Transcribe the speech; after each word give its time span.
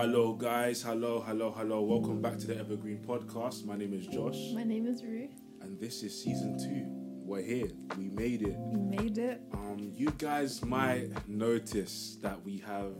Hello, 0.00 0.32
guys. 0.32 0.80
Hello, 0.80 1.18
hello, 1.26 1.50
hello. 1.50 1.82
Welcome 1.82 2.22
back 2.22 2.38
to 2.38 2.46
the 2.46 2.56
Evergreen 2.56 2.98
Podcast. 3.04 3.64
My 3.64 3.76
name 3.76 3.92
is 3.92 4.06
Josh, 4.06 4.52
My 4.54 4.62
name 4.62 4.86
is 4.86 5.02
Ruth. 5.02 5.32
and 5.60 5.76
this 5.80 6.04
is 6.04 6.22
season 6.22 6.56
two. 6.56 6.84
We're 7.26 7.42
here. 7.42 7.66
We 7.96 8.08
made 8.08 8.42
it. 8.42 8.54
We 8.58 8.76
made 8.78 9.18
it. 9.18 9.40
Um, 9.52 9.90
you 9.92 10.10
guys 10.16 10.64
might 10.64 11.08
notice 11.28 12.16
that 12.22 12.40
we 12.44 12.58
have 12.58 12.92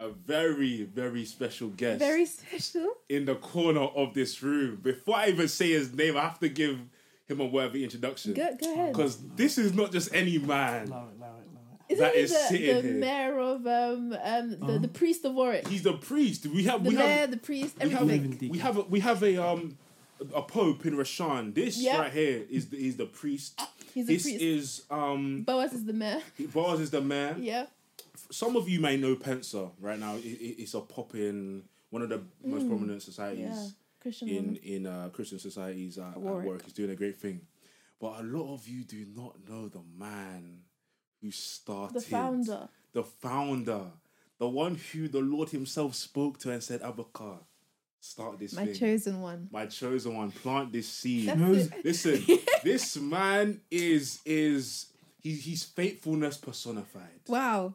a 0.00 0.08
very, 0.08 0.82
very 0.92 1.24
special 1.24 1.68
guest 1.68 2.00
Very 2.00 2.26
special. 2.26 2.94
in 3.08 3.24
the 3.24 3.36
corner 3.36 3.82
of 3.84 4.12
this 4.12 4.42
room. 4.42 4.80
Before 4.82 5.14
I 5.14 5.28
even 5.28 5.46
say 5.46 5.70
his 5.70 5.94
name, 5.94 6.16
I 6.16 6.22
have 6.22 6.40
to 6.40 6.48
give 6.48 6.80
him 7.26 7.40
a 7.40 7.46
worthy 7.46 7.84
introduction. 7.84 8.34
Go, 8.34 8.56
go 8.60 8.72
ahead. 8.72 8.92
Because 8.92 9.18
this 9.36 9.56
is 9.56 9.72
not 9.72 9.92
just 9.92 10.12
any 10.12 10.38
man. 10.38 10.88
Allow 10.88 10.96
it, 10.96 10.96
allow 10.96 11.06
it, 11.06 11.16
allow 11.16 11.36
it. 11.36 11.47
Isn't 11.88 12.04
that 12.04 12.14
he 12.14 12.20
is 12.20 12.30
the, 12.32 12.36
sitting 12.38 12.82
the 12.82 12.92
mayor 12.98 13.38
of 13.38 13.66
um 13.66 14.12
um 14.22 14.56
the, 14.66 14.78
the 14.80 14.88
priest 14.88 15.24
of 15.24 15.34
Warwick? 15.34 15.66
He's 15.68 15.82
the 15.82 15.94
priest. 15.94 16.46
We 16.46 16.64
have 16.64 16.84
The 16.84 16.90
we 16.90 16.96
mayor, 16.96 17.06
have 17.08 17.30
the 17.30 17.36
priest, 17.38 17.76
we 17.82 17.90
have, 17.90 18.06
we 18.40 18.58
have 18.58 18.76
a, 18.76 18.82
we 18.82 19.00
have 19.00 19.22
a 19.22 19.36
um 19.42 19.78
a 20.34 20.42
pope 20.42 20.84
in 20.84 20.94
Rashan. 20.96 21.54
This 21.54 21.78
Yeah. 21.78 22.00
right 22.00 22.12
here 22.12 22.44
is 22.50 22.68
the, 22.70 22.76
is 22.76 22.96
the 22.96 23.06
priest. 23.06 23.60
He's 23.94 24.04
a 24.08 24.12
this 24.12 24.22
priest. 24.24 24.42
is 24.42 24.82
um 24.90 25.42
Boaz 25.44 25.72
is 25.72 25.84
the 25.84 25.92
mayor. 25.92 26.20
Boaz 26.52 26.80
is 26.80 26.90
the 26.90 27.00
mayor. 27.00 27.36
Yeah. 27.38 27.66
Some 28.30 28.56
of 28.56 28.68
you 28.68 28.80
may 28.80 28.96
know 28.96 29.14
Pensa 29.16 29.70
right 29.80 29.98
now. 29.98 30.16
It, 30.16 30.24
it, 30.24 30.62
it's 30.62 30.74
a 30.74 30.80
pop 30.80 31.14
in 31.14 31.62
one 31.90 32.02
of 32.02 32.08
the 32.10 32.20
most 32.44 32.68
prominent 32.68 33.02
societies 33.02 33.46
Mm. 33.46 33.64
Yeah. 33.64 33.68
Christian 34.00 34.28
in 34.28 34.36
woman. 34.36 34.56
in 34.62 34.86
uh, 34.86 35.08
Christian 35.12 35.38
societies 35.38 35.98
at, 35.98 36.08
at 36.14 36.18
work. 36.20 36.62
He's 36.64 36.72
doing 36.74 36.90
a 36.90 36.94
great 36.96 37.16
thing, 37.18 37.40
but 38.00 38.20
a 38.20 38.22
lot 38.22 38.52
of 38.54 38.68
you 38.68 38.84
do 38.84 39.06
not 39.16 39.36
know 39.48 39.68
the 39.68 39.80
man 39.98 40.60
who 41.22 41.30
started 41.30 41.94
The 41.96 42.00
founder. 42.00 42.68
the 42.92 43.02
founder, 43.04 43.82
the 44.38 44.48
one 44.48 44.76
who 44.92 45.08
the 45.08 45.20
Lord 45.20 45.50
Himself 45.50 45.94
spoke 45.94 46.38
to 46.40 46.50
and 46.52 46.62
said, 46.62 46.80
Abaka, 46.82 47.38
start 48.00 48.38
this 48.38 48.54
My 48.54 48.66
thing. 48.66 48.74
chosen 48.74 49.20
one. 49.20 49.48
My 49.50 49.66
chosen 49.66 50.16
one, 50.16 50.30
plant 50.30 50.72
this 50.72 50.88
seed. 50.88 51.28
That's 51.28 51.40
Knows- 51.40 51.66
it. 51.66 51.84
Listen, 51.84 52.24
this 52.64 52.96
man 52.96 53.60
is 53.70 54.20
is 54.24 54.86
he, 55.20 55.32
he's 55.34 55.64
faithfulness 55.64 56.36
personified. 56.36 57.20
Wow. 57.26 57.74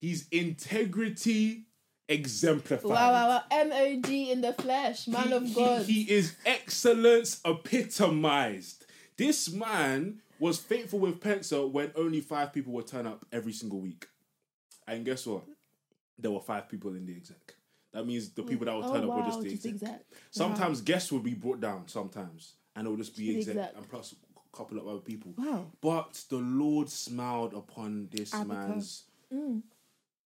He's 0.00 0.26
integrity 0.30 1.66
exemplified. 2.08 2.90
Wow, 2.90 3.12
wow, 3.12 3.28
wow. 3.28 3.42
M 3.50 3.70
O 3.72 4.00
G 4.00 4.32
in 4.32 4.40
the 4.40 4.54
flesh. 4.54 5.06
Man 5.06 5.28
He- 5.28 5.32
of 5.34 5.44
he- 5.46 5.54
God. 5.54 5.82
He, 5.86 6.02
is 6.10 6.34
excellence 6.46 7.40
epitomized. 7.44 8.86
This 9.16 9.52
man 9.52 10.22
was 10.40 10.58
faithful 10.58 10.98
with 10.98 11.20
Pensa 11.20 11.70
when 11.70 11.92
only 11.94 12.20
five 12.20 12.52
people 12.52 12.72
would 12.72 12.86
turn 12.86 13.06
up 13.06 13.24
every 13.30 13.52
single 13.52 13.78
week. 13.78 14.08
And 14.88 15.04
guess 15.04 15.26
what? 15.26 15.44
There 16.18 16.30
were 16.30 16.40
five 16.40 16.68
people 16.68 16.94
in 16.94 17.06
the 17.06 17.14
exec. 17.14 17.54
That 17.92 18.06
means 18.06 18.30
the 18.30 18.42
people 18.42 18.66
that 18.66 18.74
would 18.74 18.86
oh, 18.86 18.92
turn 18.92 19.02
up 19.02 19.10
wow. 19.10 19.18
were 19.18 19.26
just 19.26 19.42
the 19.42 19.50
just 19.50 19.66
exec. 19.66 19.88
exact. 19.88 20.04
Sometimes 20.30 20.80
guests 20.80 21.12
would 21.12 21.22
be 21.22 21.34
brought 21.34 21.60
down, 21.60 21.86
sometimes, 21.86 22.54
and 22.74 22.86
it 22.86 22.90
would 22.90 22.98
just 22.98 23.16
be 23.16 23.36
exec, 23.36 23.72
and 23.76 23.88
plus 23.88 24.14
a 24.36 24.56
couple 24.56 24.78
of 24.78 24.88
other 24.88 25.00
people. 25.00 25.34
Wow. 25.36 25.66
But 25.80 26.22
the 26.28 26.38
Lord 26.38 26.88
smiled 26.88 27.54
upon 27.54 28.08
this 28.10 28.32
man's 28.34 29.04
Mm. 29.32 29.62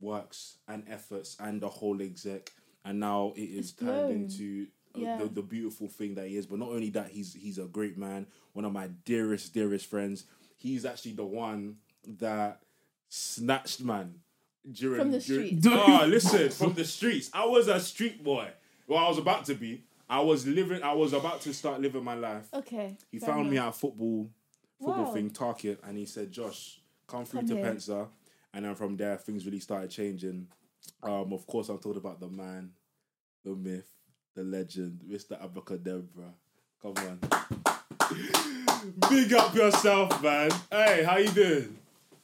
works 0.01 0.57
and 0.67 0.83
efforts 0.89 1.37
and 1.39 1.61
the 1.61 1.69
whole 1.69 2.01
exec, 2.01 2.51
and 2.87 3.01
now 3.01 3.35
it 3.37 3.43
is 3.43 3.73
turned 3.73 4.13
into 4.13 4.67
Yeah. 5.03 5.17
the, 5.19 5.27
the 5.29 5.43
beautiful 5.43 5.89
thing 5.89 6.15
that 6.15 6.29
he 6.29 6.37
is. 6.37 6.47
But 6.47 6.59
not 6.61 6.69
only 6.69 6.91
that, 6.91 7.11
he's 7.11 7.35
he's 7.35 7.59
a 7.59 7.65
great 7.65 7.99
man, 7.99 8.27
one 8.53 8.65
of 8.65 8.73
my 8.73 8.89
dearest 9.05 9.53
dearest 9.55 9.87
friends. 9.87 10.25
He's 10.57 10.85
actually 10.85 11.13
the 11.13 11.25
one 11.25 11.77
that 12.19 12.61
snatched 13.09 13.81
man 13.83 14.15
during 14.71 15.01
From 15.01 15.11
the 15.11 15.19
during- 15.21 15.47
streets. 15.61 15.67
Oh, 15.71 16.05
listen, 16.09 16.51
from 16.51 16.75
the 16.75 16.85
streets. 16.85 17.31
I 17.33 17.45
was 17.47 17.69
a 17.69 17.81
street 17.81 18.23
boy. 18.23 18.49
Well, 18.87 18.99
I 19.05 19.09
was 19.09 19.19
about 19.19 19.45
to 19.47 19.55
be. 19.55 19.85
I 20.09 20.21
was 20.21 20.47
living. 20.47 20.83
I 20.83 20.93
was 20.93 21.13
about 21.13 21.41
to 21.43 21.55
start 21.55 21.81
living 21.81 22.05
my 22.05 22.15
life. 22.15 22.47
Okay. 22.53 22.97
He 23.11 23.19
found 23.19 23.51
me 23.51 23.59
at 23.59 23.69
a 23.69 23.73
football 23.73 24.31
football 24.79 25.05
Wow. 25.05 25.13
thing, 25.13 25.31
Target, 25.31 25.81
and 25.85 25.97
he 25.97 26.05
said, 26.05 26.31
Josh, 26.31 26.81
come 27.07 27.25
through 27.25 27.41
Come 27.41 27.49
to 27.49 27.57
here. 27.57 27.65
Pensa. 27.73 28.09
And 28.53 28.65
then 28.65 28.75
from 28.75 28.97
there, 28.97 29.17
things 29.17 29.45
really 29.47 29.61
started 29.61 29.91
changing. 29.91 30.47
Um, 31.03 31.33
of 31.33 31.47
course, 31.47 31.69
I'm 31.71 31.79
talking 31.79 31.97
about 32.01 32.21
the 32.21 32.29
man, 32.29 32.71
the 33.45 33.55
myth, 33.55 33.89
the 34.35 34.43
legend, 34.43 35.01
Mr. 35.09 35.41
Abaka 35.41 35.79
Debrah. 35.79 36.33
Come 36.83 36.95
on. 36.99 37.19
Big 39.09 39.33
up 39.33 39.55
yourself, 39.55 40.23
man. 40.23 40.51
Hey, 40.71 41.05
how 41.05 41.17
you 41.17 41.29
doing? 41.29 41.79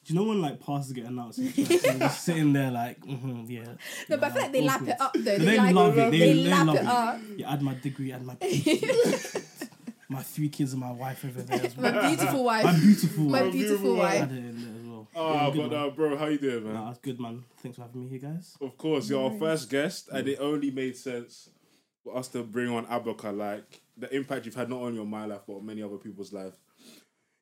Do 0.04 0.14
you 0.14 0.18
know 0.18 0.24
when 0.26 0.40
like 0.40 0.64
passes 0.64 0.92
get 0.92 1.06
announced? 1.06 1.38
and 1.38 1.54
stuff, 1.54 1.98
just 1.98 2.24
sitting 2.24 2.52
there 2.52 2.70
like, 2.70 3.00
mm 3.00 3.48
yeah. 3.48 3.64
No, 4.08 4.16
but 4.16 4.24
I 4.24 4.30
feel 4.30 4.42
like 4.42 4.52
they 4.52 4.62
lap 4.62 4.82
it 4.82 5.00
up 5.00 5.12
though. 5.14 5.38
They, 5.38 5.56
like, 5.56 5.74
love 5.74 5.98
it. 5.98 6.10
They, 6.10 6.18
they 6.18 6.32
they 6.42 6.50
lap 6.50 6.66
love 6.66 6.76
it 6.76 6.80
it. 6.80 6.86
up. 6.86 7.20
You 7.36 7.44
add 7.44 7.62
my 7.62 7.74
degree, 7.74 8.12
add 8.12 8.24
my 8.24 8.36
my 10.08 10.22
three 10.22 10.48
kids 10.48 10.72
and 10.72 10.80
my 10.80 10.90
wife 10.90 11.24
over 11.24 11.42
there 11.42 11.64
as 11.64 11.76
well. 11.76 11.92
My 11.92 12.08
beautiful 12.08 12.44
My 12.44 12.64
wife. 12.64 12.80
beautiful 12.80 13.24
My 13.24 13.42
wife. 13.42 13.52
beautiful 13.52 13.94
wife. 13.96 14.14
Add 14.14 14.20
wife. 14.20 14.30
it 14.32 14.38
in 14.38 14.60
there 14.60 14.80
as 14.80 14.86
well. 14.86 15.08
Oh, 15.14 15.50
but 15.50 15.70
man. 15.70 15.74
uh, 15.74 15.90
bro, 15.90 16.16
how 16.16 16.26
you 16.26 16.38
doing, 16.38 16.64
man? 16.64 16.74
Nah, 16.74 16.86
that's 16.86 16.98
good, 16.98 17.20
man. 17.20 17.44
Thanks 17.58 17.76
for 17.76 17.82
having 17.82 18.02
me 18.02 18.08
here, 18.08 18.18
guys. 18.18 18.56
Of 18.60 18.76
course, 18.76 19.08
you're 19.08 19.22
our 19.30 19.38
first 19.38 19.70
guest, 19.70 20.08
and 20.12 20.26
it 20.26 20.38
only 20.40 20.70
made 20.70 20.96
sense 20.96 21.50
for 22.02 22.16
us 22.16 22.28
to 22.28 22.42
bring 22.42 22.68
on 22.70 22.86
Abaka. 22.86 23.36
Like 23.36 23.80
the 23.96 24.14
impact 24.14 24.46
you've 24.46 24.54
had 24.54 24.70
not 24.70 24.80
only 24.80 24.98
on 24.98 25.08
my 25.08 25.26
life 25.26 25.42
but 25.46 25.62
many 25.62 25.82
other 25.82 25.96
people's 25.96 26.32
lives. 26.32 26.56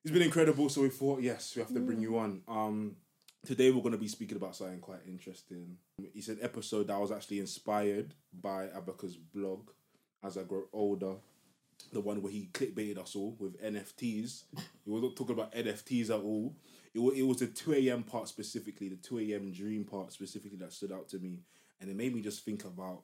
It's 0.03 0.11
been 0.11 0.21
incredible. 0.21 0.69
So 0.69 0.81
we 0.81 0.89
thought, 0.89 1.21
yes, 1.21 1.55
we 1.55 1.61
have 1.61 1.73
to 1.73 1.79
bring 1.79 2.01
you 2.01 2.17
on. 2.17 2.41
Um, 2.47 2.95
today 3.45 3.71
we're 3.71 3.81
going 3.81 3.91
to 3.91 3.97
be 3.97 4.07
speaking 4.07 4.37
about 4.37 4.55
something 4.55 4.79
quite 4.79 5.01
interesting. 5.07 5.77
It's 6.15 6.29
an 6.29 6.39
episode 6.41 6.87
that 6.87 6.99
was 6.99 7.11
actually 7.11 7.39
inspired 7.39 8.13
by 8.33 8.67
Abaka's 8.67 9.17
blog 9.17 9.69
as 10.23 10.37
I 10.37 10.43
grow 10.43 10.63
older. 10.71 11.15
The 11.93 12.01
one 12.01 12.21
where 12.21 12.31
he 12.31 12.49
clickbaited 12.53 12.97
us 12.97 13.15
all 13.15 13.35
with 13.39 13.61
NFTs. 13.61 14.43
He 14.85 14.91
wasn't 14.91 15.15
talking 15.15 15.35
about 15.35 15.53
NFTs 15.53 16.09
at 16.09 16.19
all. 16.21 16.53
It 16.93 16.99
was, 16.99 17.17
it 17.17 17.21
was 17.21 17.37
the 17.37 17.47
2 17.47 17.73
a.m. 17.73 18.03
part 18.03 18.27
specifically, 18.27 18.89
the 18.89 18.97
2 18.97 19.19
a.m. 19.19 19.51
dream 19.51 19.85
part 19.85 20.11
specifically 20.11 20.57
that 20.57 20.73
stood 20.73 20.91
out 20.91 21.07
to 21.09 21.19
me. 21.19 21.39
And 21.79 21.89
it 21.89 21.95
made 21.95 22.13
me 22.13 22.21
just 22.21 22.43
think 22.43 22.65
about 22.65 23.03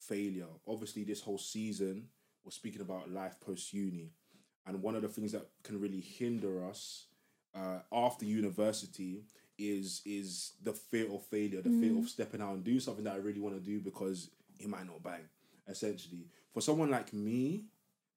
failure. 0.00 0.46
Obviously, 0.66 1.04
this 1.04 1.20
whole 1.20 1.38
season, 1.38 2.04
we're 2.44 2.50
speaking 2.50 2.80
about 2.80 3.10
life 3.10 3.38
post 3.40 3.72
uni. 3.72 4.12
And 4.66 4.82
one 4.82 4.94
of 4.94 5.02
the 5.02 5.08
things 5.08 5.32
that 5.32 5.46
can 5.62 5.80
really 5.80 6.00
hinder 6.00 6.64
us 6.68 7.06
uh, 7.54 7.80
after 7.92 8.24
university 8.24 9.24
is 9.58 10.00
is 10.06 10.52
the 10.62 10.72
fear 10.72 11.12
of 11.12 11.24
failure, 11.26 11.60
the 11.60 11.70
fear 11.80 11.98
of 11.98 12.08
stepping 12.08 12.40
out 12.40 12.54
and 12.54 12.64
do 12.64 12.80
something 12.80 13.04
that 13.04 13.14
I 13.14 13.18
really 13.18 13.40
want 13.40 13.56
to 13.56 13.60
do 13.60 13.80
because 13.80 14.30
it 14.58 14.68
might 14.68 14.86
not 14.86 15.02
bang. 15.02 15.28
Essentially, 15.68 16.26
for 16.52 16.60
someone 16.60 16.90
like 16.90 17.12
me, 17.12 17.64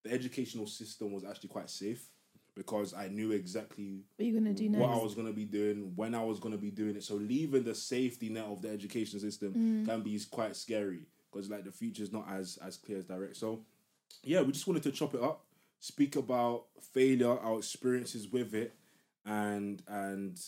the 0.03 0.11
educational 0.11 0.67
system 0.67 1.11
was 1.11 1.23
actually 1.23 1.49
quite 1.49 1.69
safe 1.69 2.07
because 2.55 2.93
I 2.93 3.07
knew 3.07 3.31
exactly 3.31 4.03
What 4.15 4.25
you 4.25 4.33
gonna 4.33 4.53
do 4.53 4.69
next? 4.69 4.81
what 4.81 4.91
I 4.91 5.01
was 5.01 5.15
going 5.15 5.27
to 5.27 5.33
be 5.33 5.45
doing, 5.45 5.91
when 5.95 6.13
I 6.13 6.23
was 6.23 6.39
going 6.39 6.53
to 6.53 6.61
be 6.61 6.71
doing 6.71 6.95
it. 6.95 7.03
So 7.03 7.15
leaving 7.15 7.63
the 7.63 7.73
safety 7.75 8.29
net 8.29 8.45
of 8.45 8.61
the 8.61 8.69
education 8.69 9.19
system 9.19 9.85
can 9.85 10.01
be 10.01 10.19
quite 10.29 10.55
scary 10.55 11.07
because 11.33 11.49
like 11.49 11.63
the 11.63 11.71
future 11.71 12.03
is 12.03 12.11
not 12.11 12.27
as 12.29 12.57
as 12.65 12.77
clear 12.77 12.97
as 12.97 13.05
direct. 13.05 13.35
So 13.37 13.61
yeah, 14.23 14.41
we 14.41 14.51
just 14.51 14.67
wanted 14.67 14.83
to 14.83 14.91
chop 14.91 15.15
it 15.15 15.21
up, 15.21 15.43
speak 15.79 16.15
about 16.15 16.65
failure, 16.93 17.37
our 17.39 17.57
experiences 17.57 18.27
with 18.27 18.53
it, 18.53 18.73
and 19.25 19.81
and 19.87 20.39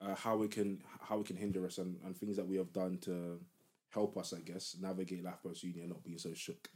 uh, 0.00 0.14
how 0.14 0.36
we 0.36 0.48
can 0.48 0.82
how 1.00 1.18
we 1.18 1.24
can 1.24 1.36
hinder 1.36 1.64
us 1.66 1.78
and, 1.78 1.96
and 2.04 2.16
things 2.16 2.36
that 2.36 2.46
we 2.46 2.56
have 2.56 2.72
done 2.72 2.98
to 3.02 3.40
help 3.90 4.16
us, 4.16 4.32
I 4.32 4.40
guess, 4.40 4.76
navigate 4.80 5.22
life 5.24 5.42
post 5.42 5.62
uni 5.62 5.80
and 5.80 5.90
not 5.90 6.02
being 6.02 6.18
so 6.18 6.32
shook 6.34 6.68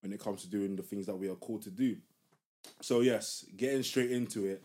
when 0.00 0.12
it 0.12 0.20
comes 0.20 0.42
to 0.42 0.50
doing 0.50 0.76
the 0.76 0.82
things 0.82 1.06
that 1.06 1.16
we 1.16 1.28
are 1.28 1.34
called 1.34 1.62
to 1.62 1.70
do. 1.70 1.96
So 2.80 3.00
yes, 3.00 3.44
getting 3.56 3.82
straight 3.82 4.10
into 4.10 4.46
it, 4.46 4.62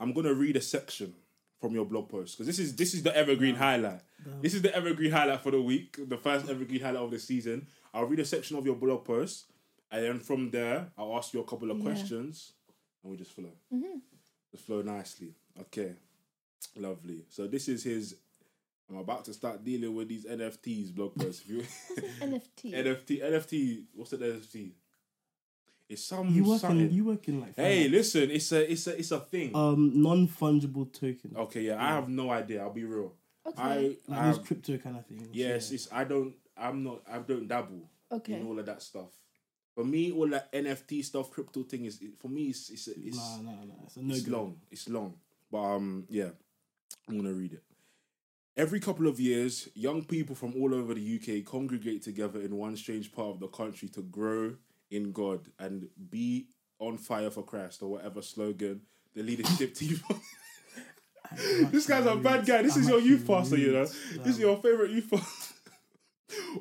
I'm 0.00 0.12
gonna 0.12 0.34
read 0.34 0.56
a 0.56 0.60
section 0.60 1.14
from 1.60 1.74
your 1.74 1.84
blog 1.84 2.08
post 2.08 2.36
because 2.36 2.46
this 2.46 2.58
is 2.58 2.76
this 2.76 2.94
is 2.94 3.02
the 3.02 3.16
evergreen 3.16 3.54
highlight. 3.54 4.00
This 4.42 4.54
is 4.54 4.62
the 4.62 4.74
evergreen 4.74 5.10
highlight 5.12 5.40
for 5.42 5.50
the 5.50 5.60
week, 5.60 5.96
the 6.08 6.16
first 6.16 6.48
evergreen 6.48 6.80
highlight 6.80 7.02
of 7.02 7.10
the 7.10 7.18
season. 7.18 7.66
I'll 7.92 8.04
read 8.06 8.20
a 8.20 8.24
section 8.24 8.56
of 8.56 8.64
your 8.66 8.74
blog 8.74 9.04
post, 9.04 9.46
and 9.90 10.04
then 10.04 10.18
from 10.20 10.50
there, 10.50 10.88
I'll 10.98 11.16
ask 11.16 11.32
you 11.34 11.40
a 11.40 11.44
couple 11.44 11.70
of 11.70 11.78
Yeah. 11.78 11.84
questions, 11.84 12.52
and 13.02 13.10
we 13.12 13.16
just 13.18 13.32
flow. 13.32 13.52
Mm-hmm. 13.72 13.98
Just 14.50 14.66
flow 14.66 14.82
nicely. 14.82 15.34
Okay, 15.60 15.92
lovely. 16.76 17.24
So 17.28 17.46
this 17.46 17.68
is 17.68 17.84
his. 17.84 18.16
I'm 18.90 18.98
about 18.98 19.24
to 19.26 19.32
start 19.32 19.64
dealing 19.64 19.94
with 19.94 20.08
these 20.08 20.26
NFTs 20.26 20.94
blog 20.94 21.14
posts. 21.14 21.44
NFT. 21.48 22.74
NFT 22.74 23.22
NFT, 23.22 23.84
what's 23.94 24.10
the 24.10 24.18
NFT? 24.18 24.72
It's 25.88 26.04
some 26.04 26.28
You 26.34 26.44
work 26.44 26.60
something. 26.60 26.80
in 26.88 26.92
you 26.92 27.04
work 27.04 27.28
in 27.28 27.40
like 27.40 27.56
Hey, 27.56 27.84
finance. 27.84 27.92
listen, 27.92 28.30
it's 28.30 28.52
a 28.52 28.72
it's 28.72 28.86
a 28.86 28.98
it's 28.98 29.10
a 29.12 29.20
thing. 29.20 29.54
um 29.54 30.02
non 30.02 30.26
fungible 30.28 30.90
token. 30.92 31.36
okay, 31.36 31.62
yeah, 31.62 31.82
I 31.82 31.88
have 31.88 32.08
no 32.08 32.30
idea. 32.30 32.62
I'll 32.62 32.72
be 32.72 32.84
real. 32.84 33.12
okay. 33.46 33.62
I, 33.62 33.96
Like 34.08 34.20
I 34.20 34.30
those 34.32 34.38
crypto 34.46 34.78
kind 34.78 34.96
of 34.96 35.06
things. 35.06 35.28
yes, 35.32 35.70
yeah. 35.70 35.74
it's 35.74 35.88
I 35.92 36.04
don't 36.04 36.34
I'm 36.56 36.82
not 36.82 37.02
I 37.10 37.18
don't 37.18 37.46
dabble 37.46 37.88
okay. 38.10 38.34
in 38.34 38.46
all 38.46 38.58
of 38.58 38.66
that 38.66 38.80
stuff. 38.82 39.10
For 39.74 39.84
me, 39.84 40.12
all 40.12 40.28
that 40.28 40.52
NFT 40.52 41.04
stuff, 41.04 41.30
crypto 41.30 41.64
thing 41.64 41.84
is 41.84 42.00
for 42.20 42.28
me. 42.28 42.44
It's 42.50 42.70
it's 42.70 42.86
it's, 42.88 43.16
Nah, 43.16 43.42
nah, 43.42 43.50
nah. 43.64 43.74
It's 43.86 43.96
a 43.96 44.02
no 44.02 44.14
it's 44.14 44.22
go. 44.24 44.36
long. 44.36 44.56
It's 44.70 44.88
long, 44.88 45.14
but 45.50 45.58
um, 45.62 46.04
yeah, 46.08 46.30
I'm 47.08 47.16
gonna 47.16 47.32
read 47.34 47.52
it. 47.54 47.62
Every 48.56 48.78
couple 48.78 49.08
of 49.08 49.18
years, 49.18 49.68
young 49.74 50.04
people 50.04 50.36
from 50.36 50.54
all 50.56 50.72
over 50.72 50.94
the 50.94 51.16
UK 51.20 51.44
congregate 51.44 52.02
together 52.02 52.40
in 52.40 52.54
one 52.56 52.76
strange 52.76 53.12
part 53.12 53.30
of 53.30 53.40
the 53.40 53.48
country 53.48 53.88
to 53.88 54.00
grow 54.02 54.54
in 54.94 55.12
God 55.12 55.48
and 55.58 55.88
be 56.10 56.46
on 56.78 56.98
fire 56.98 57.30
for 57.30 57.42
Christ 57.42 57.82
or 57.82 57.90
whatever 57.92 58.22
slogan 58.22 58.82
the 59.14 59.22
leadership 59.22 59.74
team. 59.80 60.00
this 61.70 61.86
guy's 61.86 62.06
a 62.06 62.16
bad 62.16 62.46
guy. 62.46 62.62
This 62.62 62.76
I'm 62.76 62.82
is 62.82 62.88
your 62.88 63.00
youth 63.00 63.26
pastor, 63.26 63.56
you 63.56 63.72
know. 63.72 63.86
This 63.86 64.26
is 64.26 64.38
your 64.38 64.56
favorite 64.56 64.90
youth 64.90 65.10
pastor. 65.10 65.54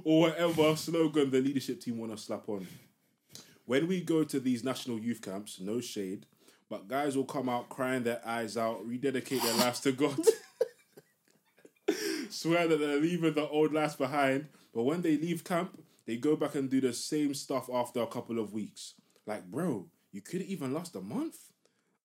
or 0.04 0.22
whatever 0.22 0.76
slogan 0.76 1.30
the 1.30 1.42
leadership 1.42 1.82
team 1.82 1.98
want 1.98 2.12
to 2.16 2.18
slap 2.18 2.48
on. 2.50 2.66
When 3.66 3.88
we 3.88 4.02
go 4.02 4.24
to 4.24 4.40
these 4.40 4.64
national 4.64 5.00
youth 5.00 5.22
camps, 5.22 5.60
no 5.60 5.80
shade, 5.80 6.26
but 6.70 6.88
guys 6.88 7.16
will 7.16 7.26
come 7.26 7.50
out 7.50 7.70
crying 7.70 8.04
their 8.04 8.22
eyes 8.26 8.58
out, 8.58 8.86
rededicate 8.86 9.42
their 9.42 9.56
lives 9.56 9.80
to 9.82 9.92
God, 9.92 10.20
swear 12.30 12.68
that 12.68 12.80
they're 12.80 13.00
leaving 13.00 13.34
the 13.34 13.48
old 13.48 13.74
lives 13.74 13.96
behind, 13.96 14.48
but 14.74 14.84
when 14.84 15.02
they 15.02 15.18
leave 15.18 15.44
camp, 15.44 15.78
they 16.06 16.18
go 16.18 16.36
back 16.36 16.56
and 16.56 16.70
do 16.70 16.82
the 16.82 16.94
same 16.94 17.34
stuff 17.34 17.70
after 17.74 18.02
a 18.02 18.08
couple 18.08 18.40
of 18.40 18.54
weeks. 18.54 18.96
Like, 19.26 19.46
bro, 19.46 19.88
you 20.12 20.22
could 20.22 20.42
have 20.42 20.50
even 20.50 20.74
last 20.74 20.96
a 20.96 21.02
month. 21.02 21.38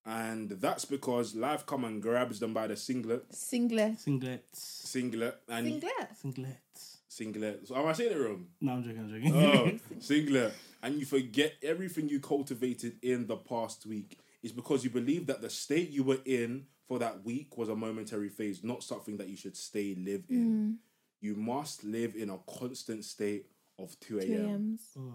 And 0.05 0.49
that's 0.49 0.85
because 0.85 1.35
life 1.35 1.65
come 1.65 1.83
and 1.83 2.01
grabs 2.01 2.39
them 2.39 2.53
by 2.53 2.67
the 2.67 2.75
singlet, 2.75 3.25
Singlet. 3.31 3.97
Singlets. 3.97 4.55
singlet, 4.55 5.35
and 5.47 5.67
Singlet. 5.67 6.09
Singlets. 6.23 6.97
singlet. 7.07 7.67
So 7.67 7.75
oh, 7.75 7.81
am 7.81 7.87
I 7.87 7.93
saying 7.93 8.13
it 8.13 8.17
wrong? 8.17 8.47
No, 8.61 8.73
I'm 8.73 8.83
joking. 8.83 8.99
I'm 9.01 9.09
joking. 9.09 9.35
Oh, 9.35 9.71
singlet. 9.99 10.53
And 10.81 10.95
you 10.95 11.05
forget 11.05 11.53
everything 11.61 12.09
you 12.09 12.19
cultivated 12.21 12.97
in 13.03 13.27
the 13.27 13.35
past 13.35 13.85
week. 13.85 14.17
It's 14.41 14.53
because 14.53 14.83
you 14.83 14.89
believe 14.89 15.27
that 15.27 15.41
the 15.41 15.49
state 15.49 15.91
you 15.91 16.03
were 16.03 16.19
in 16.25 16.65
for 16.87 16.97
that 16.99 17.23
week 17.23 17.57
was 17.57 17.69
a 17.69 17.75
momentary 17.75 18.29
phase, 18.29 18.63
not 18.63 18.83
something 18.83 19.17
that 19.17 19.27
you 19.27 19.35
should 19.35 19.57
stay 19.57 19.95
live 19.95 20.23
in. 20.29 20.47
Mm. 20.47 20.75
You 21.21 21.35
must 21.35 21.83
live 21.83 22.15
in 22.15 22.29
a 22.29 22.39
constant 22.57 23.03
state 23.03 23.45
of 23.79 23.99
2 24.01 24.19
2 24.21 24.33
a.m. 24.33 24.79
Oh. 24.97 25.13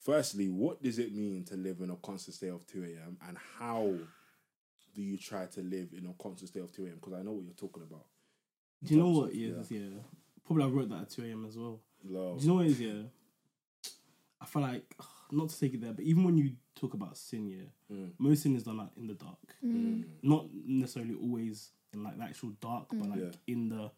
Firstly, 0.00 0.48
what 0.48 0.82
does 0.82 0.98
it 0.98 1.14
mean 1.14 1.44
to 1.44 1.56
live 1.56 1.80
in 1.80 1.90
a 1.90 1.96
constant 1.96 2.34
state 2.36 2.48
of 2.50 2.66
2 2.66 2.82
a.m. 2.84 3.16
and 3.28 3.36
how 3.58 3.92
do 4.94 5.02
you 5.02 5.18
try 5.18 5.46
to 5.46 5.60
live 5.60 5.88
in 5.92 6.06
a 6.06 6.22
constant 6.22 6.48
state 6.50 6.62
of 6.62 6.72
2 6.72 6.86
a.m.? 6.86 6.94
Because 6.94 7.14
I 7.14 7.22
know 7.22 7.32
what 7.32 7.44
you're 7.44 7.52
talking 7.54 7.82
about. 7.82 8.06
Do 8.84 8.94
you 8.94 9.00
know 9.02 9.10
what 9.10 9.30
of- 9.30 9.34
it 9.34 9.38
is? 9.38 9.70
Yeah. 9.70 9.98
Probably 10.46 10.64
I 10.64 10.68
wrote 10.68 10.88
that 10.90 11.02
at 11.02 11.10
2 11.10 11.24
a.m. 11.24 11.44
as 11.46 11.58
well. 11.58 11.80
Low. 12.04 12.36
Do 12.38 12.42
you 12.42 12.48
know 12.48 12.54
what 12.56 12.66
it 12.66 12.70
is? 12.70 12.80
Yeah. 12.80 13.02
I 14.40 14.46
feel 14.46 14.62
like, 14.62 14.94
not 15.32 15.48
to 15.50 15.58
take 15.60 15.74
it 15.74 15.80
there, 15.82 15.92
but 15.92 16.04
even 16.04 16.24
when 16.24 16.38
you 16.38 16.52
talk 16.74 16.94
about 16.94 17.16
sin, 17.18 17.48
yeah, 17.48 17.64
Mm. 17.94 18.12
most 18.18 18.42
sin 18.44 18.54
is 18.54 18.62
done 18.62 18.76
like, 18.78 18.90
in 18.96 19.06
the 19.08 19.14
dark. 19.14 19.38
Mm. 19.64 20.04
Not 20.22 20.46
necessarily 20.66 21.14
always 21.14 21.70
in 21.92 22.02
like 22.04 22.16
the 22.18 22.24
actual 22.24 22.50
dark, 22.60 22.86
but 22.92 23.08
like 23.10 23.18
Yeah. 23.20 23.30
in 23.46 23.68
the 23.70 23.90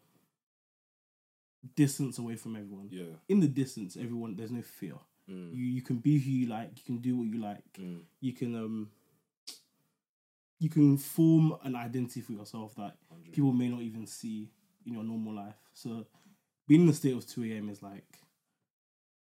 distance 1.75 2.17
away 2.17 2.35
from 2.35 2.55
everyone. 2.55 2.87
Yeah. 2.91 3.15
In 3.29 3.39
the 3.39 3.47
distance, 3.47 3.97
everyone, 3.97 4.35
there's 4.35 4.51
no 4.51 4.61
fear. 4.61 4.95
Mm. 5.29 5.55
You 5.55 5.65
you 5.65 5.81
can 5.81 5.97
be 5.97 6.19
who 6.19 6.29
you 6.31 6.47
like. 6.47 6.71
You 6.75 6.83
can 6.85 6.97
do 6.97 7.17
what 7.17 7.27
you 7.27 7.39
like. 7.41 7.73
Mm. 7.79 8.01
You 8.19 8.33
can 8.33 8.55
um. 8.55 8.89
You 10.59 10.69
can 10.69 10.97
form 10.97 11.55
an 11.63 11.75
identity 11.75 12.21
for 12.21 12.33
yourself 12.33 12.75
that 12.75 12.95
100. 13.07 13.33
people 13.33 13.51
may 13.51 13.67
not 13.67 13.81
even 13.81 14.05
see 14.05 14.51
in 14.85 14.93
your 14.93 15.03
normal 15.03 15.33
life. 15.33 15.55
So 15.73 16.05
being 16.67 16.81
in 16.81 16.87
the 16.87 16.93
state 16.93 17.15
of 17.15 17.27
2 17.27 17.45
a.m. 17.45 17.67
is 17.69 17.81
like 17.81 18.05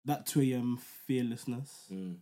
that 0.05 0.27
2 0.27 0.41
a.m. 0.41 0.77
fearlessness. 1.07 1.87
Mm. 1.91 2.17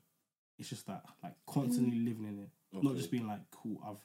It's 0.57 0.69
just 0.69 0.87
that 0.87 1.03
like 1.21 1.33
constantly 1.45 1.99
living 1.99 2.25
in 2.25 2.39
it. 2.39 2.49
Not 2.83 2.95
just 2.95 3.11
being 3.11 3.27
like, 3.27 3.41
cool, 3.51 3.81
I've 3.85 3.99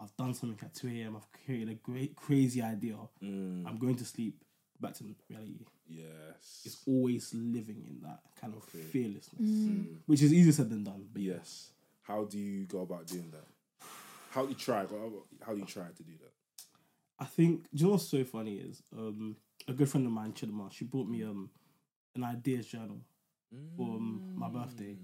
I've 0.00 0.16
done 0.16 0.34
something 0.34 0.58
at 0.62 0.74
2 0.74 0.88
a.m. 0.88 1.16
I've 1.16 1.44
created 1.44 1.68
a 1.70 1.74
great 1.74 2.14
crazy 2.14 2.62
idea. 2.62 2.96
Mm. 3.22 3.66
I'm 3.66 3.78
going 3.78 3.96
to 3.96 4.04
sleep 4.04 4.44
back 4.82 4.94
to 4.94 5.04
the 5.04 5.14
reality. 5.30 5.64
Yes. 5.88 6.62
It's 6.64 6.82
always 6.86 7.32
living 7.34 7.82
in 7.88 8.00
that 8.02 8.20
kind 8.40 8.54
of 8.54 8.62
Okay. 8.64 8.80
fearlessness. 8.82 9.40
Mm. 9.40 9.96
Which 10.06 10.22
is 10.22 10.32
easier 10.32 10.52
said 10.52 10.70
than 10.70 10.84
done. 10.84 11.06
But. 11.12 11.22
Yes. 11.22 11.70
How 12.02 12.24
do 12.24 12.38
you 12.38 12.64
go 12.66 12.80
about 12.80 13.06
doing 13.06 13.30
that? 13.30 13.46
How 14.30 14.42
do 14.44 14.48
you 14.50 14.54
try? 14.56 14.84
How 15.46 15.52
do 15.54 15.58
you 15.60 15.64
try 15.66 15.84
to 15.96 16.02
do 16.02 16.12
that? 16.20 16.32
I 17.18 17.24
think 17.26 17.62
do 17.72 17.78
you 17.80 17.84
know 17.86 17.92
what's 17.92 18.08
so 18.08 18.24
funny 18.24 18.56
is 18.56 18.82
um 18.92 19.36
a 19.68 19.72
good 19.72 19.88
friend 19.88 20.06
of 20.06 20.12
mine, 20.12 20.32
Chidama, 20.32 20.72
she 20.72 20.84
brought 20.84 21.08
me 21.08 21.22
um 21.22 21.48
an 22.16 22.24
ideas 22.24 22.66
journal 22.66 23.00
for 23.76 23.86
um, 23.96 24.32
my 24.34 24.48
birthday. 24.48 24.96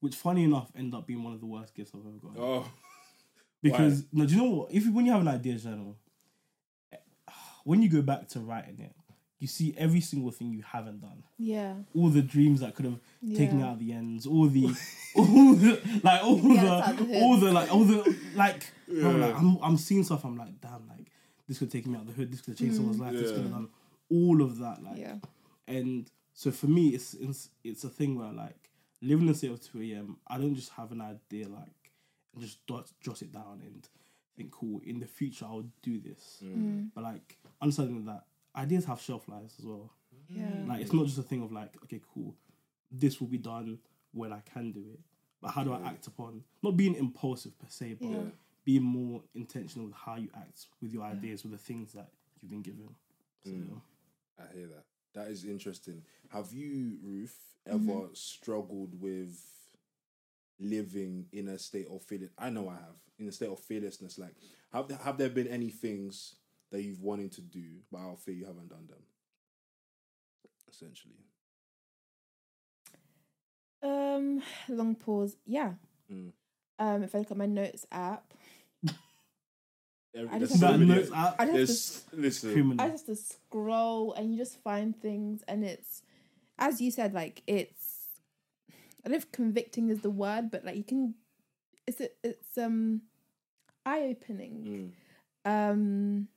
Which 0.00 0.16
funny 0.16 0.44
enough 0.44 0.70
ended 0.76 0.94
up 0.94 1.06
being 1.06 1.22
one 1.24 1.32
of 1.32 1.40
the 1.40 1.46
worst 1.46 1.74
gifts 1.74 1.92
I've 1.94 2.00
ever 2.06 2.18
gotten. 2.18 2.36
Oh, 2.42 2.68
Because 3.62 4.04
no, 4.12 4.26
do 4.26 4.34
you 4.34 4.42
know 4.42 4.50
what? 4.50 4.72
If 4.72 4.84
you- 4.84 4.92
when 4.92 5.06
you 5.06 5.12
have 5.12 5.22
an 5.22 5.28
ideas 5.28 5.62
journal, 5.64 5.96
eh, 6.92 6.96
when 7.64 7.80
you 7.80 7.88
go 7.88 8.02
back 8.02 8.28
to 8.30 8.40
writing 8.40 8.80
it, 8.80 8.94
you 9.40 9.46
see 9.48 9.74
every 9.76 10.00
single 10.00 10.30
thing 10.30 10.52
you 10.52 10.62
haven't 10.62 11.00
done. 11.00 11.22
Yeah. 11.38 11.74
All 11.94 12.08
the 12.08 12.22
dreams 12.22 12.60
that 12.60 12.74
could 12.74 12.84
have 12.86 13.00
taken 13.36 13.62
out 13.62 13.78
the 13.78 13.92
ends, 13.92 14.26
all 14.26 14.46
the, 14.46 14.66
all 15.16 15.54
the 15.54 15.80
like 16.02 16.22
all 16.24 16.38
Yeah, 16.40 16.92
the, 16.92 17.04
the 17.04 17.20
all 17.20 17.36
the 17.36 17.52
like 17.52 17.72
all 17.72 17.84
the 17.84 18.16
like. 18.34 18.70
bro, 18.88 19.10
Yeah. 19.10 19.26
like 19.26 19.36
I'm 19.38 19.58
I'm 19.62 19.76
seeing 19.76 20.04
stuff. 20.04 20.24
I'm 20.24 20.36
like, 20.36 20.60
damn, 20.60 20.86
like 20.88 21.10
this 21.48 21.58
could 21.58 21.70
take 21.70 21.86
me 21.86 21.96
out 21.98 22.06
the 22.06 22.12
hood. 22.12 22.32
This 22.32 22.40
could 22.40 22.56
change 22.56 22.70
changed 22.72 22.76
someone's 22.76 23.00
life. 23.00 23.12
This 23.12 23.32
could 23.32 23.42
have 23.42 23.50
done 23.50 23.68
all 24.10 24.40
of 24.42 24.58
that. 24.58 24.82
Like, 24.82 24.98
Yeah. 24.98 25.16
and 25.68 26.08
so 26.32 26.50
for 26.50 26.66
me, 26.68 26.88
it's 26.90 27.14
it's 27.14 27.50
it's 27.64 27.84
a 27.84 27.88
thing 27.90 28.16
where 28.18 28.32
like 28.32 28.70
living 29.02 29.26
in 29.26 29.32
the 29.32 29.34
state 29.34 29.50
of 29.50 29.60
two 29.62 29.82
a.m. 29.82 30.16
I 30.26 30.38
don't 30.38 30.54
just 30.54 30.70
have 30.72 30.90
an 30.92 31.00
idea 31.02 31.48
like 31.48 31.90
and 32.34 32.42
just 32.42 32.64
dot 32.66 32.90
jot 33.02 33.20
it 33.22 33.32
down 33.32 33.60
and 33.64 33.86
think, 34.36 34.52
cool. 34.52 34.80
In 34.86 35.00
the 35.00 35.06
future, 35.06 35.44
I'll 35.44 35.66
do 35.82 36.00
this. 36.00 36.42
Mm. 36.42 36.88
But 36.94 37.04
like 37.04 37.36
understanding 37.60 38.04
that 38.06 38.24
ideas 38.56 38.84
have 38.84 39.00
shelf 39.00 39.28
lives 39.28 39.54
as 39.58 39.64
well. 39.64 39.92
Yeah. 40.28 40.42
Like 40.66 40.80
it's 40.82 40.92
not 40.92 41.06
just 41.06 41.18
a 41.18 41.22
thing 41.22 41.42
of 41.42 41.52
like, 41.52 41.74
okay, 41.84 42.00
cool, 42.14 42.34
this 42.90 43.20
will 43.20 43.28
be 43.28 43.38
done 43.38 43.78
when 44.12 44.32
I 44.32 44.40
can 44.52 44.72
do 44.72 44.84
it. 44.92 45.00
But 45.42 45.50
how 45.50 45.64
do 45.64 45.72
I 45.72 45.80
act 45.88 46.06
upon 46.06 46.42
not 46.62 46.76
being 46.76 46.94
impulsive 46.94 47.58
per 47.58 47.66
se, 47.68 47.96
but 48.00 48.08
Yeah. 48.08 48.24
being 48.64 48.82
more 48.82 49.22
intentional 49.34 49.86
with 49.86 49.94
how 49.96 50.16
you 50.16 50.28
act 50.34 50.66
with 50.80 50.92
your 50.92 51.02
ideas, 51.02 51.42
with 51.42 51.52
the 51.52 51.58
things 51.58 51.92
that 51.92 52.08
you've 52.40 52.50
been 52.50 52.62
given. 52.62 52.88
So, 53.44 53.52
I 54.38 54.54
hear 54.54 54.68
that. 54.68 54.84
That 55.14 55.28
is 55.30 55.44
interesting. 55.44 56.02
Have 56.30 56.52
you, 56.52 56.98
Ruth, 57.02 57.38
ever 57.66 57.78
Mm-hmm. 57.78 58.14
struggled 58.14 58.98
with 59.00 59.38
living 60.58 61.26
in 61.32 61.48
a 61.48 61.58
state 61.58 61.86
of 61.90 62.02
fearless? 62.02 62.30
I 62.38 62.50
know 62.50 62.68
I 62.68 62.74
have. 62.74 62.96
In 63.18 63.28
a 63.28 63.32
state 63.32 63.48
of 63.50 63.60
fearlessness, 63.60 64.18
like 64.18 64.34
have 64.72 64.88
there, 64.88 64.98
have 64.98 65.18
there 65.18 65.28
been 65.28 65.46
any 65.46 65.70
things 65.70 66.34
that 66.74 66.82
you've 66.82 67.00
wanted 67.00 67.30
to 67.30 67.40
do, 67.40 67.62
but 67.92 67.98
I'll 67.98 68.16
fear 68.16 68.34
you 68.34 68.46
haven't 68.46 68.68
done 68.68 68.88
them? 68.88 68.98
Essentially. 70.68 71.14
Um, 73.80 74.42
long 74.68 74.96
pause. 74.96 75.36
Yeah. 75.46 75.74
Mm. 76.12 76.32
Um, 76.80 77.02
if 77.04 77.14
I 77.14 77.18
look 77.18 77.30
at 77.30 77.36
my 77.36 77.46
notes 77.46 77.86
app, 77.92 78.34
Every- 80.16 80.28
I 80.32 80.38
just 80.40 80.58
that 80.58 80.80
notes 80.80 81.12
app, 81.14 81.36
I 81.38 81.46
just 81.46 82.06
have 82.06 82.10
to 82.10 82.16
There's 82.16 82.24
listen. 82.24 82.52
criminal. 82.52 82.84
I 82.84 82.90
just 82.90 83.06
to 83.06 83.14
scroll 83.14 84.12
and 84.14 84.32
you 84.32 84.36
just 84.36 84.60
find 84.64 85.00
things 85.00 85.44
and 85.46 85.64
it's 85.64 86.02
as 86.58 86.80
you 86.80 86.90
said, 86.90 87.14
like 87.14 87.44
it's 87.46 87.84
I 89.04 89.08
don't 89.08 89.12
know 89.12 89.18
if 89.18 89.30
convicting 89.30 89.90
is 89.90 90.00
the 90.00 90.10
word, 90.10 90.50
but 90.50 90.64
like 90.64 90.74
you 90.74 90.82
can 90.82 91.14
it's 91.86 92.00
it's 92.24 92.58
um 92.58 93.02
eye 93.86 94.08
opening. 94.10 94.92
Mm. 95.46 95.70
Um 95.70 96.28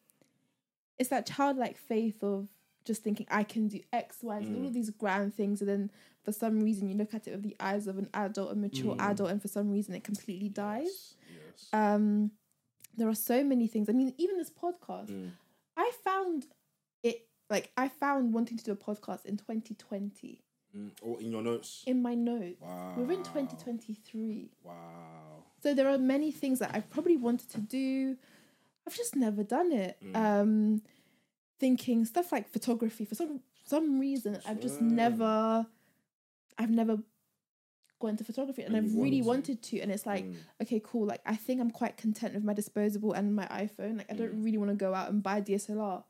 it's 1.00 1.10
that 1.10 1.26
childlike 1.26 1.78
faith 1.78 2.24
of 2.24 2.48
just 2.86 3.04
thinking 3.04 3.28
I 3.30 3.44
can 3.44 3.68
do 3.68 3.82
X, 3.92 4.20
Y, 4.24 4.36
and 4.38 4.46
Z, 4.46 4.54
all 4.56 4.62
Mm. 4.62 4.68
of 4.68 4.74
these 4.74 4.90
grand 4.92 5.34
things, 5.34 5.62
and 5.62 5.70
then 5.70 5.92
for 6.24 6.32
some 6.32 6.60
reason 6.62 6.88
you 6.90 6.96
look 6.96 7.14
at 7.14 7.28
it 7.28 7.32
with 7.32 7.44
the 7.44 7.56
eyes 7.60 7.88
of 7.88 7.98
an 7.98 8.10
adult, 8.14 8.52
a 8.52 8.56
mature 8.56 8.96
Mm. 8.96 9.02
adult, 9.02 9.30
and 9.32 9.42
for 9.42 9.48
some 9.50 9.70
reason 9.70 9.94
it 9.94 10.04
completely 10.04 10.50
dies. 10.50 11.16
Yes. 11.30 11.42
yes. 11.54 11.70
Um, 11.74 12.32
there 12.96 13.08
are 13.10 13.16
so 13.16 13.44
many 13.44 13.68
things. 13.68 13.90
I 13.90 13.92
mean, 13.94 14.14
even 14.18 14.38
this 14.38 14.50
podcast, 14.50 15.10
Mm. 15.10 15.32
I 15.76 15.92
found 16.04 16.48
it 17.04 17.28
like 17.50 17.72
I 17.78 17.88
found 17.90 18.34
wanting 18.34 18.58
to 18.58 18.64
do 18.64 18.72
a 18.72 18.76
podcast 18.76 19.26
in 19.26 19.38
2020 19.38 20.42
Mm. 20.76 20.92
Or 21.02 21.20
in 21.22 21.32
your 21.32 21.42
notes. 21.44 21.84
in 21.88 22.02
my 22.02 22.14
notes. 22.16 22.60
Wow. 22.62 22.94
We're 22.98 23.12
in 23.12 23.24
2023. 23.24 24.52
Wow. 24.64 25.44
So 25.64 25.74
there 25.74 25.88
are 25.90 25.98
many 25.98 26.32
things 26.32 26.60
that 26.60 26.74
I 26.76 26.82
probably 26.82 27.18
wanted 27.18 27.50
to 27.52 27.62
do. 27.62 28.18
I've 28.88 28.96
just 28.96 29.16
never 29.16 29.44
done 29.44 29.72
it. 29.72 29.98
Mm. 30.04 30.16
Um 30.16 30.82
thinking 31.60 32.06
stuff 32.06 32.32
like 32.32 32.48
photography 32.50 33.04
for 33.06 33.16
some 33.16 33.42
some 33.66 34.00
reason 34.00 34.40
I've 34.48 34.62
just 34.62 34.80
never 34.82 35.66
I've 36.58 36.70
never 36.70 36.98
gone 38.00 38.12
into 38.12 38.24
photography 38.24 38.62
and, 38.62 38.76
And 38.76 38.86
I've 38.86 38.94
really 38.96 39.22
wanted 39.24 39.62
to 39.64 39.80
and 39.80 39.92
it's 39.92 40.06
like 40.06 40.26
Mm. 40.26 40.36
okay 40.62 40.80
cool 40.84 41.06
like 41.08 41.22
I 41.26 41.36
think 41.36 41.60
I'm 41.62 41.72
quite 41.72 41.98
content 41.98 42.36
with 42.36 42.44
my 42.44 42.54
disposable 42.54 43.14
and 43.14 43.36
my 43.36 43.46
iPhone 43.48 43.98
like 43.98 44.10
I 44.12 44.14
Mm. 44.14 44.18
don't 44.20 44.44
really 44.44 44.58
want 44.60 44.70
to 44.72 44.76
go 44.76 44.94
out 44.94 45.10
and 45.10 45.22
buy 45.24 45.42
DSLR 45.42 46.04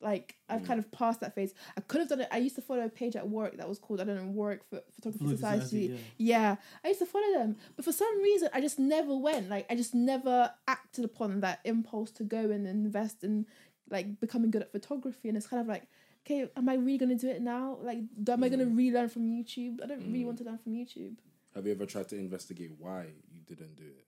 like 0.00 0.36
I've 0.48 0.60
Mm. 0.62 0.66
kind 0.66 0.78
of 0.78 0.90
passed 0.92 1.20
that 1.20 1.34
phase 1.34 1.54
I 1.76 1.80
could 1.80 2.00
have 2.00 2.08
done 2.10 2.20
it 2.20 2.28
I 2.30 2.36
used 2.38 2.54
to 2.56 2.60
follow 2.62 2.84
a 2.84 2.88
page 2.88 3.16
at 3.16 3.28
work 3.28 3.56
that 3.56 3.66
was 3.68 3.78
called 3.78 4.00
I 4.00 4.04
don't 4.04 4.16
know 4.16 4.30
Warwick 4.30 4.62
Pho- 4.70 4.82
Photography 4.94 5.24
Photography 5.24 5.36
Society 5.36 5.86
Society, 5.88 6.04
yeah, 6.18 6.56
I 6.84 6.88
used 6.88 7.00
to 7.00 7.06
follow 7.06 7.32
them, 7.32 7.56
but 7.76 7.84
for 7.84 7.92
some 7.92 8.22
reason, 8.22 8.48
I 8.52 8.60
just 8.60 8.78
never 8.78 9.16
went. 9.16 9.48
Like, 9.48 9.66
I 9.70 9.74
just 9.74 9.94
never 9.94 10.50
acted 10.68 11.04
upon 11.04 11.40
that 11.40 11.60
impulse 11.64 12.10
to 12.12 12.24
go 12.24 12.50
and 12.50 12.66
invest 12.66 13.24
in 13.24 13.46
like 13.90 14.20
becoming 14.20 14.50
good 14.50 14.62
at 14.62 14.72
photography, 14.72 15.28
and 15.28 15.36
it's 15.38 15.46
kind 15.46 15.60
of 15.62 15.66
like, 15.68 15.84
okay, 16.26 16.50
am 16.56 16.68
I 16.68 16.74
really 16.74 16.98
gonna 16.98 17.14
do 17.14 17.28
it 17.28 17.40
now? 17.40 17.78
Like, 17.82 17.98
do, 18.22 18.32
am 18.32 18.44
I 18.44 18.48
gonna 18.50 18.66
relearn 18.66 19.08
from 19.08 19.22
YouTube? 19.22 19.82
I 19.82 19.86
don't 19.86 20.04
really 20.12 20.24
want 20.24 20.38
to 20.38 20.44
learn 20.44 20.58
from 20.58 20.72
YouTube. 20.74 21.14
Have 21.54 21.64
you 21.66 21.72
ever 21.72 21.86
tried 21.86 22.08
to 22.10 22.16
investigate 22.18 22.72
why 22.78 23.06
you 23.32 23.40
didn't 23.46 23.76
do 23.76 23.84
it? 23.84 24.04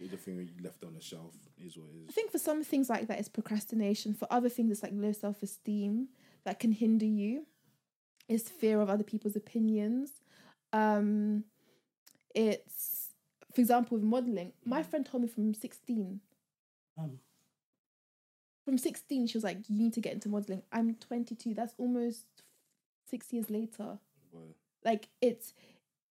The 0.00 0.16
thing 0.16 0.36
that 0.36 0.44
you 0.44 0.62
left 0.62 0.84
on 0.84 0.94
the 0.94 1.00
shelf 1.00 1.34
is 1.64 1.76
what 1.76 1.88
it 1.88 2.08
I 2.08 2.12
think 2.12 2.30
for 2.30 2.38
some 2.38 2.62
things 2.62 2.88
like 2.88 3.08
that, 3.08 3.18
it's 3.18 3.28
procrastination. 3.28 4.14
For 4.14 4.26
other 4.30 4.48
things, 4.48 4.70
it's 4.70 4.82
like 4.82 4.92
low 4.94 5.12
self 5.12 5.42
esteem 5.42 6.08
that 6.44 6.60
can 6.60 6.72
hinder 6.72 7.04
you. 7.06 7.46
It's 8.28 8.48
fear 8.48 8.80
of 8.80 8.88
other 8.90 9.04
people's 9.04 9.36
opinions. 9.36 10.10
Um, 10.72 11.44
it's, 12.34 13.08
for 13.54 13.60
example, 13.60 13.96
with 13.96 14.04
modeling. 14.04 14.52
My 14.64 14.82
friend 14.82 15.04
told 15.04 15.22
me 15.22 15.28
from 15.28 15.54
sixteen. 15.54 16.20
Um, 16.96 17.18
From 18.64 18.78
sixteen, 18.78 19.26
she 19.26 19.36
was 19.36 19.44
like, 19.44 19.68
"You 19.68 19.76
need 19.76 19.94
to 19.94 20.00
get 20.00 20.12
into 20.12 20.28
modeling." 20.28 20.62
I'm 20.70 20.94
twenty 20.96 21.34
two. 21.34 21.54
That's 21.54 21.74
almost 21.78 22.26
six 23.06 23.32
years 23.32 23.48
later. 23.50 23.98
But- 24.32 24.54
Like 24.84 25.08
it's. 25.20 25.54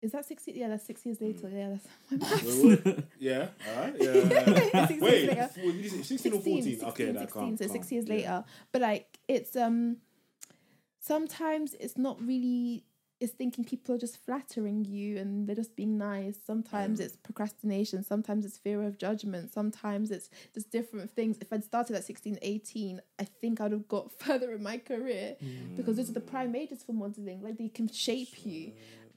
Is 0.05 0.11
that 0.13 0.25
six? 0.25 0.43
Yeah, 0.47 0.67
that's 0.69 0.85
six 0.85 1.05
years 1.05 1.19
later. 1.19 1.49
Yeah, 1.49 1.69
that's 1.69 1.87
my 2.11 2.17
maths. 2.17 2.43
Wait, 2.63 2.85
what? 2.85 3.03
yeah, 3.19 3.47
all 3.75 3.81
right. 3.81 3.95
Yeah. 3.99 4.13
Six 4.87 4.89
years 4.91 5.01
Wait, 5.01 5.27
later. 5.29 5.49
four- 5.53 5.71
did 5.71 5.75
you 5.83 5.89
say 5.89 6.01
16 6.03 6.33
or 6.33 6.39
14? 6.41 6.83
okay, 6.85 7.05
that 7.11 7.19
16, 7.21 7.27
calm, 7.27 7.57
so 7.57 7.65
calm. 7.65 7.73
six 7.73 7.91
years 7.91 8.05
Yeah. 8.07 8.13
later. 8.15 8.43
But 8.71 8.81
like 8.81 9.19
it's 9.27 9.55
um 9.55 9.97
sometimes 10.99 11.73
it's 11.79 11.97
not 11.97 12.21
really 12.21 12.85
it's 13.21 13.31
thinking 13.31 13.63
people 13.63 13.95
are 13.95 13.97
just 13.97 14.17
flattering 14.25 14.83
you 14.83 15.17
and 15.17 15.47
they're 15.47 15.55
just 15.55 15.73
being 15.77 15.97
nice. 15.97 16.37
Sometimes 16.45 16.99
Mm. 16.99 17.03
it's 17.05 17.15
procrastination, 17.15 18.03
sometimes 18.03 18.45
it's 18.45 18.57
fear 18.57 18.83
of 18.83 18.97
judgment, 18.97 19.53
sometimes 19.53 20.11
it's 20.11 20.29
just 20.53 20.69
different 20.69 21.09
things. 21.11 21.37
If 21.39 21.51
I'd 21.53 21.63
started 21.63 21.95
at 21.95 22.03
16, 22.03 22.37
18, 22.41 23.01
I 23.17 23.23
think 23.23 23.61
I'd 23.61 23.71
have 23.71 23.87
got 23.87 24.11
further 24.19 24.51
in 24.51 24.61
my 24.61 24.77
career 24.79 25.37
because 25.77 25.95
those 25.95 26.09
are 26.09 26.13
the 26.13 26.19
prime 26.19 26.55
ages 26.57 26.83
for 26.83 26.91
modeling. 26.91 27.41
Like 27.41 27.57
they 27.57 27.69
can 27.69 27.87
shape 27.87 28.45
you 28.45 28.73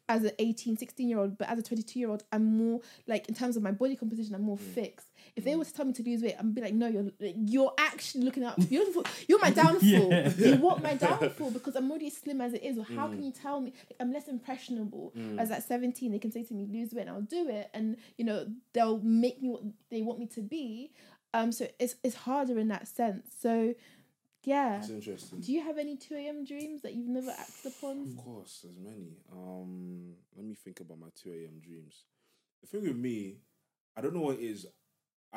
as 0.09 0.25
an 0.25 0.33
18 0.39 0.77
16 0.77 1.09
year 1.09 1.19
old 1.19 1.37
but 1.37 1.49
as 1.49 1.59
a 1.59 1.63
22 1.63 1.99
year 1.99 2.11
old 2.11 2.23
i'm 2.33 2.57
more 2.57 2.81
like 3.07 3.29
in 3.29 3.35
terms 3.35 3.57
of 3.57 3.63
my 3.63 3.71
body 3.71 3.95
composition 3.95 4.35
i'm 4.35 4.43
more 4.43 4.57
mm. 4.57 4.75
fixed. 4.75 5.11
If 5.37 5.45
they 5.45 5.53
mm. 5.53 5.59
were 5.59 5.65
to 5.65 5.73
tell 5.73 5.85
me 5.85 5.93
to 5.93 6.03
lose 6.03 6.23
weight 6.23 6.35
i'd 6.39 6.55
be 6.55 6.61
like 6.61 6.75
no 6.75 6.87
you're 6.87 7.11
you're 7.21 7.73
actually 7.79 8.25
looking 8.25 8.45
out 8.45 8.59
you're, 8.71 8.85
you're 9.29 9.41
my 9.41 9.51
downfall. 9.63 9.83
Yeah. 9.83 10.33
you 10.37 10.55
want 10.61 10.83
my 10.83 10.95
downfall 10.95 11.51
because 11.51 11.77
i'm 11.77 11.91
already 11.91 12.11
slim 12.11 12.41
as 12.41 12.55
it 12.55 12.63
is. 12.63 12.79
Or 12.79 12.85
how 12.85 13.09
mm. 13.09 13.13
can 13.13 13.23
you 13.23 13.33
tell 13.33 13.61
me? 13.61 13.73
Like, 13.91 13.97
i'm 14.01 14.13
less 14.13 14.29
impressionable 14.29 15.13
as 15.39 15.51
at 15.51 15.63
17 15.67 16.13
they 16.13 16.19
can 16.19 16.33
say 16.33 16.43
to 16.43 16.55
me 16.55 16.67
lose 16.67 16.93
weight 16.93 17.03
and 17.03 17.11
i'll 17.11 17.21
do 17.21 17.49
it. 17.49 17.71
And 17.75 17.97
you 18.17 18.25
know 18.25 18.47
they'll 18.73 19.01
make 19.01 19.43
me 19.43 19.51
what 19.51 19.63
they 19.91 20.03
want 20.03 20.19
me 20.19 20.27
to 20.29 20.41
be. 20.41 20.93
Um 21.35 21.53
so 21.53 21.69
it's 21.79 21.97
it's 22.03 22.17
harder 22.17 22.59
in 22.59 22.69
that 22.69 22.89
sense. 22.89 23.29
So 23.41 23.75
yeah 24.53 24.71
That's 24.79 24.91
interesting. 24.91 25.41
do 25.41 25.51
you 25.53 25.63
have 25.69 25.79
any 25.85 25.97
2 25.97 26.15
a.m 26.23 26.45
dreams 26.53 26.81
that 26.83 26.93
you've 26.97 27.09
never 27.21 27.31
acted 27.45 27.67
upon 27.73 27.95
Of 28.09 28.17
course, 28.25 28.53
there's 28.63 28.79
many. 28.93 29.13
Um, 29.33 30.15
let 30.37 30.45
me 30.51 30.55
think 30.65 30.81
about 30.81 30.99
my 31.05 31.11
2 31.23 31.31
a.m. 31.39 31.57
dreams. 31.69 31.95
The 32.63 32.67
thing 32.71 32.83
with 32.89 32.97
me, 33.09 33.19
I 33.97 34.01
don't 34.01 34.15
know 34.15 34.27
what 34.29 34.39
it 34.41 34.45
is. 34.53 34.67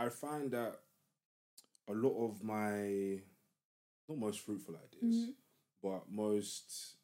I 0.03 0.09
find 0.09 0.45
that 0.57 0.73
a 1.87 1.93
lot 2.05 2.15
of 2.25 2.43
my, 2.43 3.19
not 4.07 4.17
most 4.27 4.39
fruitful 4.45 4.75
ideas, 4.87 5.15
Mhm. 5.15 5.33
but 5.85 6.01
most 6.09 6.95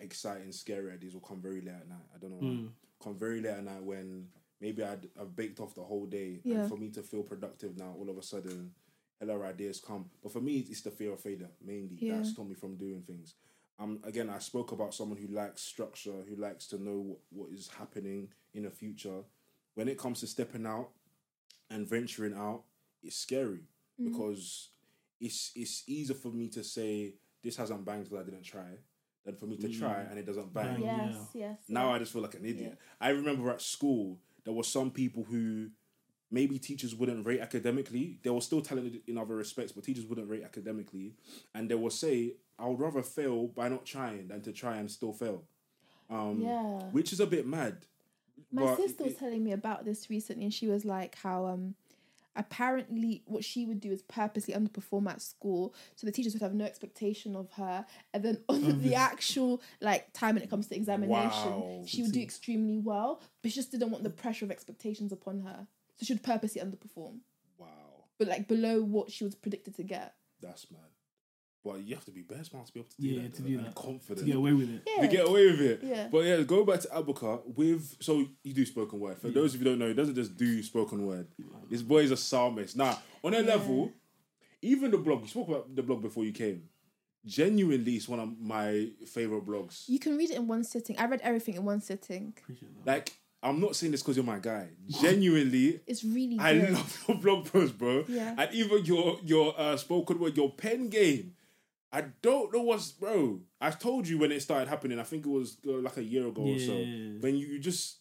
exciting, 0.00 0.52
scary 0.52 0.92
ideas 0.92 1.14
will 1.14 1.20
come 1.30 1.40
very 1.48 1.60
late 1.60 1.80
at 1.82 1.88
night. 1.88 2.08
I 2.14 2.18
don't 2.18 2.30
know. 2.30 2.36
why. 2.38 2.54
Mm. 2.54 2.68
Come 3.02 3.16
very 3.18 3.40
late 3.40 3.56
at 3.60 3.64
night 3.64 3.82
when 3.82 4.28
maybe 4.60 4.82
I'd, 4.82 5.08
I've 5.20 5.34
baked 5.36 5.60
off 5.60 5.74
the 5.74 5.82
whole 5.90 6.06
day. 6.06 6.40
Yeah. 6.44 6.60
And 6.60 6.68
for 6.68 6.76
me 6.78 6.88
to 6.90 7.02
feel 7.02 7.22
productive 7.22 7.76
now, 7.76 7.94
all 7.98 8.08
of 8.08 8.16
a 8.18 8.22
sudden, 8.22 8.72
hella 9.20 9.40
ideas 9.42 9.80
come. 9.80 10.06
But 10.22 10.32
for 10.32 10.40
me, 10.40 10.58
it's 10.68 10.82
the 10.82 10.90
fear 10.90 11.12
of 11.12 11.20
failure 11.20 11.50
mainly 11.64 11.96
Yeah. 12.00 12.18
that 12.18 12.26
stopped 12.26 12.48
me 12.48 12.54
from 12.54 12.76
doing 12.76 13.02
things. 13.02 13.34
Um, 13.78 14.00
again, 14.04 14.30
I 14.30 14.38
spoke 14.38 14.72
about 14.72 14.94
someone 14.94 15.18
who 15.18 15.28
likes 15.28 15.62
structure, 15.62 16.22
who 16.28 16.36
likes 16.36 16.66
to 16.68 16.82
know 16.82 16.98
what, 16.98 17.18
what 17.30 17.50
is 17.52 17.68
happening 17.68 18.28
in 18.54 18.62
the 18.62 18.70
future. 18.70 19.22
When 19.74 19.88
it 19.88 19.98
comes 19.98 20.20
to 20.20 20.26
stepping 20.26 20.66
out 20.66 20.90
and 21.70 21.86
venturing 21.88 22.34
out, 22.34 22.64
it's 23.02 23.16
scary 23.16 23.64
Mm-hmm. 23.98 24.10
because 24.12 24.70
it's 25.18 25.52
it's 25.54 25.82
easier 25.88 26.14
for 26.14 26.28
me 26.30 26.48
to 26.50 26.62
say 26.62 27.14
this 27.42 27.56
hasn't 27.56 27.82
banged 27.86 28.04
because 28.04 28.20
I 28.20 28.24
didn't 28.30 28.44
try, 28.44 28.68
than 29.24 29.36
for 29.36 29.46
me 29.46 29.56
to 29.56 29.68
try 29.70 30.02
and 30.02 30.18
it 30.18 30.26
doesn't 30.26 30.52
bang. 30.52 30.74
Bang. 30.74 30.82
yes 30.82 31.14
Yeah. 31.32 31.48
yes 31.48 31.58
Now 31.68 31.88
yeah. 31.88 31.94
I 31.94 31.98
just 32.00 32.12
feel 32.12 32.20
like 32.20 32.34
an 32.34 32.44
idiot. 32.44 32.76
I 33.00 33.08
remember 33.10 33.48
at 33.50 33.62
school 33.62 34.18
there 34.44 34.52
were 34.52 34.64
some 34.64 34.90
people 34.90 35.24
who 35.24 35.70
maybe 36.30 36.58
teachers 36.58 36.94
wouldn't 36.94 37.26
rate 37.26 37.40
academically. 37.40 38.18
They 38.22 38.30
were 38.30 38.40
still 38.40 38.60
talented 38.60 39.02
in 39.06 39.16
other 39.18 39.36
respects, 39.36 39.72
but 39.72 39.84
teachers 39.84 40.06
wouldn't 40.06 40.28
rate 40.28 40.42
academically, 40.44 41.14
and 41.54 41.70
they 41.70 41.74
will 41.74 41.90
say, 41.90 42.36
"I 42.58 42.66
would 42.68 42.80
rather 42.80 43.02
fail 43.02 43.48
by 43.48 43.68
not 43.68 43.84
trying 43.86 44.28
than 44.28 44.42
to 44.42 44.52
try 44.52 44.76
and 44.78 44.90
still 44.90 45.12
fail." 45.12 45.44
Um, 46.08 46.40
Yeah. 46.42 46.80
which 46.90 47.12
is 47.12 47.20
a 47.20 47.26
bit 47.26 47.46
mad. 47.46 47.84
My 48.52 48.76
sister 48.76 49.04
was 49.04 49.12
it- 49.14 49.18
telling 49.18 49.42
me 49.42 49.52
about 49.52 49.84
this 49.84 50.08
recently, 50.10 50.44
and 50.44 50.54
she 50.54 50.68
was 50.68 50.84
like, 50.84 51.16
how 51.16 51.46
um, 51.46 51.74
apparently 52.36 53.22
what 53.26 53.44
she 53.44 53.64
would 53.64 53.80
do 53.80 53.90
is 53.90 54.02
purposely 54.02 54.54
underperform 54.54 55.08
at 55.08 55.22
school, 55.22 55.74
so 55.94 56.06
the 56.06 56.12
teachers 56.12 56.32
would 56.34 56.42
have 56.42 56.54
no 56.54 56.64
expectation 56.64 57.34
of 57.34 57.50
her, 57.52 57.84
and 58.12 58.22
then 58.24 58.38
on 58.48 58.82
the 58.82 58.94
actual 58.94 59.60
like 59.80 60.12
time 60.12 60.34
when 60.34 60.44
it 60.44 60.50
comes 60.50 60.66
to 60.68 60.76
examination, 60.76 61.50
Wow. 61.60 61.82
she 61.86 62.02
would 62.02 62.12
do 62.12 62.20
extremely 62.20 62.78
well, 62.78 63.20
but 63.42 63.50
she 63.50 63.56
just 63.56 63.70
didn't 63.70 63.90
want 63.90 64.04
the 64.04 64.10
pressure 64.10 64.44
of 64.44 64.50
expectations 64.50 65.12
upon 65.12 65.40
her, 65.40 65.66
so 65.96 66.04
she 66.06 66.12
would 66.12 66.22
purposely 66.22 66.60
underperform, 66.60 67.18
Wow, 67.58 68.04
but 68.18 68.28
like 68.28 68.48
below 68.48 68.82
what 68.82 69.10
she 69.10 69.24
was 69.24 69.34
predicted 69.34 69.74
to 69.76 69.82
get. 69.82 70.14
that's 70.40 70.70
mad. 70.70 70.80
But 71.64 71.80
you 71.82 71.96
have 71.96 72.04
to 72.04 72.12
be 72.12 72.22
best 72.22 72.54
man 72.54 72.64
to 72.64 72.72
be 72.72 72.78
able 72.78 72.88
to 72.90 73.00
do 73.02 73.08
Yeah, 73.08 73.22
that. 73.22 73.34
to 73.34 73.42
though, 73.42 73.48
do 73.48 73.58
and 73.58 73.66
that. 73.66 73.74
confident. 73.74 74.18
to 74.20 74.24
get 74.24 74.36
away 74.36 74.52
with 74.52 74.70
it. 74.72 74.82
Yeah, 74.86 75.02
to 75.02 75.08
get 75.08 75.26
away 75.28 75.46
with 75.50 75.60
it. 75.60 75.80
Yeah. 75.82 76.08
But 76.12 76.24
yeah, 76.24 76.40
go 76.42 76.64
back 76.64 76.78
to 76.82 76.88
Abaka 76.88 77.40
with 77.56 77.96
so 78.00 78.24
you 78.44 78.52
do 78.54 78.64
spoken 78.64 79.00
word. 79.00 79.18
For 79.18 79.30
those 79.30 79.52
of 79.54 79.60
you 79.60 79.64
who 79.64 79.70
don't 79.70 79.80
know, 79.80 79.88
he 79.88 79.94
doesn't 79.94 80.14
just 80.14 80.36
do 80.36 80.62
spoken 80.62 81.04
word. 81.04 81.26
This 81.68 81.82
boy 81.82 82.02
is 82.04 82.12
a 82.12 82.16
psalmist. 82.16 82.76
Now, 82.76 82.96
on 83.24 83.34
a 83.34 83.40
level, 83.40 83.90
even 84.62 84.92
the 84.92 84.98
blog, 84.98 85.22
you 85.22 85.28
spoke 85.28 85.48
about 85.48 85.74
the 85.74 85.82
blog 85.82 86.02
before 86.02 86.24
you 86.24 86.30
came. 86.32 86.68
Genuinely, 87.24 87.94
it's 87.96 88.08
one 88.08 88.20
of 88.20 88.38
my 88.38 88.90
favorite 89.04 89.44
blogs. 89.44 89.88
you 89.88 89.98
can 89.98 90.16
read 90.16 90.30
it 90.30 90.36
in 90.36 90.46
one 90.46 90.62
sitting. 90.62 90.96
I 90.96 91.06
read 91.06 91.20
everything 91.24 91.56
in 91.56 91.64
one 91.64 91.80
sitting. 91.80 92.32
Appreciate 92.38 92.70
that. 92.84 92.86
Like, 92.88 93.12
I'm 93.48 93.60
not 93.60 93.76
saying 93.76 93.92
this 93.92 94.02
because 94.02 94.16
you're 94.16 94.24
my 94.26 94.38
guy. 94.38 94.68
Genuinely, 95.00 95.80
It's 95.86 96.04
really 96.04 96.38
I 96.38 96.58
good. 96.58 96.70
love 96.72 97.04
your 97.08 97.16
blog 97.18 97.46
post, 97.52 97.78
bro. 97.78 98.04
Yeah. 98.08 98.34
And 98.36 98.52
even 98.54 98.84
your 98.84 99.18
your 99.24 99.54
uh, 99.58 99.76
spoken 99.76 100.18
word, 100.18 100.36
your 100.36 100.50
pen 100.52 100.88
game. 100.88 101.32
I 101.92 102.02
don't 102.20 102.52
know 102.52 102.62
what's 102.62 102.90
bro. 102.92 103.40
I 103.60 103.70
told 103.70 104.06
you 104.08 104.18
when 104.18 104.32
it 104.32 104.40
started 104.42 104.68
happening. 104.68 104.98
I 104.98 105.04
think 105.04 105.24
it 105.24 105.28
was 105.30 105.56
uh, 105.66 105.72
like 105.78 105.96
a 105.96 106.02
year 106.04 106.26
ago 106.26 106.42
or 106.42 106.58
so. 106.58 106.72
Yeah. 106.76 107.20
When 107.20 107.36
you, 107.36 107.46
you 107.46 107.58
just, 107.58 107.98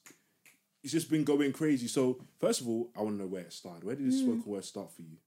it's 0.84 0.92
just 0.92 1.10
been 1.10 1.24
going 1.24 1.54
crazy. 1.54 1.88
So 1.88 2.20
first 2.40 2.62
of 2.62 2.68
all, 2.68 2.92
I 2.98 3.02
want 3.04 3.18
to 3.18 3.24
know 3.24 3.30
where 3.30 3.42
it 3.44 3.54
started. 3.54 3.84
Where 3.84 3.96
did 3.96 4.06
this 4.08 4.20
Hmm. 4.22 4.34
spoken 4.34 4.52
word 4.52 4.66
start 4.66 4.92
for 4.92 5.04
you? 5.04 5.18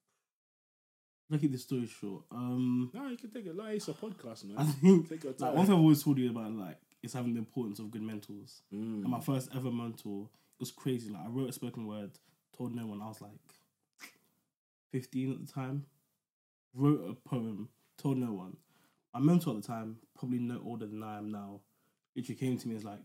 Look 1.30 1.44
at 1.44 1.52
the 1.52 1.58
story 1.58 1.86
short. 1.86 2.22
Um, 2.30 2.90
No, 2.94 3.08
you 3.08 3.16
can 3.16 3.30
take 3.30 3.46
it. 3.46 3.56
Like 3.56 3.76
it's 3.76 3.88
a 3.88 3.92
podcast, 3.92 4.44
man. 4.44 4.56
I 4.58 4.64
think 4.64 5.08
Take 5.08 5.24
your 5.24 5.32
like 5.32 5.38
time. 5.38 5.54
one 5.56 5.66
thing 5.66 5.74
I've 5.74 5.80
always 5.80 6.02
told 6.02 6.18
you 6.18 6.30
about 6.30 6.52
like 6.52 6.78
is 7.02 7.12
having 7.12 7.34
the 7.34 7.38
importance 7.38 7.78
of 7.78 7.90
good 7.90 8.02
mentors. 8.02 8.62
Mm. 8.74 9.02
And 9.02 9.08
my 9.08 9.20
first 9.20 9.48
ever 9.54 9.70
mentor, 9.70 10.28
it 10.56 10.60
was 10.60 10.70
crazy. 10.70 11.10
Like 11.10 11.24
I 11.24 11.28
wrote 11.28 11.50
a 11.50 11.52
spoken 11.52 11.86
word, 11.86 12.10
told 12.56 12.74
no 12.74 12.86
one. 12.86 13.00
I 13.00 13.06
was 13.06 13.20
like 13.20 13.30
fifteen 14.90 15.32
at 15.32 15.46
the 15.46 15.52
time. 15.52 15.84
Wrote 16.74 17.02
a 17.08 17.28
poem, 17.28 17.68
told 17.96 18.18
no 18.18 18.32
one. 18.32 18.56
My 19.14 19.20
mentor 19.20 19.56
at 19.56 19.62
the 19.62 19.66
time, 19.66 19.96
probably 20.16 20.38
no 20.38 20.60
older 20.64 20.86
than 20.86 21.02
I 21.02 21.18
am 21.18 21.32
now, 21.32 21.60
literally 22.14 22.36
came 22.36 22.58
to 22.58 22.68
me 22.68 22.76
as 22.76 22.84
like, 22.84 23.00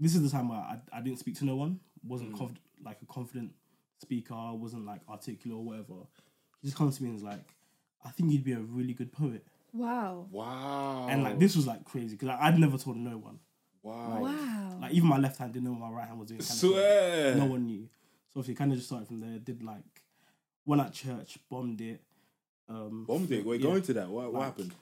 this 0.00 0.14
is 0.14 0.22
the 0.22 0.28
time 0.28 0.48
where 0.48 0.58
I, 0.58 0.78
I 0.92 1.00
didn't 1.00 1.20
speak 1.20 1.36
to 1.38 1.44
no 1.44 1.56
one. 1.56 1.80
wasn't 2.02 2.34
Mm. 2.34 2.38
conf- 2.38 2.60
like 2.84 2.98
a 3.02 3.06
confident 3.06 3.52
speaker. 4.02 4.34
wasn't 4.34 4.84
like 4.84 5.00
articulate 5.08 5.56
or 5.58 5.64
whatever. 5.64 5.94
He 6.60 6.66
just 6.68 6.76
comes 6.76 6.96
to 6.96 7.04
me 7.04 7.10
and 7.10 7.18
is 7.18 7.22
like, 7.24 7.54
I 8.04 8.10
think 8.10 8.32
you'd 8.32 8.44
be 8.44 8.52
a 8.52 8.60
really 8.60 8.92
good 8.92 9.12
poet. 9.12 9.46
Wow. 9.76 10.26
Wow. 10.30 11.06
And 11.10 11.22
like 11.22 11.38
this 11.38 11.56
was 11.56 11.66
like 11.66 11.84
crazy 11.84 12.16
because 12.16 12.36
I'd 12.40 12.58
never 12.58 12.78
told 12.78 12.96
no 12.96 13.18
one. 13.18 13.38
Wow. 13.82 14.18
Wow. 14.22 14.78
Like 14.80 14.92
even 14.92 15.08
my 15.08 15.18
left 15.18 15.38
hand 15.38 15.52
didn't 15.52 15.64
know 15.66 15.72
what 15.72 15.90
my 15.90 15.96
right 15.96 16.06
hand 16.08 16.18
was 16.18 16.28
doing. 16.28 16.40
kind 16.40 16.50
of 16.50 16.56
thing. 16.58 16.70
Swear. 16.70 17.34
No 17.36 17.44
one 17.46 17.66
knew. 17.66 17.88
So 18.32 18.40
obviously, 18.40 18.54
kind 18.54 18.72
of 18.72 18.78
just 18.78 18.88
started 18.88 19.06
from 19.08 19.20
there. 19.20 19.38
Did 19.38 19.62
like 19.62 19.84
one 20.64 20.80
at 20.80 20.92
church, 20.92 21.38
bombed 21.50 21.80
it. 21.80 22.00
Um, 22.68 23.04
Bombed 23.06 23.30
it. 23.30 23.44
We're 23.46 23.54
yeah. 23.54 23.62
going 23.62 23.82
to 23.82 23.92
that. 23.94 24.08
What, 24.08 24.32
what 24.32 24.42
happened? 24.42 24.72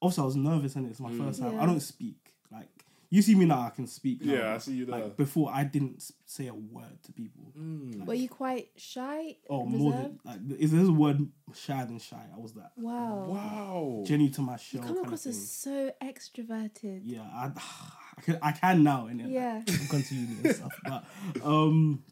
Also, 0.00 0.22
I 0.22 0.26
was 0.26 0.36
nervous, 0.36 0.76
and 0.76 0.90
it's 0.90 1.00
my 1.00 1.10
Mm. 1.10 1.24
first 1.26 1.40
time. 1.40 1.54
Yeah. 1.54 1.62
I 1.62 1.66
don't 1.66 1.80
speak. 1.80 2.34
Like 2.52 2.68
you 3.10 3.22
see 3.22 3.34
me 3.34 3.46
now, 3.46 3.60
I 3.62 3.70
can 3.70 3.86
speak. 3.86 4.22
now, 4.24 4.32
Yeah, 4.34 4.54
I 4.54 4.58
see 4.58 4.72
you 4.72 4.84
there. 4.86 5.00
Like 5.00 5.16
before, 5.16 5.50
I 5.52 5.64
didn't 5.64 6.02
say 6.26 6.46
a 6.48 6.54
word 6.54 7.02
to 7.04 7.12
people. 7.12 7.52
Mm. 7.58 8.04
Were 8.04 8.14
you 8.14 8.28
quite 8.28 8.68
shy? 8.76 9.36
Oh, 9.48 9.64
more 9.64 9.92
than 9.92 10.18
like 10.24 10.38
is 10.58 10.72
this 10.72 10.88
a 10.88 10.92
word 10.92 11.26
shy 11.54 11.84
than 11.84 11.98
shy, 11.98 12.22
I 12.34 12.38
was 12.38 12.52
that. 12.54 12.72
Wow. 12.76 13.24
Wow. 13.28 14.02
Jenny 14.06 14.28
to 14.30 14.42
my 14.42 14.52
You 14.54 14.58
show. 14.58 14.78
come 14.80 14.94
kind 14.94 15.06
across 15.06 15.26
as 15.26 15.50
so 15.50 15.90
extroverted. 16.02 17.00
yeah, 17.04 17.22
I, 17.22 17.50
I 18.18 18.20
can 18.20 18.38
I 18.42 18.52
can 18.52 18.82
now 18.82 19.06
and 19.06 19.20
then 19.20 19.30
Yeah. 19.30 19.62
like, 19.66 19.88
gone 19.88 20.02
to 20.02 20.14
uni 20.14 20.36
and 20.44 20.56
stuff. 20.56 20.72
But 20.84 21.04
um, 21.44 22.02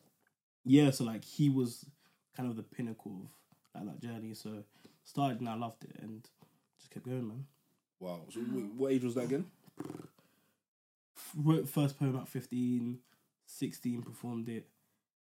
yeah, 0.65 0.91
so 0.91 1.05
like 1.05 1.25
he 1.25 1.49
was 1.50 1.85
kind 2.37 2.49
of 2.49 2.57
the 2.57 2.62
pinnacle 2.62 3.31
of 3.75 3.85
like 3.85 4.00
that 4.00 4.00
journey. 4.07 4.33
So 4.35 4.65
started 5.05 5.41
and 5.41 5.49
I 5.49 5.55
loved 5.57 5.85
it 5.85 5.97
and 6.00 6.26
just 6.79 6.91
kept 6.91 7.05
going, 7.05 7.29
man. 7.29 7.45
Wow. 8.00 8.21
So 8.31 8.41
wait, 8.50 8.73
what 8.75 8.93
age 8.93 9.05
was 9.05 9.15
that 9.17 9.25
again? 9.25 9.45
Wrote 11.35 11.68
first 11.68 11.99
poem 11.99 12.16
at 12.16 12.28
15, 12.28 12.99
16, 13.47 14.02
performed 14.02 14.49
it, 14.49 14.66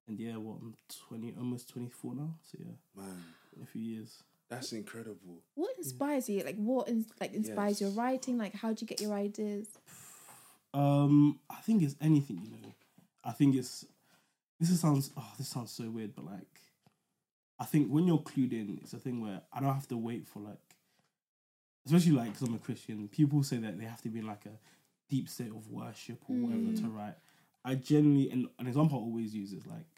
and 0.09 0.19
yeah, 0.19 0.37
what 0.37 0.59
I'm 0.61 0.75
twenty, 1.09 1.35
almost 1.39 1.69
twenty 1.69 1.89
four 1.89 2.15
now. 2.15 2.35
So 2.51 2.59
yeah, 2.61 2.73
Man, 2.97 3.25
in 3.57 3.63
a 3.63 3.67
few 3.67 3.83
years. 3.83 4.23
that's 4.49 4.73
incredible. 4.73 5.41
What 5.55 5.77
inspires 5.79 6.29
you? 6.29 6.43
Like 6.45 6.57
what 6.57 6.89
in, 6.89 7.07
like 7.21 7.35
inspires 7.35 7.81
your 7.81 7.91
writing? 7.91 8.39
Like 8.39 8.55
how 8.55 8.73
do 8.73 8.83
you 8.83 8.87
get 8.87 9.01
your 9.01 9.15
ideas? 9.15 9.69
Um, 10.75 11.39
I 11.51 11.57
think 11.57 11.83
it's 11.83 11.97
anything, 12.01 12.41
you 12.43 12.51
know. 12.51 12.73
I 13.25 13.33
think 13.33 13.55
it's 13.55 13.85
this 14.59 14.71
is 14.71 14.81
sounds 14.81 15.11
oh 15.17 15.33
this 15.39 15.49
sounds 15.49 15.71
so 15.73 15.85
weird, 15.91 16.15
but 16.15 16.25
like 16.25 16.61
I 17.61 17.65
think 17.65 17.89
when 17.89 18.07
you're 18.07 18.19
clued 18.19 18.53
in, 18.53 18.81
it's 18.83 18.93
a 18.93 18.99
thing 18.99 19.21
where 19.21 19.41
I 19.53 19.61
don't 19.61 19.75
have 19.75 19.89
to 19.89 19.97
wait 19.97 20.27
for 20.27 20.41
like, 20.41 20.59
especially 21.87 22.13
like 22.13 22.33
because 22.33 22.49
I'm 22.49 22.55
a 22.55 22.59
Christian. 22.59 23.07
People 23.09 23.43
say 23.45 23.59
that 23.59 23.79
they 23.79 23.85
have 23.85 24.03
to 24.03 24.09
be 24.09 24.19
in 24.19 24.27
like 24.27 24.47
a 24.47 24.59
deep 25.13 25.29
state 25.29 25.51
of 25.59 25.69
worship 25.71 26.19
or 26.29 26.37
whatever 26.37 26.73
to 26.83 26.89
write. 26.97 27.17
I 27.65 27.75
generally 27.91 28.31
and 28.31 28.49
an 28.59 28.67
example 28.67 28.99
I 28.99 29.03
always 29.03 29.35
use 29.43 29.53
is 29.53 29.67
like 29.67 29.93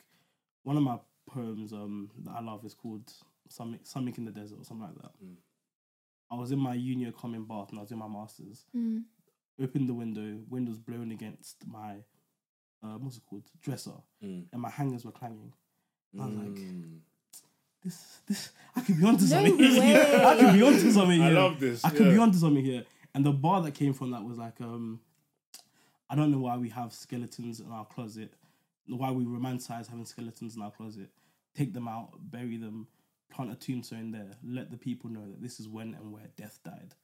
one 0.64 0.76
of 0.76 0.82
my 0.82 0.98
poems 1.34 1.72
um 1.72 2.10
that 2.24 2.34
I 2.38 2.42
love 2.50 2.64
is 2.64 2.74
called 2.74 3.06
something 3.48 3.80
something 3.84 4.14
in 4.18 4.24
the 4.24 4.32
desert 4.40 4.58
or 4.60 4.64
something 4.64 4.88
like 4.88 5.00
that. 5.02 5.12
Mm. 5.24 5.36
I 6.32 6.34
was 6.36 6.50
in 6.50 6.58
my 6.58 6.74
uni 6.74 7.10
common 7.12 7.44
bath 7.44 7.68
and 7.70 7.78
I 7.78 7.82
was 7.82 7.90
doing 7.90 8.00
my 8.06 8.08
masters 8.20 8.64
Mm. 8.76 9.04
opened 9.64 9.88
the 9.88 9.94
window, 9.94 10.28
windows 10.56 10.78
blowing 10.78 11.12
against 11.12 11.56
my 11.66 11.92
uh, 12.82 12.96
what's 13.02 13.16
it 13.18 13.22
called 13.30 13.44
dresser, 13.62 13.98
Mm. 14.22 14.42
and 14.52 14.60
my 14.60 14.70
hangers 14.78 15.04
were 15.06 15.12
clanging. 15.20 15.52
I 16.20 16.26
was 16.26 16.36
like, 16.36 16.58
Mm. 16.64 16.98
this, 17.84 18.18
this, 18.28 18.50
I 18.76 18.80
could 18.82 18.98
be 18.98 19.04
onto 19.06 19.24
No 19.24 19.28
something. 19.34 19.58
way. 19.58 20.24
I 20.30 20.36
could 20.40 20.52
be 20.58 20.62
onto 20.62 20.90
something 20.90 21.20
I 21.22 21.26
here. 21.30 21.34
love 21.42 21.60
this. 21.60 21.84
I 21.84 21.90
could 21.90 22.08
be 22.14 22.16
yeah. 22.16 22.20
onto 22.26 22.38
something 22.38 22.64
here. 22.64 22.84
And 23.14 23.24
the 23.24 23.32
bar 23.32 23.62
that 23.62 23.72
came 23.74 23.92
from 23.94 24.10
that 24.12 24.22
was 24.24 24.36
like, 24.38 24.60
um, 24.60 25.00
I 26.10 26.14
don't 26.14 26.30
know 26.30 26.38
why 26.38 26.56
we 26.56 26.68
have 26.70 26.92
skeletons 26.92 27.60
in 27.60 27.70
our 27.72 27.84
closet, 27.86 28.34
why 28.88 29.10
we 29.10 29.24
romanticize 29.24 29.88
having 29.88 30.04
skeletons 30.04 30.56
in 30.56 30.62
our 30.62 30.70
closet. 30.70 31.08
Take 31.54 31.72
them 31.72 31.88
out, 31.88 32.10
bury 32.30 32.56
them, 32.56 32.88
plant 33.32 33.52
a 33.52 33.54
tombstone 33.54 34.12
there, 34.12 34.30
let 34.44 34.70
the 34.70 34.76
people 34.76 35.08
know 35.10 35.24
that 35.30 35.40
this 35.42 35.60
is 35.60 35.68
when 35.68 35.94
and 35.94 36.12
where 36.12 36.26
death 36.36 36.58
died. 36.64 36.94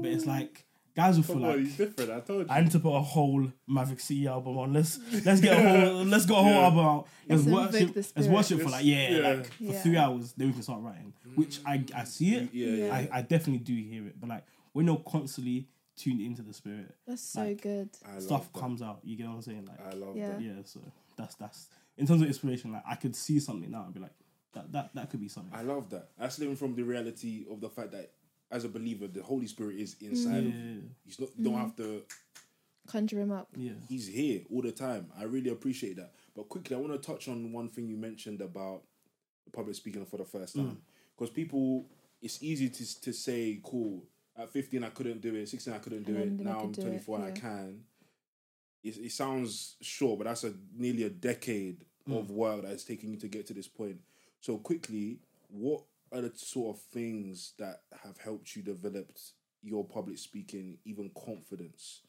But 0.00 0.10
it's 0.10 0.26
like 0.26 0.64
guys 0.96 1.16
will 1.16 1.22
feel 1.22 1.34
Come 1.36 1.42
like 1.64 1.76
different. 1.76 2.10
I 2.10 2.20
told 2.20 2.40
you. 2.40 2.52
I 2.52 2.60
need 2.60 2.72
to 2.72 2.80
put 2.80 2.94
a 2.96 3.00
whole 3.00 3.52
Maverick 3.68 4.00
City 4.00 4.26
album 4.26 4.58
on. 4.58 4.72
Let's 4.72 4.98
let's 5.24 5.40
get 5.40 5.56
a 5.56 5.68
whole 5.90 6.04
let's 6.04 6.26
get 6.26 6.32
a 6.36 6.42
whole 6.42 6.52
Yeah. 6.52 6.64
album 6.64 6.78
out. 6.86 7.06
Let's 7.28 7.44
Let's 7.46 7.72
worship. 7.72 7.94
Let's 8.16 8.28
worship 8.28 8.60
for 8.62 8.70
like 8.70 8.84
yeah, 8.84 9.10
Yeah. 9.10 9.28
like 9.28 9.46
for 9.52 9.62
Yeah. 9.64 9.82
three 9.82 9.96
hours. 9.96 10.32
Then 10.32 10.48
we 10.48 10.52
can 10.54 10.62
start 10.62 10.82
writing. 10.82 11.12
Which 11.36 11.60
I 11.64 11.84
I 11.94 12.04
see 12.04 12.34
it. 12.34 12.48
yeah, 12.52 12.66
yeah. 12.66 12.86
Yeah. 12.86 12.94
I, 12.94 13.18
I 13.18 13.22
definitely 13.22 13.58
do 13.60 13.74
hear 13.74 14.06
it. 14.06 14.18
But 14.20 14.28
like 14.30 14.44
when 14.72 14.86
you're 14.86 15.02
constantly 15.06 15.68
tuned 15.98 16.20
into 16.20 16.42
the 16.42 16.52
spirit, 16.54 16.94
That's 17.06 17.22
so 17.22 17.40
Like, 17.42 17.60
good. 17.62 17.90
I 18.06 18.18
stuff 18.20 18.52
comes 18.52 18.80
out. 18.82 19.00
You 19.04 19.16
get 19.16 19.26
what 19.28 19.34
I'm 19.36 19.42
saying? 19.42 19.66
Like 19.66 19.80
I 19.86 19.92
love 19.96 20.16
Yeah. 20.16 20.28
that. 20.30 20.42
yeah. 20.42 20.52
So 20.64 20.80
that's 21.16 21.34
that's 21.34 21.68
in 21.96 22.06
terms 22.06 22.22
of 22.22 22.28
inspiration. 22.28 22.72
Like 22.72 22.84
I 22.86 22.94
could 22.94 23.14
see 23.16 23.40
something 23.40 23.70
now 23.70 23.84
and 23.84 23.92
be 23.94 24.00
like 24.00 24.14
that 24.54 24.72
that 24.72 24.94
that 24.94 25.10
could 25.10 25.20
be 25.20 25.28
something. 25.28 25.52
I 25.54 25.62
love 25.62 25.90
that. 25.90 26.10
That's 26.18 26.38
living 26.38 26.56
from 26.56 26.74
the 26.74 26.82
reality 26.82 27.44
of 27.50 27.60
the 27.60 27.68
fact 27.68 27.92
that 27.92 28.12
as 28.50 28.64
a 28.64 28.68
believer, 28.68 29.06
the 29.06 29.22
Holy 29.22 29.46
Spirit 29.46 29.76
is 29.76 29.96
inside 30.00 30.44
yeah, 30.44 30.48
of 30.48 30.54
you. 30.54 30.82
He's 31.04 31.20
not, 31.20 31.28
you 31.36 31.44
don't 31.44 31.58
have 31.58 31.76
to. 31.76 32.02
Conjure 32.86 33.20
him 33.20 33.30
up. 33.32 33.48
yeah. 33.54 33.72
He's 33.86 34.06
here 34.06 34.40
all 34.50 34.62
the 34.62 34.72
time. 34.72 35.08
I 35.18 35.24
really 35.24 35.50
appreciate 35.50 35.96
that. 35.96 36.14
But 36.34 36.48
quickly, 36.48 36.74
I 36.74 36.78
want 36.78 36.94
to 36.94 36.98
touch 37.06 37.28
on 37.28 37.52
one 37.52 37.68
thing 37.68 37.86
you 37.86 37.98
mentioned 37.98 38.40
about 38.40 38.84
public 39.52 39.76
speaking 39.76 40.06
for 40.06 40.16
the 40.16 40.24
first 40.24 40.56
Mm. 40.56 40.60
time. 40.68 40.82
Because 41.14 41.28
people, 41.28 41.84
it's 42.22 42.42
easy 42.42 42.70
to 42.70 43.00
to 43.02 43.12
say, 43.12 43.60
"Cool." 43.62 44.04
At 44.38 44.52
fifteen, 44.52 44.84
I 44.84 44.90
couldn't 44.90 45.20
do 45.20 45.34
it. 45.34 45.48
Sixteen, 45.48 45.74
I 45.74 45.78
couldn't 45.78 46.04
do 46.04 46.16
it. 46.16 46.32
Now 46.38 46.60
I'm 46.60 46.70
do 46.72 46.80
it, 46.80 46.84
twenty 46.84 46.98
four 46.98 47.16
and 47.18 47.24
I 47.26 47.30
can. 47.32 47.80
It, 48.84 48.96
it 48.98 49.12
sounds 49.12 49.76
short, 49.80 50.18
but 50.18 50.24
that's 50.28 50.44
a 50.44 50.52
nearly 50.76 51.02
a 51.04 51.10
decade 51.10 51.84
Mm. 52.08 52.20
of 52.20 52.30
work 52.30 52.62
that 52.62 52.70
it's 52.70 52.84
taking 52.84 53.10
you 53.10 53.18
to 53.18 53.28
get 53.28 53.46
to 53.48 53.52
this 53.52 53.68
point. 53.68 53.98
So 54.40 54.56
quickly, 54.56 55.18
what 55.50 55.82
are 56.10 56.22
the 56.22 56.32
sort 56.34 56.74
of 56.74 56.82
things 56.84 57.52
that 57.58 57.82
have 58.02 58.16
helped 58.16 58.56
you 58.56 58.62
develop 58.62 59.12
your 59.62 59.84
public 59.84 60.16
speaking, 60.16 60.78
even 60.86 61.10
confidence? 61.10 62.00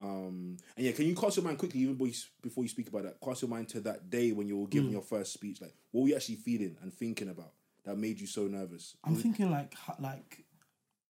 Um, 0.00 0.58
and 0.76 0.86
yeah, 0.86 0.92
can 0.92 1.06
you 1.06 1.16
cast 1.16 1.38
your 1.38 1.44
mind 1.44 1.58
quickly, 1.58 1.80
even 1.80 1.96
before 2.40 2.62
you, 2.62 2.68
speak 2.68 2.86
about 2.88 3.02
that, 3.02 3.20
cast 3.20 3.42
your 3.42 3.48
mind 3.48 3.68
to 3.70 3.80
that 3.80 4.08
day 4.10 4.30
when 4.30 4.46
you 4.46 4.56
were 4.58 4.66
Mm. 4.68 4.70
giving 4.70 4.90
your 4.92 5.02
first 5.02 5.32
speech. 5.32 5.60
Like, 5.60 5.74
what 5.90 6.02
were 6.02 6.08
you 6.10 6.14
actually 6.14 6.36
feeling 6.36 6.76
and 6.82 6.94
thinking 6.94 7.30
about 7.30 7.54
that 7.82 7.98
made 7.98 8.20
you 8.20 8.28
so 8.28 8.46
nervous? 8.46 8.94
I'm 9.02 9.16
thinking 9.16 9.50
like 9.50 9.74
like 9.98 10.44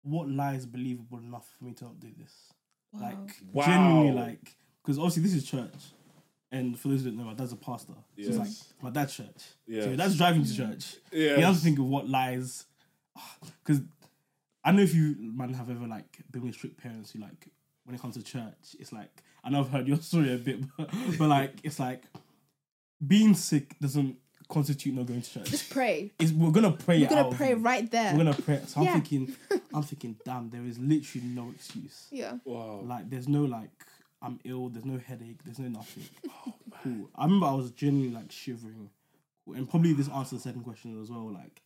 what 0.07 0.29
lie 0.29 0.55
is 0.55 0.67
believable 0.67 1.19
enough 1.19 1.49
for 1.59 1.65
me 1.65 1.73
to 1.75 1.85
not 1.85 2.01
do 2.01 2.09
this? 2.19 2.33
Like 2.93 3.17
Wow. 3.53 3.67
genuinely 3.67 4.13
like 4.13 4.57
because 4.83 4.99
obviously 4.99 5.23
this 5.25 5.35
is 5.35 5.45
church. 5.45 5.75
And 6.53 6.79
for 6.79 6.89
those 6.89 7.03
who 7.03 7.11
don't 7.11 7.19
know, 7.19 7.25
my 7.25 7.35
dad's 7.35 7.53
a 7.53 7.57
pastor. 7.57 7.93
So 7.93 8.29
it's 8.29 8.37
like 8.39 8.49
my 8.81 8.91
dad's 8.91 9.15
church. 9.17 9.43
Yes. 9.67 9.85
So 9.85 9.97
that's 9.97 10.17
driving 10.17 10.45
to 10.45 10.57
church. 10.57 10.97
Yes. 11.13 11.39
You 11.39 11.45
have 11.45 11.57
to 11.57 11.61
think 11.61 11.79
of 11.79 11.87
what 11.87 12.09
lies 12.09 12.65
because 13.65 13.83
I 14.65 14.73
know 14.73 14.83
if 14.83 14.95
you 14.95 15.17
man 15.19 15.53
have 15.55 15.71
ever 15.71 15.87
like 15.87 16.19
been 16.31 16.43
with 16.43 16.55
strict 16.55 16.81
parents 16.81 17.13
who 17.13 17.21
like 17.21 17.49
when 17.85 17.95
it 17.95 18.01
comes 18.01 18.17
to 18.17 18.23
church, 18.23 18.75
it's 18.79 18.93
like 18.93 19.23
I 19.45 19.51
know 19.51 19.61
I've 19.61 19.71
heard 19.71 19.87
your 19.89 19.97
story 20.01 20.33
a 20.33 20.39
bit, 20.39 20.61
but, 20.77 20.89
but 21.19 21.29
like 21.29 21.53
it's 21.65 21.79
like 21.79 22.05
being 23.07 23.35
sick 23.35 23.77
doesn't 23.81 24.17
constitute 24.49 24.95
not 24.95 25.07
going 25.07 25.21
to 25.23 25.31
church. 25.31 25.51
Just 25.51 25.71
pray. 25.71 26.13
It's, 26.19 26.33
we're 26.33 26.51
gonna 26.51 26.71
pray. 26.73 26.99
You're 26.99 27.09
gonna 27.09 27.35
pray 27.37 27.55
right 27.55 27.91
there. 27.91 28.13
We're 28.13 28.25
gonna 28.25 28.35
pray. 28.35 28.63
So 28.67 28.81
I'm 28.81 29.03
thinking, 29.03 29.35
I'm 29.77 29.83
thinking, 29.83 30.17
damn, 30.25 30.51
there 30.51 30.65
is 30.65 30.79
literally 30.79 31.27
no 31.29 31.51
excuse. 31.55 32.09
yeah. 32.11 32.39
Wow. 32.45 32.81
Like, 32.85 33.11
there's 33.11 33.29
no 33.29 33.45
like, 33.45 33.71
I'm 34.23 34.41
ill. 34.45 34.69
There's 34.71 34.85
no 34.87 34.99
headache. 34.99 35.45
There's 35.45 35.59
no 35.59 35.69
nothing. 35.69 36.05
Oh, 36.47 36.55
cool. 36.83 37.11
I 37.15 37.25
remember 37.25 37.47
I 37.47 37.53
was 37.55 37.71
genuinely 37.73 38.15
like 38.15 38.31
shivering, 38.33 38.91
and 39.55 39.69
probably 39.69 39.93
this 39.93 40.09
answers 40.09 40.43
the 40.43 40.49
second 40.49 40.63
question 40.65 41.01
as 41.03 41.11
well. 41.11 41.31
Like, 41.33 41.61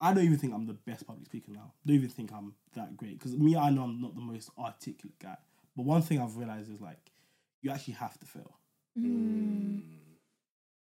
I 0.00 0.14
don't 0.14 0.24
even 0.24 0.38
think 0.38 0.54
I'm 0.54 0.66
the 0.66 0.74
best 0.74 1.06
public 1.06 1.26
speaker 1.26 1.50
now. 1.52 1.72
Don't 1.86 1.96
even 1.96 2.08
think 2.08 2.32
I'm 2.32 2.54
that 2.74 2.96
great 2.96 3.18
because 3.18 3.34
me, 3.36 3.56
I 3.56 3.70
know 3.70 3.82
I'm 3.84 4.00
not 4.00 4.14
the 4.14 4.20
most 4.20 4.50
articulate 4.58 5.18
guy. 5.18 5.36
But 5.76 5.86
one 5.86 6.02
thing 6.02 6.20
I've 6.20 6.36
realized 6.36 6.72
is 6.72 6.80
like, 6.80 7.10
you 7.62 7.70
actually 7.70 7.94
have 7.94 8.18
to 8.20 8.26
fail, 8.26 8.54
Mm. 8.98 9.82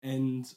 and 0.03 0.53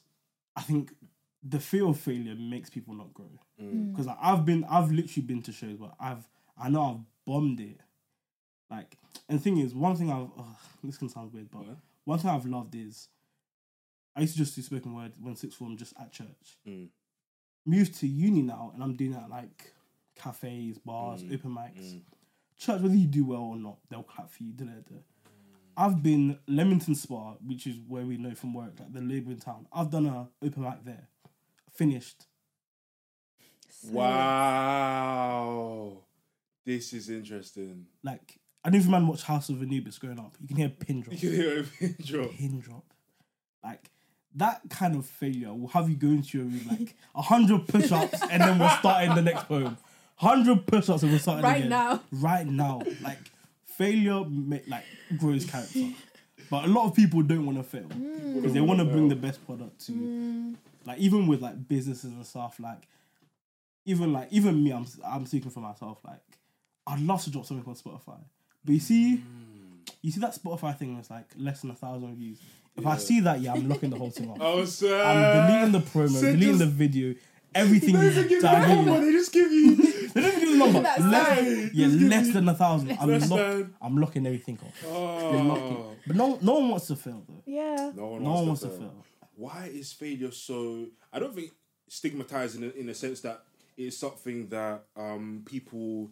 I 0.56 0.62
think 0.62 0.92
the 1.42 1.58
fear 1.60 1.86
of 1.86 1.98
failure 1.98 2.34
makes 2.34 2.68
people 2.70 2.94
not 2.94 3.12
grow. 3.14 3.30
Mm. 3.60 3.92
because 3.92 4.06
I've 4.20 4.44
been 4.44 4.64
I've 4.64 4.90
literally 4.90 5.26
been 5.26 5.42
to 5.42 5.52
shows 5.52 5.78
where 5.78 5.92
I've 6.00 6.26
I 6.58 6.68
know 6.70 6.82
I've 6.82 7.00
bombed 7.26 7.60
it. 7.60 7.80
Like 8.70 8.96
and 9.28 9.38
the 9.38 9.42
thing 9.42 9.58
is, 9.58 9.74
one 9.74 9.96
thing 9.96 10.10
I've 10.10 10.30
ugh, 10.38 10.56
this 10.84 10.96
can 10.98 11.08
sound 11.08 11.32
weird, 11.32 11.50
but 11.50 11.60
What? 11.66 11.76
one 12.04 12.18
thing 12.18 12.30
I've 12.30 12.46
loved 12.46 12.74
is 12.74 13.08
I 14.16 14.20
used 14.22 14.34
to 14.34 14.38
just 14.38 14.54
do 14.56 14.62
spoken 14.62 14.94
word 14.94 15.12
when 15.20 15.36
sixth 15.36 15.56
form 15.58 15.76
just 15.76 15.94
at 16.00 16.12
church. 16.12 16.58
Mm. 16.66 16.88
Moved 17.66 17.94
to 18.00 18.06
uni 18.06 18.42
now 18.42 18.70
and 18.74 18.82
I'm 18.82 18.96
doing 18.96 19.12
that 19.12 19.24
at, 19.24 19.30
like 19.30 19.72
cafes, 20.16 20.78
bars, 20.78 21.22
Mm, 21.22 21.34
open 21.34 21.50
mics. 21.54 21.94
mm. 21.94 22.00
Church, 22.58 22.80
whether 22.82 22.94
you 22.94 23.06
do 23.06 23.24
well 23.24 23.40
or 23.42 23.56
not, 23.56 23.78
they'll 23.88 24.02
clap 24.02 24.30
for 24.30 24.42
you. 24.42 24.52
Da, 24.52 24.64
da, 24.66 24.72
da. 24.72 24.96
I've 25.76 26.02
been 26.02 26.38
Leamington 26.46 26.94
Spa, 26.94 27.34
which 27.46 27.66
is 27.66 27.76
where 27.88 28.04
we 28.04 28.18
know 28.18 28.34
from 28.34 28.52
work, 28.52 28.72
like 28.78 28.92
the 28.92 29.00
label 29.00 29.32
in 29.32 29.38
town. 29.38 29.66
I've 29.72 29.90
done 29.90 30.06
a 30.06 30.28
open 30.44 30.62
mic 30.64 30.84
there, 30.84 31.08
finished. 31.74 32.26
So- 33.70 33.92
Wow. 34.70 35.98
This 36.64 36.92
is 36.92 37.08
interesting. 37.08 37.86
Like 38.02 38.38
I 38.64 38.68
don't 38.70 38.80
even 38.80 38.90
man 38.92 39.06
watch 39.06 39.22
House 39.22 39.48
of 39.48 39.62
Anubis 39.62 39.98
growing 39.98 40.18
up. 40.18 40.36
You 40.40 40.48
can 40.48 40.56
hear 40.58 40.66
a 40.66 40.70
pin 40.70 41.00
drop. 41.00 41.14
You 41.22 41.30
can 41.30 41.32
hear 41.40 41.60
a 41.60 41.64
pin 41.64 41.96
drop. 42.04 42.30
pin 42.32 42.60
drop. 42.60 42.84
Like 43.64 43.90
that 44.36 44.60
kind 44.68 44.94
of 44.96 45.06
failure 45.06 45.52
will 45.52 45.68
have 45.68 45.88
you 45.88 45.96
go 45.96 46.08
into 46.08 46.38
your 46.38 46.46
room 46.46 46.60
like 46.70 46.94
hundred 47.14 47.66
push-ups 47.66 48.20
and 48.30 48.42
then 48.42 48.58
we're 48.58 48.76
starting 48.78 49.14
the 49.14 49.22
next 49.22 49.44
poem. 49.48 49.76
Hundred 50.16 50.66
push-ups 50.66 51.02
and 51.02 51.10
we're 51.12 51.18
starting 51.18 51.42
Right 51.44 51.56
again. 51.58 51.70
now. 51.70 52.02
Right 52.12 52.46
now, 52.46 52.82
like 53.02 53.18
failure, 53.64 54.22
ma- 54.28 54.58
like 54.68 54.84
grows 55.18 55.44
character. 55.46 55.88
But 56.50 56.64
a 56.64 56.68
lot 56.68 56.86
of 56.86 56.96
people 56.96 57.22
don't 57.22 57.46
want 57.46 57.58
to 57.58 57.62
fail 57.64 57.86
because 57.86 58.52
they 58.52 58.60
want 58.60 58.80
to 58.80 58.84
bring 58.84 59.08
the 59.08 59.14
best 59.14 59.44
product 59.46 59.86
to. 59.86 59.92
Mm. 59.92 60.56
Like 60.86 60.98
even 60.98 61.26
with 61.26 61.42
like 61.42 61.68
businesses 61.68 62.04
and 62.12 62.24
stuff, 62.26 62.58
like 62.60 62.88
even 63.84 64.12
like 64.12 64.28
even 64.30 64.62
me, 64.62 64.72
I'm 64.72 64.86
I'm 65.04 65.26
speaking 65.26 65.50
for 65.50 65.60
myself. 65.60 65.98
Like 66.04 66.20
I'd 66.86 67.00
love 67.00 67.22
to 67.24 67.30
drop 67.30 67.46
something 67.46 67.66
on 67.68 67.74
Spotify, 67.76 68.18
but 68.64 68.72
you 68.72 68.80
see, 68.80 69.16
mm. 69.18 69.90
you 70.02 70.10
see 70.10 70.20
that 70.20 70.34
Spotify 70.34 70.76
thing 70.76 70.94
that's 70.96 71.10
like 71.10 71.26
less 71.36 71.60
than 71.62 71.70
a 71.70 71.74
thousand 71.74 72.16
views. 72.16 72.38
If 72.76 72.86
I 72.86 72.96
see 72.96 73.20
that, 73.20 73.40
yeah, 73.40 73.52
I'm 73.52 73.68
locking 73.68 73.90
the 73.90 73.98
whole 73.98 74.10
thing 74.10 74.30
off. 74.30 74.38
Oh, 74.40 74.64
sir. 74.64 75.02
I'm 75.04 75.48
deleting 75.48 75.72
the 75.72 75.80
promo, 75.80 76.08
Sir, 76.08 76.32
deleting 76.32 76.48
just- 76.48 76.58
the 76.60 76.66
video, 76.66 77.14
everything. 77.54 77.98
They 77.98 78.06
is 78.06 78.14
don't 78.14 78.22
give 78.28 78.30
you 78.32 78.38
a 78.38 78.42
tagging. 78.42 78.86
number, 78.86 79.04
they 79.04 79.12
just 79.12 79.32
give 79.32 79.50
you. 79.52 79.76
They 80.12 80.22
don't 80.22 80.40
give 80.40 80.42
you 80.48 80.52
the 80.52 80.58
number. 80.58 80.80
That's 80.82 81.04
Less, 81.04 81.38
fine. 81.38 81.70
yeah, 81.72 81.86
Just 81.86 82.00
less 82.00 82.32
than 82.32 82.48
a 82.48 82.54
thousand. 82.54 82.90
I'm, 83.00 83.08
Less 83.08 83.30
lock, 83.30 83.38
than- 83.38 83.74
I'm 83.80 83.96
locking 83.96 84.26
everything 84.26 84.58
off. 84.66 84.84
Oh. 84.88 85.94
But 86.04 86.16
no, 86.16 86.36
no 86.42 86.54
one 86.54 86.70
wants 86.70 86.88
to 86.88 86.96
fail 86.96 87.22
though. 87.28 87.42
Yeah. 87.46 87.92
No 87.94 88.06
one 88.08 88.22
No 88.24 88.30
wants, 88.30 88.38
one 88.40 88.46
wants 88.48 88.60
to, 88.62 88.66
to 88.68 88.72
fail. 88.72 88.78
fail. 88.88 89.04
Why 89.40 89.70
is 89.72 89.90
failure 89.90 90.32
so? 90.32 90.88
I 91.10 91.18
don't 91.18 91.34
think 91.34 91.52
stigmatized 91.88 92.56
in 92.56 92.64
a, 92.64 92.68
in 92.78 92.88
a 92.90 92.94
sense 92.94 93.22
that 93.22 93.42
it's 93.78 93.96
something 93.96 94.48
that 94.48 94.82
um 94.96 95.42
people 95.46 96.10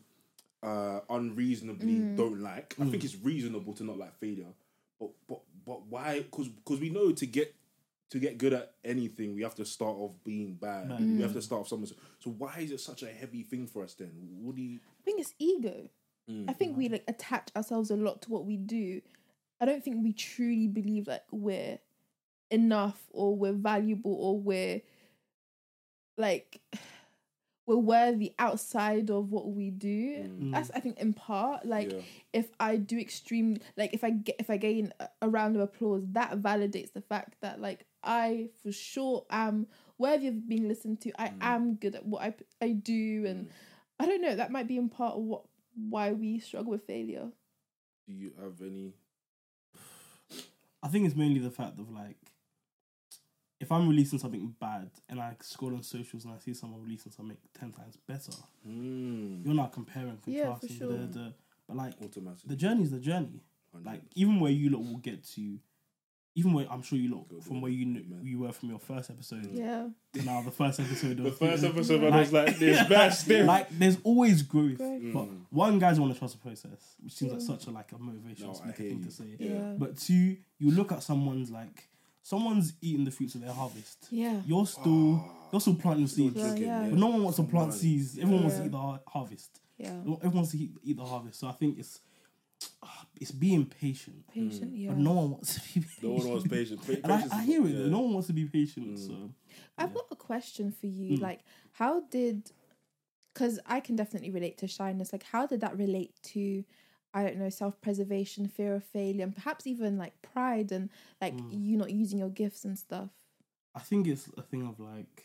uh 0.62 1.00
unreasonably 1.10 1.98
don't 2.16 2.40
like. 2.40 2.74
I 2.80 2.86
think 2.86 3.04
it's 3.04 3.16
reasonable 3.16 3.74
to 3.74 3.84
not 3.84 3.98
like 3.98 4.18
failure, 4.18 4.52
but 4.98 5.10
but 5.28 5.40
but 5.66 5.86
why? 5.86 6.20
Because 6.20 6.48
because 6.48 6.80
we 6.80 6.88
know 6.88 7.12
to 7.12 7.26
get 7.26 7.54
to 8.10 8.18
get 8.18 8.38
good 8.38 8.54
at 8.54 8.72
anything, 8.82 9.34
we 9.34 9.42
have 9.42 9.54
to 9.56 9.66
start 9.66 9.96
off 9.98 10.12
being 10.24 10.54
bad. 10.54 10.88
Bad. 10.88 11.00
We 11.00 11.20
have 11.20 11.34
to 11.34 11.42
start 11.42 11.60
off 11.60 11.68
somewhere. 11.68 11.90
So 12.20 12.30
why 12.30 12.60
is 12.60 12.72
it 12.72 12.80
such 12.80 13.02
a 13.02 13.08
heavy 13.08 13.42
thing 13.42 13.66
for 13.66 13.84
us 13.84 13.92
then? 13.92 14.10
What 14.40 14.56
do 14.56 14.62
you? 14.62 14.78
I 15.00 15.04
think 15.04 15.20
it's 15.20 15.34
ego. 15.38 15.90
Mm. 16.30 16.48
I 16.48 16.54
think 16.54 16.78
we 16.78 16.88
like 16.88 17.04
attach 17.06 17.50
ourselves 17.54 17.90
a 17.90 17.96
lot 17.96 18.22
to 18.22 18.30
what 18.30 18.46
we 18.46 18.56
do. 18.56 19.02
I 19.60 19.66
don't 19.66 19.84
think 19.84 20.02
we 20.02 20.14
truly 20.14 20.68
believe 20.68 21.08
like 21.08 21.24
we're 21.30 21.78
enough 22.50 23.00
or 23.10 23.36
we're 23.36 23.52
valuable 23.52 24.14
or 24.14 24.38
we're 24.38 24.80
like 26.16 26.60
we're 27.66 27.76
worthy 27.76 28.32
outside 28.38 29.10
of 29.10 29.30
what 29.30 29.52
we 29.52 29.68
do. 29.70 30.26
Mm. 30.40 30.52
That's 30.52 30.70
I 30.70 30.80
think 30.80 30.98
in 30.98 31.12
part 31.12 31.66
like 31.66 31.92
Yeah. 31.92 32.00
if 32.32 32.48
I 32.58 32.76
do 32.76 32.98
extreme 32.98 33.58
like 33.76 33.92
if 33.92 34.02
I 34.04 34.10
get 34.10 34.36
if 34.38 34.48
I 34.48 34.56
gain 34.56 34.92
a, 35.00 35.08
a 35.22 35.28
round 35.28 35.54
of 35.56 35.62
applause 35.62 36.02
that 36.12 36.38
validates 36.38 36.92
the 36.94 37.02
fact 37.02 37.36
that 37.42 37.60
like 37.60 37.84
I 38.02 38.48
for 38.62 38.72
sure 38.72 39.26
am 39.28 39.66
worthy 39.98 40.28
of 40.28 40.48
being 40.48 40.66
listened 40.68 41.00
to. 41.02 41.12
I 41.20 41.32
am 41.40 41.74
good 41.74 41.94
at 41.94 42.06
what 42.06 42.22
I 42.22 42.34
I 42.62 42.70
do 42.70 43.26
and 43.26 43.48
I 44.00 44.06
don't 44.06 44.22
know 44.22 44.34
that 44.36 44.50
might 44.50 44.68
be 44.68 44.78
in 44.78 44.88
part 44.88 45.16
of 45.16 45.22
what 45.22 45.42
why 45.90 46.12
we 46.12 46.38
struggle 46.38 46.70
with 46.72 46.86
failure. 46.86 47.28
Do 48.06 48.14
you 48.14 48.32
have 48.42 48.60
any? 48.62 48.94
I 50.82 50.88
think 50.88 51.06
it's 51.06 51.16
mainly 51.16 51.40
the 51.40 51.50
fact 51.50 51.78
of 51.78 51.90
like, 51.90 52.16
if 53.60 53.72
I'm 53.72 53.88
releasing 53.88 54.18
something 54.18 54.54
bad 54.60 54.90
and 55.08 55.20
I 55.20 55.34
scroll 55.40 55.74
on 55.74 55.82
socials 55.82 56.24
and 56.24 56.32
I 56.34 56.38
see 56.38 56.54
someone 56.54 56.82
releasing 56.82 57.10
something 57.12 57.36
ten 57.58 57.72
times 57.72 57.96
better, 58.06 58.32
Mm. 58.66 59.44
you're 59.44 59.54
not 59.54 59.72
comparing, 59.72 60.18
Yeah, 60.26 60.44
for 60.54 60.60
contrasting. 60.60 60.76
sure. 60.78 60.88
the, 60.92 61.06
the, 61.06 61.32
but 61.66 61.76
like, 61.76 61.94
Automatic. 62.02 62.46
the 62.46 62.56
journey 62.56 62.82
is 62.82 62.90
the 62.90 63.00
journey. 63.00 63.40
Like 63.84 64.02
even 64.14 64.40
where 64.40 64.50
you 64.50 64.70
lot 64.70 64.80
will 64.84 64.96
get 64.98 65.22
to, 65.34 65.58
even 66.34 66.52
where 66.52 66.66
I'm 66.70 66.82
sure 66.82 66.98
you 66.98 67.14
lot 67.14 67.28
Go 67.28 67.40
from 67.40 67.54
there, 67.54 67.62
where 67.62 67.70
you 67.72 67.84
kn- 67.84 68.20
you 68.22 68.38
were 68.40 68.50
from 68.52 68.70
your 68.70 68.78
first 68.78 69.10
episode. 69.10 69.48
Yeah. 69.52 69.88
to 70.14 70.22
Now 70.24 70.40
the 70.42 70.50
first 70.50 70.80
episode. 70.80 71.16
the 71.18 71.28
of- 71.28 71.38
first 71.38 71.62
episode, 71.64 72.02
Like- 72.02 72.12
I 72.12 72.18
was 72.20 72.32
like, 72.32 72.58
"This 72.58 72.88
best 72.88 73.26
thing." 73.26 73.46
like 73.46 73.68
there's 73.70 73.98
always 74.04 74.42
growth, 74.42 74.78
Growth. 74.78 75.02
but 75.12 75.24
Mm. 75.26 75.40
one 75.50 75.78
guys 75.78 76.00
want 76.00 76.12
to 76.12 76.18
trust 76.18 76.34
the 76.34 76.40
process, 76.40 76.96
which 77.00 77.12
seems 77.12 77.32
like 77.32 77.40
such 77.40 77.66
a 77.66 77.70
like 77.70 77.92
a 77.92 77.96
motivational 77.96 78.40
No, 78.40 78.50
I 78.50 78.54
speaker 78.54 78.82
hear 78.82 78.90
thing 78.90 78.98
you. 79.00 79.04
to 79.04 79.10
say. 79.10 79.36
Yeah. 79.38 79.48
Yeah. 79.50 79.74
But 79.78 79.96
two, 79.98 80.36
you 80.58 80.70
look 80.70 80.90
at 80.92 81.02
someone's 81.02 81.50
like 81.50 81.87
someone's 82.28 82.74
eating 82.82 83.04
the 83.06 83.10
fruits 83.10 83.34
of 83.34 83.40
their 83.40 83.52
harvest. 83.52 84.06
Yeah. 84.10 84.40
You're 84.46 84.66
still 84.66 85.24
you're 85.50 85.60
still 85.62 85.74
planting 85.76 86.06
seeds. 86.06 86.36
Yeah, 86.36 86.54
yeah. 86.54 86.86
But 86.90 86.98
no 86.98 87.06
one 87.06 87.22
wants 87.22 87.36
to 87.38 87.44
plant 87.44 87.72
on. 87.72 87.72
seeds. 87.72 88.18
Everyone 88.18 88.42
wants 88.42 88.58
to 88.58 88.64
eat 88.66 88.70
the 88.72 88.76
har- 88.78 89.00
harvest. 89.06 89.60
Yeah. 89.78 90.00
Everyone 90.00 90.32
wants 90.34 90.50
to 90.50 90.58
eat, 90.58 90.70
eat 90.84 90.96
the 90.98 91.04
harvest. 91.04 91.40
So 91.40 91.46
I 91.48 91.52
think 91.52 91.78
it's 91.78 92.00
ah, 92.82 93.06
it's 93.18 93.30
being 93.30 93.64
patient. 93.64 94.26
Patient. 94.32 94.76
Yeah. 94.76 94.90
But 94.90 94.98
no 94.98 95.12
one 95.12 95.30
wants 95.30 95.54
to 95.54 95.60
be 95.60 95.80
patient. 95.80 96.02
No 96.02 96.10
one 96.10 96.28
wants 96.28 96.48
patient. 96.48 96.86
Pa- 96.86 96.92
And 97.04 97.12
I, 97.12 97.38
I 97.38 97.44
hear 97.44 97.66
it. 97.66 97.70
yeah. 97.70 97.86
No 97.88 98.00
one 98.00 98.12
wants 98.12 98.26
to 98.26 98.34
be 98.34 98.44
patient. 98.44 98.96
Mm. 98.96 99.06
So 99.06 99.30
I've 99.78 99.94
got 99.94 100.06
a 100.10 100.16
question 100.16 100.70
for 100.70 100.86
you. 100.86 101.16
Mm. 101.16 101.22
Like, 101.22 101.40
how 101.72 102.00
did? 102.10 102.50
Because 103.32 103.58
I 103.66 103.80
can 103.80 103.96
definitely 103.96 104.30
relate 104.30 104.58
to 104.58 104.68
shyness. 104.68 105.12
Like, 105.14 105.22
how 105.22 105.46
did 105.46 105.60
that 105.62 105.78
relate 105.78 106.12
to? 106.34 106.64
I 107.14 107.22
don't 107.24 107.38
know, 107.38 107.48
self 107.48 107.80
preservation, 107.80 108.48
fear 108.48 108.74
of 108.74 108.84
failure, 108.84 109.24
and 109.24 109.34
perhaps 109.34 109.66
even 109.66 109.96
like 109.98 110.20
pride 110.22 110.70
and 110.72 110.90
like 111.20 111.34
Mm. 111.34 111.64
you 111.66 111.76
not 111.76 111.90
using 111.90 112.18
your 112.18 112.28
gifts 112.30 112.64
and 112.64 112.78
stuff. 112.78 113.10
I 113.74 113.80
think 113.80 114.06
it's 114.06 114.28
a 114.36 114.42
thing 114.42 114.66
of 114.66 114.78
like, 114.80 115.24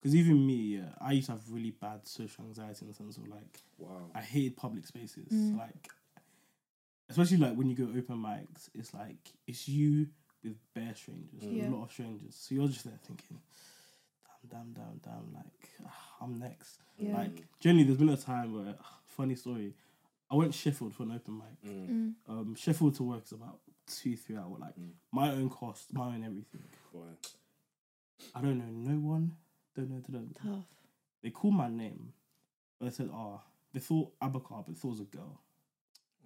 because 0.00 0.14
even 0.14 0.46
me, 0.46 0.76
yeah, 0.76 0.90
I 1.00 1.12
used 1.12 1.26
to 1.26 1.32
have 1.32 1.50
really 1.50 1.70
bad 1.70 2.06
social 2.06 2.44
anxiety 2.44 2.82
in 2.82 2.88
the 2.88 2.94
sense 2.94 3.16
of 3.16 3.26
like 3.28 3.60
Wow. 3.78 4.10
I 4.14 4.20
hated 4.20 4.56
public 4.56 4.86
spaces. 4.86 5.32
Mm. 5.32 5.58
Like, 5.58 5.88
especially 7.08 7.38
like 7.38 7.54
when 7.56 7.68
you 7.68 7.74
go 7.76 7.84
open 7.96 8.16
mics, 8.18 8.68
it's 8.74 8.94
like 8.94 9.32
it's 9.46 9.68
you 9.68 10.08
with 10.42 10.56
bare 10.74 10.94
strangers, 10.94 11.42
Yeah. 11.42 11.68
a 11.68 11.70
lot 11.70 11.84
of 11.84 11.92
strangers. 11.92 12.34
So 12.36 12.54
you're 12.54 12.68
just 12.68 12.84
there 12.84 12.98
thinking, 13.06 13.40
damn, 14.50 14.72
damn, 14.72 14.72
damn, 14.72 14.98
damn. 15.02 15.32
Like 15.34 15.68
ah, 15.86 16.16
I'm 16.20 16.38
next. 16.38 16.78
Yeah. 16.98 17.16
Like 17.16 17.44
generally, 17.60 17.84
there's 17.84 17.98
been 17.98 18.10
a 18.10 18.16
time 18.16 18.54
where 18.54 18.74
ah, 18.80 18.98
funny 19.06 19.34
story. 19.34 19.74
I 20.34 20.36
went 20.36 20.52
Sheffield 20.54 20.92
for 20.94 21.04
an 21.04 21.12
open 21.12 21.38
mic. 21.38 21.70
Mm. 21.72 21.88
Mm. 21.88 22.12
Um, 22.28 22.54
Sheffield 22.56 22.96
to 22.96 23.04
Warwick 23.04 23.24
is 23.26 23.32
about 23.32 23.60
two, 23.86 24.16
three 24.16 24.36
hour. 24.36 24.56
Like 24.58 24.74
Mm. 24.76 24.90
my 25.12 25.30
own 25.30 25.48
cost, 25.48 25.92
my 25.94 26.06
own 26.06 26.24
everything. 26.24 26.64
Boy. 26.92 27.06
I 28.34 28.40
don't 28.40 28.58
know 28.58 28.92
no 28.92 28.98
one. 28.98 29.36
Don't 29.76 29.90
know. 29.90 30.00
Don't 30.10 30.14
know. 30.44 30.52
Tough. 30.56 30.64
They 31.22 31.30
called 31.30 31.54
my 31.54 31.68
name, 31.68 32.12
but 32.78 32.86
they 32.86 32.90
said, 32.90 33.10
"Ah, 33.12 33.42
they 33.72 33.80
thought 33.80 34.18
Abaka, 34.20 34.56
but 34.64 34.66
they 34.68 34.74
thought 34.74 34.88
it 34.88 34.90
was 34.90 35.00
a 35.00 35.04
girl." 35.04 35.40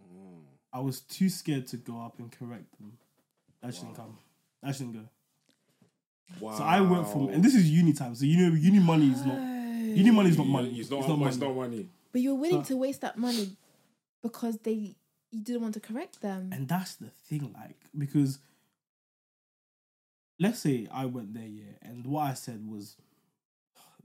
Mm. 0.03 0.41
I 0.73 0.81
was 0.81 1.01
too 1.01 1.29
scared 1.29 1.67
to 1.69 1.77
go 1.77 2.01
up 2.01 2.19
and 2.19 2.31
correct 2.33 2.79
them. 2.79 2.99
That 3.61 3.75
shouldn't 3.75 3.99
Wow. 3.99 4.05
come. 4.05 4.19
That 4.63 4.79
didn't 4.79 4.93
go. 4.95 5.09
Wow. 6.41 6.57
So 6.57 6.65
I 6.65 6.81
went 6.81 7.09
from, 7.09 7.29
and 7.29 7.43
this 7.45 7.55
is 7.55 7.71
uni 7.71 7.93
time. 7.93 8.15
So 8.15 8.25
you 8.25 8.37
know, 8.49 8.55
uni 8.55 8.79
money 8.79 9.11
is 9.11 9.25
not. 9.25 9.39
Uni 9.39 10.11
money 10.11 10.31
is 10.31 10.39
not 10.39 10.47
money. 10.47 10.79
It's 10.79 10.91
not, 10.91 11.01
It's 11.01 11.09
not 11.09 11.27
it's 11.27 11.37
not 11.39 11.55
money. 11.55 11.89
But 12.13 12.21
you 12.23 12.35
were 12.35 12.41
willing 12.41 12.65
So- 12.65 12.69
to 12.75 12.77
waste 12.77 13.01
that 13.03 13.19
money 13.19 13.57
because 14.23 14.59
they 14.59 14.97
you 15.31 15.43
didn't 15.43 15.63
want 15.63 15.75
to 15.75 15.81
correct 15.81 16.23
them. 16.23 16.51
And 16.53 16.69
that's 16.69 16.95
the 16.95 17.09
thing, 17.09 17.55
like, 17.55 17.77
because 17.97 18.39
let's 20.41 20.59
say 20.59 20.89
I 20.91 21.05
went 21.05 21.35
there, 21.35 21.47
yeah, 21.47 21.73
and 21.83 22.07
what 22.07 22.23
I 22.23 22.35
said 22.35 22.67
was 22.67 22.97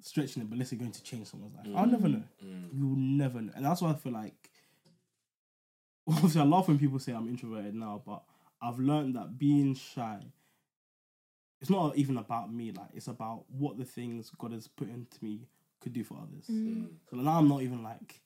stretching 0.02 0.42
it, 0.42 0.50
but 0.50 0.58
let's 0.58 0.70
say 0.70 0.76
going 0.76 0.92
to 0.92 1.04
change 1.04 1.28
someone's 1.28 1.56
life. 1.56 1.68
I'll 1.76 1.86
never 1.86 2.10
know. 2.10 2.24
Mm. 2.44 2.74
You 2.74 2.90
will 2.90 2.98
never 2.98 3.42
know. 3.42 3.54
And 3.56 3.66
that's 3.66 3.82
why 3.82 3.92
I 3.92 3.94
feel 3.94 4.12
like 4.12 4.50
obviously 6.08 6.42
I 6.42 6.44
laugh 6.44 6.68
when 6.68 6.78
people 6.78 7.00
say 7.00 7.14
I'm 7.14 7.30
introverted 7.30 7.74
now, 7.74 8.02
but 8.06 8.24
I've 8.62 8.80
learned 8.80 9.16
that 9.16 9.38
being 9.38 9.76
shy 9.76 10.20
it's 11.64 11.70
not 11.70 11.96
even 11.96 12.18
about 12.18 12.54
me, 12.54 12.74
like 12.74 12.90
it's 12.94 13.08
about 13.08 13.46
what 13.48 13.78
the 13.78 13.86
things 13.86 14.30
God 14.38 14.52
has 14.52 14.68
put 14.68 14.90
into 14.90 15.24
me 15.24 15.48
could 15.80 15.94
do 15.94 16.04
for 16.04 16.16
others. 16.16 16.46
Mm. 16.52 16.90
So 17.10 17.16
now 17.16 17.38
I'm 17.38 17.48
not 17.48 17.62
even 17.62 17.82
like 17.82 18.20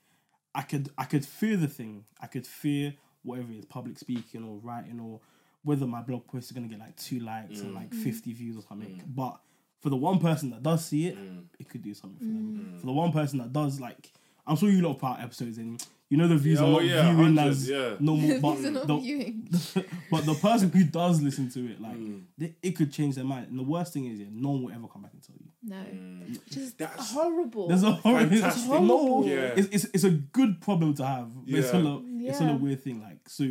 I 0.57 0.63
could 0.63 0.89
I 0.97 1.05
could 1.05 1.25
fear 1.25 1.55
the 1.55 1.67
thing. 1.67 2.03
I 2.19 2.27
could 2.27 2.45
fear 2.45 2.95
whatever 3.23 3.51
it 3.51 3.59
is, 3.59 3.65
public 3.65 3.97
speaking 3.99 4.43
or 4.43 4.57
writing 4.57 4.99
or 4.99 5.21
whether 5.63 5.85
my 5.85 6.01
blog 6.01 6.25
post 6.27 6.45
is 6.47 6.51
gonna 6.51 6.67
get 6.67 6.79
like 6.79 6.97
two 6.97 7.19
likes 7.19 7.61
and 7.61 7.71
mm. 7.71 7.75
like 7.75 7.93
fifty 7.93 8.33
views 8.33 8.57
or 8.57 8.63
something. 8.67 8.97
Mm. 8.97 9.15
But 9.15 9.39
for 9.79 9.89
the 9.89 9.95
one 9.95 10.17
person 10.19 10.49
that 10.49 10.63
does 10.63 10.83
see 10.83 11.07
it, 11.07 11.15
Mm. 11.15 11.43
it 11.59 11.69
could 11.69 11.83
do 11.83 11.93
something 11.93 12.17
for 12.19 12.25
them. 12.25 12.73
Mm. 12.75 12.79
For 12.79 12.87
the 12.87 12.91
one 12.91 13.11
person 13.11 13.37
that 13.39 13.53
does 13.53 13.79
like 13.79 14.11
I'm 14.47 14.55
sure 14.55 14.69
you 14.69 14.81
lot 14.81 14.97
put 14.97 15.07
out 15.07 15.21
episodes 15.21 15.57
and 15.59 15.85
you 16.09 16.17
know 16.17 16.27
the 16.27 16.37
views 16.37 16.59
Yeah, 16.59 16.65
are 16.65 16.69
oh 16.69 16.73
not 16.73 16.85
yeah, 16.85 17.01
viewing 17.11 17.35
100, 17.35 17.49
as 17.51 17.69
yeah. 17.69 17.95
normal 17.99 18.39
but 18.41 18.55
These 18.55 18.65
are 18.65 18.71
not 18.71 18.87
the, 18.87 18.97
viewing. 18.97 19.49
but 20.11 20.25
the 20.25 20.33
person 20.35 20.69
who 20.71 20.83
does 20.85 21.21
listen 21.21 21.49
to 21.51 21.59
it, 21.71 21.81
like 21.81 21.97
Mm. 21.97 22.23
they, 22.37 22.55
it 22.61 22.71
could 22.77 22.91
change 22.93 23.15
their 23.15 23.25
mind. 23.25 23.47
And 23.49 23.59
the 23.59 23.63
worst 23.63 23.93
thing 23.93 24.05
is, 24.05 24.19
yeah, 24.19 24.27
no 24.31 24.49
one 24.51 24.63
will 24.63 24.71
ever 24.71 24.87
come 24.87 25.01
back 25.01 25.11
and 25.13 25.21
tell 25.23 25.35
you. 25.39 25.49
No. 25.63 25.75
Mm. 25.75 26.39
Just 26.49 26.77
That's- 26.77 27.11
horrible. 27.11 27.67
There's 27.67 27.83
a 27.83 27.91
horrible, 27.91 28.33
it's 28.37 28.65
horrible. 28.65 29.25
Yeah. 29.27 29.53
It's, 29.57 29.67
it's 29.71 29.85
it's 29.95 30.03
a 30.05 30.11
good 30.11 30.61
problem 30.61 30.93
to 30.95 31.05
have, 31.05 31.29
but 31.45 31.53
it's 31.53 31.67
still 31.67 31.87
a 31.87 32.01
it's 32.25 32.37
still 32.37 32.49
a 32.51 32.55
weird 32.55 32.81
thing. 32.83 33.01
Like 33.01 33.19
so, 33.27 33.43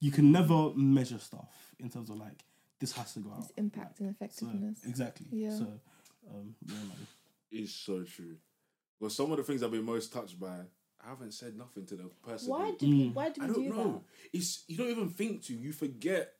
you 0.00 0.10
can 0.10 0.30
never 0.32 0.72
measure 0.74 1.18
stuff 1.18 1.48
in 1.78 1.88
terms 1.88 2.10
of 2.10 2.16
like 2.18 2.38
this 2.80 2.92
has 2.92 3.14
to 3.14 3.20
go 3.20 3.30
out. 3.30 3.44
Its 3.44 3.52
impact 3.56 4.00
and 4.00 4.08
So 4.10 4.14
effectiveness. 4.24 4.80
exactly. 4.84 5.26
Yeah. 5.30 5.56
So 5.56 5.66
um, 6.30 6.54
yeah, 6.66 6.74
man. 6.74 7.06
It's 7.50 7.72
so 7.72 8.02
true. 8.02 8.36
Well, 9.00 9.10
some 9.10 9.30
of 9.30 9.38
the 9.38 9.44
things 9.44 9.62
I've 9.62 9.70
been 9.70 9.84
most 9.84 10.12
touched 10.12 10.38
by, 10.38 10.58
I 11.04 11.10
haven't 11.10 11.32
said 11.34 11.56
nothing 11.56 11.86
to 11.86 11.96
the 11.96 12.04
person. 12.26 12.48
Why 12.50 12.70
who- 12.70 12.76
do 12.78 12.86
we? 12.88 12.92
Mm. 13.10 13.14
Why 13.14 13.28
do 13.30 13.42
I 13.42 13.46
don't 13.46 13.62
do 13.62 13.68
know. 13.68 14.04
It's 14.32 14.64
you 14.68 14.76
don't 14.76 14.90
even 14.90 15.10
think 15.10 15.42
to. 15.44 15.54
You 15.54 15.72
forget, 15.72 16.32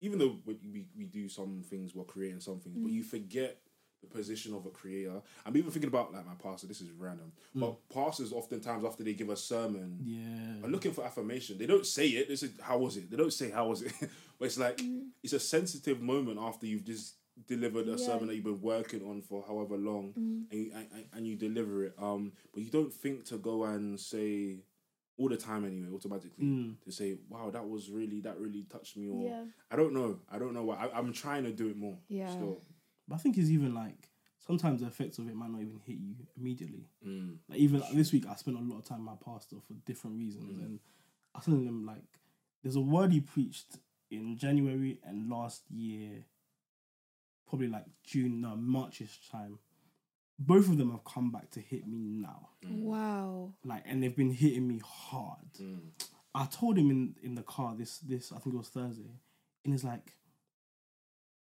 even 0.00 0.18
though 0.18 0.36
we 0.44 0.54
we, 0.72 0.86
we 0.96 1.04
do 1.04 1.28
some 1.28 1.62
things, 1.68 1.94
we're 1.94 2.04
creating 2.04 2.40
some 2.40 2.58
things, 2.60 2.76
Mm. 2.76 2.82
but 2.82 2.92
you 2.92 3.02
forget 3.02 3.60
the 4.02 4.06
position 4.06 4.54
of 4.54 4.64
a 4.64 4.70
creator. 4.70 5.20
I'm 5.44 5.54
even 5.58 5.70
thinking 5.70 5.88
about 5.88 6.10
like 6.12 6.24
my 6.26 6.34
pastor. 6.34 6.66
This 6.66 6.80
is 6.80 6.90
random, 6.90 7.32
but 7.54 7.86
pastors 7.90 8.32
oftentimes 8.32 8.82
after 8.84 9.04
they 9.04 9.12
give 9.12 9.28
a 9.28 9.36
sermon. 9.36 9.98
Yeah. 10.02 10.66
Are 10.66 10.70
looking 10.70 10.92
for 10.92 11.04
affirmation. 11.04 11.58
They 11.58 11.66
don't 11.66 11.84
say 11.86 12.06
it. 12.08 12.28
They 12.28 12.36
say, 12.36 12.48
"How 12.62 12.78
was 12.78 12.96
it?" 12.96 13.10
They 13.10 13.16
don't 13.18 13.32
say, 13.32 13.50
"How 13.50 13.68
was 13.68 13.82
it?" 13.82 13.92
but 14.38 14.46
it's 14.46 14.58
like 14.58 14.80
it's 15.22 15.34
a 15.34 15.40
sensitive 15.40 16.00
moment 16.00 16.38
after 16.40 16.66
you've 16.66 16.84
just 16.84 17.16
delivered 17.46 17.88
a 17.88 17.92
Yeah. 17.92 17.96
sermon 17.96 18.28
that 18.28 18.34
you've 18.34 18.44
been 18.44 18.60
working 18.60 19.02
on 19.02 19.22
for 19.22 19.42
however 19.46 19.76
long, 19.76 20.12
and, 20.16 20.46
you, 20.52 20.70
and, 20.74 20.86
and- 20.92 21.06
and 21.12 21.26
you 21.26 21.36
deliver 21.36 21.84
it. 21.86 21.94
Um, 21.98 22.32
but 22.52 22.62
you 22.62 22.70
don't 22.70 22.92
think 22.92 23.24
to 23.26 23.38
go 23.38 23.64
and 23.64 23.98
say 23.98 24.64
all 25.16 25.28
the 25.28 25.36
time 25.36 25.64
anyway, 25.64 25.88
automatically 25.92 26.44
Mm. 26.44 26.80
to 26.80 26.90
say, 26.90 27.18
"Wow, 27.28 27.50
that 27.50 27.68
was 27.68 27.90
really 27.90 28.20
that 28.22 28.38
really 28.40 28.62
touched 28.64 28.96
me." 28.96 29.08
Or 29.08 29.22
Yeah. 29.22 29.44
I 29.70 29.76
don't 29.76 29.92
know. 29.92 30.20
I 30.30 30.38
don't 30.38 30.54
know 30.54 30.64
why. 30.64 30.76
I, 30.76 30.98
I'm 30.98 31.12
trying 31.12 31.44
to 31.44 31.52
do 31.52 31.68
it 31.68 31.76
more. 31.76 31.98
Yeah. 32.08 32.30
Still. 32.30 32.62
But 33.06 33.16
I 33.16 33.18
think 33.18 33.36
it's 33.36 33.50
even 33.50 33.74
like 33.74 34.10
sometimes 34.38 34.80
the 34.80 34.86
effects 34.86 35.18
of 35.18 35.28
it 35.28 35.34
might 35.34 35.50
not 35.50 35.60
even 35.60 35.78
hit 35.80 35.98
you 35.98 36.14
immediately. 36.36 36.88
Mm. 37.06 37.38
Like 37.48 37.58
even 37.58 37.82
this 37.92 38.12
week, 38.12 38.26
I 38.26 38.34
spent 38.36 38.56
a 38.56 38.60
lot 38.60 38.78
of 38.78 38.84
time 38.84 39.04
with 39.04 39.06
my 39.06 39.16
pastor 39.16 39.56
for 39.60 39.74
different 39.84 40.16
reasons, 40.16 40.56
Mm. 40.56 40.64
and 40.64 40.80
I 41.34 41.38
was 41.38 41.44
telling 41.44 41.64
him 41.66 41.84
like, 41.84 42.18
there's 42.62 42.76
a 42.76 42.80
word 42.80 43.12
he 43.12 43.20
preached 43.20 43.78
in 44.10 44.36
January 44.38 44.98
and 45.04 45.28
last 45.28 45.70
year, 45.70 46.24
probably 47.50 47.68
like 47.68 47.84
June, 48.04 48.40
no 48.40 48.56
Marchish 48.56 49.18
time. 49.30 49.58
Both 50.38 50.68
of 50.70 50.78
them 50.78 50.90
have 50.92 51.04
come 51.04 51.30
back 51.30 51.50
to 51.50 51.60
hit 51.60 51.86
me 51.86 51.98
now, 51.98 52.48
Wow. 52.66 53.52
like, 53.62 53.82
and 53.84 54.02
they've 54.02 54.16
been 54.16 54.30
hitting 54.32 54.66
me 54.66 54.80
hard. 54.82 55.52
Mm. 55.60 55.80
I 56.34 56.46
told 56.46 56.78
him 56.78 56.90
in 56.90 57.14
in 57.22 57.34
the 57.34 57.42
car 57.42 57.74
this 57.76 57.98
this 57.98 58.32
I 58.32 58.38
think 58.38 58.54
it 58.54 58.58
was 58.58 58.68
Thursday, 58.68 59.10
and 59.64 59.74
he's 59.74 59.84
like, 59.84 60.14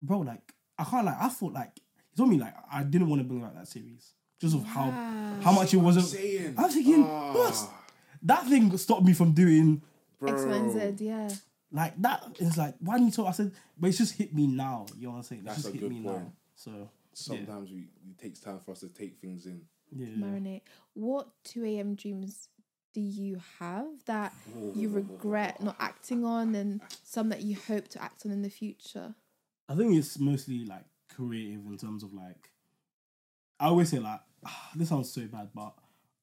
bro, 0.01 0.19
like 0.19 0.53
I 0.77 0.83
can't 0.83 1.05
like 1.05 1.17
I 1.19 1.29
thought 1.29 1.53
like 1.53 1.79
he 2.11 2.17
told 2.17 2.29
me 2.29 2.37
like 2.37 2.53
I 2.71 2.83
didn't 2.83 3.07
want 3.09 3.21
to 3.21 3.27
bring 3.27 3.43
out 3.43 3.55
that 3.55 3.67
series 3.67 4.11
just 4.39 4.55
of 4.55 4.63
how 4.65 4.89
Wow. 4.89 5.39
how 5.41 5.51
much 5.53 5.73
it 5.73 5.77
wasn't. 5.77 6.05
saying. 6.05 6.55
I 6.57 6.63
was 6.63 6.73
thinking, 6.75 7.03
Ah, 7.07 7.69
that 8.23 8.45
thing 8.47 8.77
stopped 8.77 9.05
me 9.05 9.13
from 9.13 9.31
doing 9.33 9.81
bro. 10.19 10.31
X, 10.33 10.43
Y, 10.75 10.93
yeah. 10.99 11.29
Like 11.73 12.01
that. 12.01 12.23
It's 12.39 12.57
like 12.57 12.75
why 12.79 12.95
didn't 12.97 13.07
you 13.07 13.11
talk? 13.23 13.27
I 13.27 13.31
said, 13.31 13.51
but 13.77 13.87
it's 13.87 13.97
just 13.97 14.15
hit 14.15 14.33
me 14.33 14.47
now. 14.47 14.85
You 14.97 15.07
know 15.07 15.11
what 15.11 15.17
I'm 15.17 15.23
saying? 15.23 15.41
It's 15.45 15.55
That's 15.55 15.63
just 15.63 15.69
a 15.69 15.71
hit 15.73 15.81
good 15.81 15.89
me 15.91 16.01
point. 16.01 16.23
now. 16.23 16.33
So 16.55 16.89
Sometimes 17.13 17.69
we 17.71 17.89
it 18.09 18.17
takes 18.17 18.39
time 18.39 18.59
for 18.63 18.71
us 18.71 18.79
to 18.79 18.89
take 18.89 19.19
things 19.19 19.45
in. 19.45 19.61
yeah, 19.91 20.07
Marinate. 20.17 20.61
What 20.93 21.27
2 21.43 21.65
a.m. 21.65 21.95
dreams 21.95 22.47
do 22.93 23.01
you 23.01 23.39
have 23.59 23.85
that 24.05 24.33
you 24.75 24.89
regret 24.89 25.61
not 25.61 25.75
acting 25.79 26.23
on 26.23 26.53
and 26.55 26.81
some 27.03 27.29
that 27.29 27.41
you 27.41 27.55
hope 27.67 27.87
to 27.89 28.01
act 28.01 28.25
on 28.25 28.31
in 28.31 28.41
the 28.43 28.49
future? 28.49 29.15
I 29.69 29.75
think 29.75 29.95
it's 29.95 30.19
mostly 30.19 30.65
like 30.65 30.85
creative 31.15 31.65
in 31.65 31.77
terms 31.77 32.03
of 32.03 32.13
like 32.13 32.49
I 33.59 33.67
always 33.67 33.89
say 33.89 33.99
like 33.99 34.21
ah, 34.45 34.69
this 34.75 34.89
sounds 34.89 35.11
so 35.11 35.21
bad, 35.27 35.49
but 35.53 35.73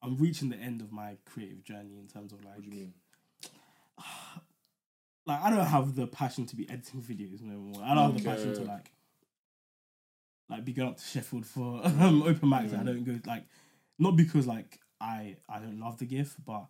I'm 0.03 0.17
reaching 0.17 0.49
the 0.49 0.57
end 0.57 0.81
of 0.81 0.93
my 0.93 1.17
creative 1.25 1.63
journey 1.65 1.99
in 1.99 2.07
terms 2.09 2.33
of 2.33 2.45
like 2.45 2.55
What 2.55 2.65
do 2.65 2.71
you 2.71 2.77
mean? 2.83 2.95
Like 5.31 5.43
I 5.43 5.51
don't 5.51 5.64
have 5.66 5.95
the 5.95 6.07
passion 6.07 6.47
to 6.47 6.57
be 6.57 6.69
editing 6.69 7.03
videos 7.03 7.40
no 7.40 7.55
more. 7.59 7.83
I 7.83 7.95
don't 7.95 8.12
have 8.12 8.14
the 8.23 8.29
passion 8.29 8.53
to 8.55 8.62
like 8.64 8.90
like 10.49 10.64
be 10.64 10.73
going 10.73 10.88
up 10.90 10.97
to 10.99 11.05
Sheffield 11.05 11.47
for 11.47 11.81
um, 11.85 12.23
open 12.23 12.49
mics. 12.49 12.73
I 12.75 12.83
Mm. 12.83 12.87
don't 12.87 13.05
go 13.05 13.19
like 13.27 13.45
not 13.99 14.16
because 14.16 14.47
like 14.47 14.79
I 15.01 15.37
I 15.49 15.59
don't 15.59 15.79
love 15.81 15.99
the 15.99 16.07
gift, 16.07 16.45
but 16.45 16.66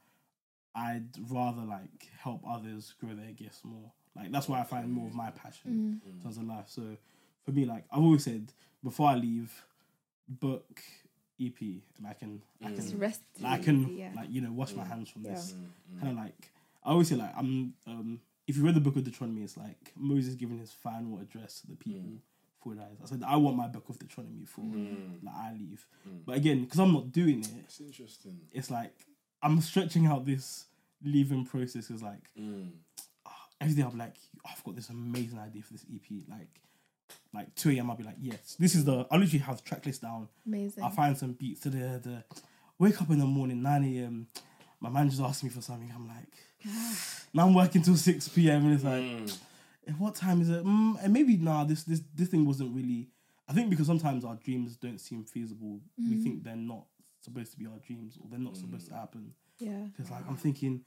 I'd 0.74 1.08
rather 1.30 1.62
like 1.62 2.08
help 2.22 2.42
others 2.46 2.94
grow 3.00 3.14
their 3.14 3.32
gifts 3.32 3.62
more. 3.64 3.92
Like 4.16 4.30
that's 4.32 4.48
why 4.48 4.60
I 4.60 4.64
find 4.64 4.90
more 4.90 5.08
of 5.08 5.14
my 5.14 5.30
passion 5.30 6.00
Mm. 6.04 6.10
in 6.10 6.20
terms 6.22 6.36
of 6.36 6.44
life. 6.44 6.66
So 6.68 6.96
for 7.44 7.52
me, 7.52 7.64
like 7.64 7.84
I've 7.90 8.02
always 8.02 8.24
said, 8.24 8.52
before 8.84 9.08
I 9.08 9.14
leave, 9.16 9.64
book 10.28 10.80
EP, 11.40 11.60
and 11.96 12.06
I 12.06 12.12
can 12.12 12.42
I 12.62 12.70
can 12.70 12.98
rest. 12.98 13.22
like, 13.40 13.60
I 13.60 13.64
can 13.64 13.96
yeah. 13.96 14.10
like 14.14 14.30
you 14.30 14.40
know 14.42 14.52
wash 14.52 14.74
my 14.76 14.84
Mm. 14.84 14.88
hands 14.88 15.08
from 15.08 15.22
this 15.22 15.54
Mm, 15.54 16.00
kind 16.00 16.12
of 16.18 16.24
like 16.24 16.52
I 16.84 16.90
always 16.90 17.08
say 17.08 17.16
like 17.16 17.32
I'm 17.36 17.74
um 17.86 18.20
if 18.50 18.56
you 18.56 18.64
read 18.64 18.74
the 18.74 18.80
book 18.80 18.96
of 18.96 19.04
Deuteronomy, 19.04 19.42
it's 19.42 19.56
like 19.56 19.92
Moses 19.96 20.34
giving 20.34 20.58
his 20.58 20.72
final 20.72 21.18
address 21.20 21.60
to 21.60 21.66
the 21.68 21.76
people 21.76 22.00
Mm. 22.10 22.18
before 22.58 22.72
he 22.74 22.78
dies. 22.78 22.96
I 23.02 23.06
said 23.06 23.22
I 23.26 23.36
want 23.36 23.56
my 23.56 23.68
book 23.68 23.88
of 23.88 23.98
Deuteronomy 23.98 24.44
for 24.44 24.60
Mm. 24.62 25.22
like 25.24 25.34
I 25.34 25.52
leave, 25.54 25.86
Mm. 26.08 26.24
but 26.26 26.36
again 26.36 26.64
because 26.64 26.78
I'm 26.80 26.92
not 26.92 27.10
doing 27.12 27.40
it, 27.40 27.50
it's 27.64 27.80
interesting. 27.80 28.40
it's 28.52 28.70
like 28.70 29.06
I'm 29.42 29.60
stretching 29.60 30.06
out 30.06 30.26
this 30.26 30.66
leaving 31.02 31.44
process. 31.46 31.90
Is 31.90 32.02
like 32.02 32.30
Mm. 32.38 32.72
ah, 33.24 33.48
every 33.60 33.74
day 33.74 33.82
I'll 33.82 33.90
be 33.92 33.98
like 33.98 34.16
"Oh, 34.44 34.50
I've 34.52 34.64
got 34.64 34.76
this 34.76 34.90
amazing 34.90 35.38
idea 35.38 35.62
for 35.62 35.72
this 35.74 35.86
EP, 35.92 36.24
like. 36.28 36.60
Like 37.32 37.52
2 37.56 37.70
a.m. 37.70 37.90
I'll 37.90 37.96
be 37.96 38.02
like, 38.04 38.16
yes, 38.20 38.56
this 38.58 38.74
is 38.74 38.84
the. 38.84 39.06
I 39.10 39.16
literally 39.16 39.38
have 39.38 39.62
track 39.64 39.84
list 39.86 40.02
down. 40.02 40.28
Amazing. 40.46 40.82
I'll 40.82 40.90
find 40.90 41.16
some 41.16 41.32
beats 41.32 41.60
to 41.62 41.70
the 41.70 42.00
the. 42.06 42.24
Wake 42.78 43.00
up 43.02 43.10
in 43.10 43.18
the 43.18 43.26
morning, 43.26 43.62
9 43.62 43.84
a.m. 43.84 44.26
My 44.80 44.88
manager's 44.90 45.20
asking 45.20 45.48
me 45.48 45.54
for 45.54 45.60
something. 45.60 45.90
I'm 45.94 46.06
like, 46.08 46.32
now 47.34 47.46
I'm 47.46 47.54
working 47.54 47.82
till 47.82 47.96
6 47.96 48.28
p.m. 48.28 48.64
and 48.66 48.74
it's 48.74 48.84
like, 48.84 49.02
Mm. 49.02 49.38
"Eh, 49.88 49.92
what 49.98 50.14
time 50.14 50.40
is 50.40 50.50
it? 50.50 50.64
Mm, 50.64 51.02
and 51.02 51.12
maybe 51.12 51.36
nah, 51.36 51.64
this 51.64 51.84
this 51.84 52.02
this 52.14 52.28
thing 52.28 52.44
wasn't 52.44 52.74
really. 52.74 53.08
I 53.48 53.52
think 53.52 53.68
because 53.70 53.86
sometimes 53.86 54.24
our 54.24 54.36
dreams 54.36 54.76
don't 54.76 54.98
seem 55.00 55.24
feasible. 55.24 55.80
We 55.98 56.14
Mhm. 56.14 56.22
think 56.22 56.44
they're 56.44 56.56
not 56.56 56.86
supposed 57.20 57.50
to 57.52 57.58
be 57.58 57.66
our 57.66 57.78
dreams 57.80 58.16
or 58.20 58.28
they're 58.30 58.38
not 58.38 58.56
supposed 58.56 58.86
to 58.88 58.94
happen. 58.94 59.34
yeah. 59.58 59.84
Because 59.86 60.10
like 60.10 60.26
I'm 60.28 60.36
thinking, 60.36 60.84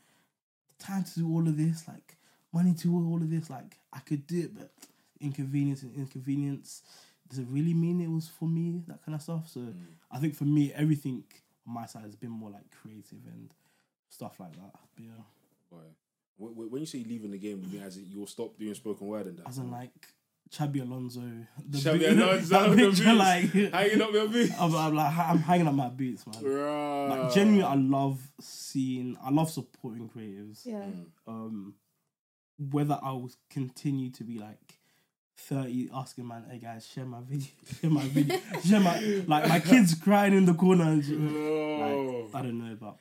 time 0.80 1.04
to 1.04 1.14
do 1.20 1.30
all 1.30 1.48
of 1.48 1.58
this, 1.58 1.88
like 1.88 2.18
money 2.52 2.74
to 2.74 2.84
do 2.88 2.96
all 3.10 3.22
of 3.22 3.30
this, 3.30 3.50
like 3.50 3.78
I 3.92 4.00
could 4.00 4.26
do 4.28 4.40
it, 4.42 4.56
but 4.56 4.72
inconvenience 5.20 5.84
and 5.84 5.94
inconvenience. 5.96 6.82
Does 7.30 7.40
it 7.40 7.48
really 7.50 7.74
mean 7.74 8.00
it 8.02 8.08
was 8.10 8.28
for 8.28 8.48
me? 8.48 8.84
That 8.88 9.04
kind 9.06 9.16
of 9.16 9.22
stuff. 9.22 9.48
So 9.50 9.60
Mm. 9.60 9.76
I 10.12 10.20
think 10.20 10.36
for 10.36 10.46
me, 10.46 10.72
everything 10.74 11.24
on 11.68 11.74
my 11.74 11.86
side 11.86 12.04
has 12.04 12.16
been 12.16 12.32
more 12.32 12.50
like 12.50 12.70
creative 12.72 13.26
and 13.28 13.54
stuff 14.10 14.40
like 14.40 14.54
that. 14.56 14.74
But 14.96 15.04
yeah, 15.04 15.24
Boy. 15.74 15.88
Wh- 16.40 16.54
wh- 16.54 16.72
When 16.72 16.82
you 16.82 16.86
say 16.86 17.04
leaving 17.08 17.32
the 17.32 17.38
game, 17.38 17.62
you 17.64 17.70
mean 17.78 17.84
as 17.88 17.98
in 17.98 18.06
you'll 18.10 18.28
stop 18.28 18.58
doing 18.58 18.74
spoken 18.76 19.08
word 19.08 19.28
and 19.28 19.38
that? 19.40 19.48
as 19.48 19.58
in 19.58 19.72
like 19.72 19.92
Xabi 20.52 20.82
Alonso, 20.82 21.22
the 21.68 21.78
Xabi 21.80 22.00
big- 22.00 22.18
Alonso, 22.20 22.46
that 22.50 22.70
the 22.70 22.76
picture, 22.76 23.04
boots. 23.06 23.18
like 23.18 23.52
Hanging 23.74 24.02
up 24.02 24.12
your 24.14 24.28
boots. 24.28 24.54
I'm, 24.60 24.76
I'm 24.76 24.94
like 24.96 25.18
I'm 25.18 25.40
hanging 25.40 25.68
up 25.68 25.74
my 25.74 25.90
boots, 25.90 26.26
man. 26.28 26.36
Bruh. 26.44 27.10
Like 27.10 27.34
genuinely, 27.34 27.64
I 27.64 27.76
love 27.76 28.20
seeing, 28.40 29.18
I 29.24 29.32
love 29.32 29.50
supporting 29.50 30.10
creatives. 30.10 30.62
Yeah. 30.66 30.82
Mm. 30.84 31.06
um 31.28 31.74
whether 32.72 33.00
I 33.02 33.12
will 33.14 33.32
continue 33.50 34.12
to 34.12 34.24
be 34.24 34.38
like 34.38 34.60
30 35.38 35.90
asking 35.94 36.28
man, 36.28 36.46
hey 36.50 36.60
guys, 36.60 36.86
share 36.88 37.06
my 37.06 37.20
video, 37.22 37.48
share 37.82 37.90
my 37.90 38.04
video, 38.04 38.40
share 38.64 38.80
my 38.80 39.00
like 39.28 39.50
my 39.50 39.60
kids 39.72 39.96
crying 39.96 40.34
in 40.34 40.46
the 40.46 40.54
corner 40.54 40.84
and. 40.84 41.04
Like, 41.04 42.36
I 42.36 42.42
don't 42.44 42.60
know, 42.60 42.78
but 42.80 42.98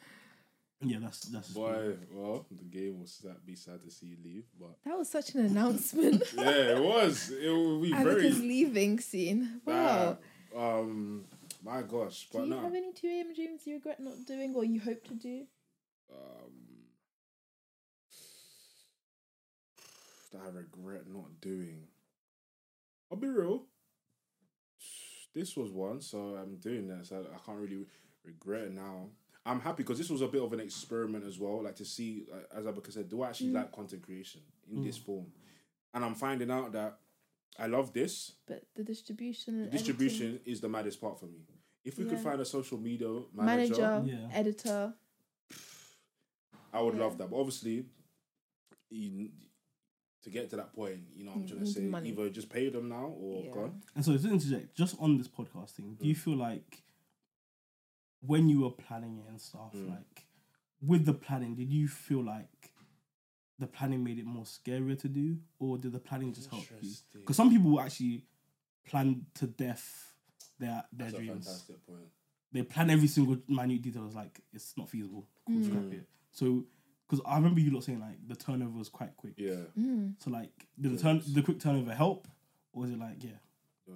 yeah, 0.82 0.98
that's 1.00 1.20
that's 1.26 1.48
just 1.48 1.56
me. 1.56 1.62
Boy, 1.62 1.94
well, 2.12 2.46
the 2.50 2.64
game 2.64 2.98
will 2.98 3.06
sad, 3.06 3.36
be 3.46 3.54
sad 3.54 3.82
to 3.84 3.90
see 3.90 4.06
you 4.06 4.16
leave, 4.24 4.44
but 4.58 4.76
That 4.84 4.98
was 4.98 5.08
such 5.08 5.34
an 5.34 5.46
announcement. 5.46 6.22
yeah, 6.36 6.76
it 6.76 6.82
was. 6.82 7.30
It 7.30 7.48
will 7.50 7.80
be 7.80 7.92
very. 7.92 8.24
Annika's 8.24 8.40
leaving 8.40 9.00
scene. 9.00 9.60
Wow. 9.64 10.18
bad. 10.54 10.58
Um, 10.60 11.24
my 11.64 11.82
gosh, 11.82 12.28
Do 12.30 12.38
but 12.38 12.44
you 12.44 12.50
no. 12.50 12.60
have 12.60 12.74
any 12.74 12.92
2 12.92 13.06
a.m. 13.06 13.34
dreams 13.34 13.62
you 13.66 13.74
regret 13.74 14.00
not 14.00 14.24
doing 14.26 14.54
or 14.54 14.64
you 14.64 14.80
hope 14.80 15.04
to 15.08 15.14
do? 15.14 15.44
um, 16.12 16.52
that 20.32 20.40
I 20.42 20.48
regret 20.50 21.02
not 21.08 21.40
doing. 21.40 21.84
I'll 23.10 23.18
be 23.18 23.28
real. 23.28 23.64
This 25.34 25.56
was 25.56 25.70
one, 25.70 26.00
so 26.00 26.36
I'm 26.36 26.56
doing 26.56 26.88
that. 26.88 27.06
So 27.06 27.24
I 27.32 27.38
can't 27.46 27.58
really 27.58 27.86
regret 28.24 28.64
it 28.64 28.72
now. 28.74 29.08
I'm 29.44 29.60
happy 29.60 29.82
because 29.82 29.98
this 29.98 30.08
was 30.10 30.20
a 30.22 30.28
bit 30.28 30.42
of 30.42 30.52
an 30.52 30.60
experiment 30.60 31.24
as 31.26 31.38
well. 31.38 31.62
Like 31.62 31.76
to 31.76 31.84
see, 31.84 32.26
like, 32.30 32.46
as 32.54 32.64
Abaka 32.64 32.92
said, 32.92 33.08
do 33.08 33.22
I 33.22 33.28
actually 33.30 33.50
Mm. 33.50 33.54
like 33.54 33.72
content 33.72 34.02
creation 34.02 34.40
in 34.70 34.82
this 34.82 34.96
form? 34.96 35.26
And 35.92 36.04
I'm 36.04 36.14
finding 36.14 36.50
out 36.50 36.72
that 36.72 36.98
I 37.58 37.66
love 37.66 37.92
this. 37.92 38.32
But 38.46 38.64
the 38.74 38.84
distribution 38.84 39.62
The 39.64 39.68
distribution 39.70 40.40
is 40.44 40.60
the 40.60 40.68
maddest 40.68 41.00
part 41.00 41.18
for 41.18 41.26
me. 41.26 41.40
If 41.84 41.98
we 41.98 42.04
could 42.04 42.20
find 42.20 42.40
a 42.40 42.44
social 42.44 42.78
media 42.78 43.08
manager, 43.34 43.74
manager, 43.82 44.02
Yeah. 44.06 44.28
editor. 44.32 44.94
I 46.72 46.80
would 46.80 46.94
Yeah. 46.94 47.00
love 47.00 47.18
that. 47.18 47.28
But 47.28 47.36
obviously, 47.40 47.84
you, 48.90 49.30
to 50.22 50.30
get 50.30 50.48
to 50.50 50.56
that 50.56 50.72
point, 50.72 51.00
you 51.16 51.24
know, 51.24 51.32
I'm 51.32 51.42
Mm, 51.44 51.48
trying 51.48 51.60
to 51.60 51.66
say 51.66 51.80
money. 51.80 52.10
either 52.10 52.30
just 52.30 52.48
pay 52.48 52.68
them 52.68 52.88
now 52.88 53.06
or 53.08 53.42
Yeah. 53.44 53.50
go. 53.50 53.74
And 53.96 54.04
so 54.04 54.16
to 54.16 54.30
interject, 54.30 54.74
just 54.76 54.96
on 55.00 55.18
this 55.18 55.28
podcasting, 55.28 55.98
do 55.98 56.06
you 56.06 56.14
Mm. 56.14 56.18
feel 56.18 56.36
like 56.36 56.82
when 58.24 58.48
you 58.48 58.60
were 58.60 58.70
planning 58.70 59.18
it 59.18 59.28
and 59.28 59.40
stuff, 59.40 59.72
Mm. 59.74 59.90
like 59.90 60.26
with 60.80 61.04
the 61.04 61.14
planning, 61.14 61.54
did 61.54 61.70
you 61.70 61.88
feel 61.88 62.22
like 62.22 62.72
the 63.58 63.66
planning 63.66 64.02
made 64.02 64.18
it 64.18 64.24
more 64.26 64.44
scarier 64.44 64.98
to 64.98 65.08
do, 65.08 65.38
or 65.58 65.78
did 65.78 65.92
the 65.92 65.98
planning 66.00 66.32
just 66.32 66.50
help 66.50 66.64
you? 66.80 66.90
Because 67.12 67.36
some 67.36 67.50
people 67.50 67.78
actually 67.80 68.24
plan 68.84 69.26
to 69.34 69.46
death 69.46 70.14
their 70.58 70.84
their 70.92 71.06
That's 71.10 71.14
a 71.14 71.16
dreams. 71.18 71.46
fantastic 71.46 71.86
point. 71.86 72.08
They 72.52 72.62
plan 72.62 72.90
every 72.90 73.08
single 73.08 73.38
minute 73.48 73.82
detail. 73.82 74.06
It's 74.06 74.14
like 74.14 74.40
it's 74.52 74.76
not 74.76 74.88
feasible. 74.88 75.28
Cool, 75.46 75.56
Mm. 75.56 75.64
scrap 75.66 75.92
it. 75.92 76.08
So, 76.32 76.66
because 77.06 77.22
I 77.26 77.36
remember 77.36 77.60
you 77.60 77.70
lot 77.70 77.84
saying 77.84 78.00
like 78.00 78.26
the 78.26 78.34
turnover 78.36 78.76
was 78.78 78.88
quite 78.88 79.16
quick. 79.16 79.34
Yeah. 79.38 79.64
Mm. 79.78 80.14
So 80.22 80.30
like, 80.30 80.66
did 80.80 80.92
the 80.92 80.98
turn 80.98 81.22
the 81.26 81.42
quick 81.42 81.60
turnover 81.60 81.94
help, 81.94 82.26
or 82.72 82.82
was 82.82 82.90
it 82.90 82.98
like 82.98 83.22
yeah? 83.22 83.38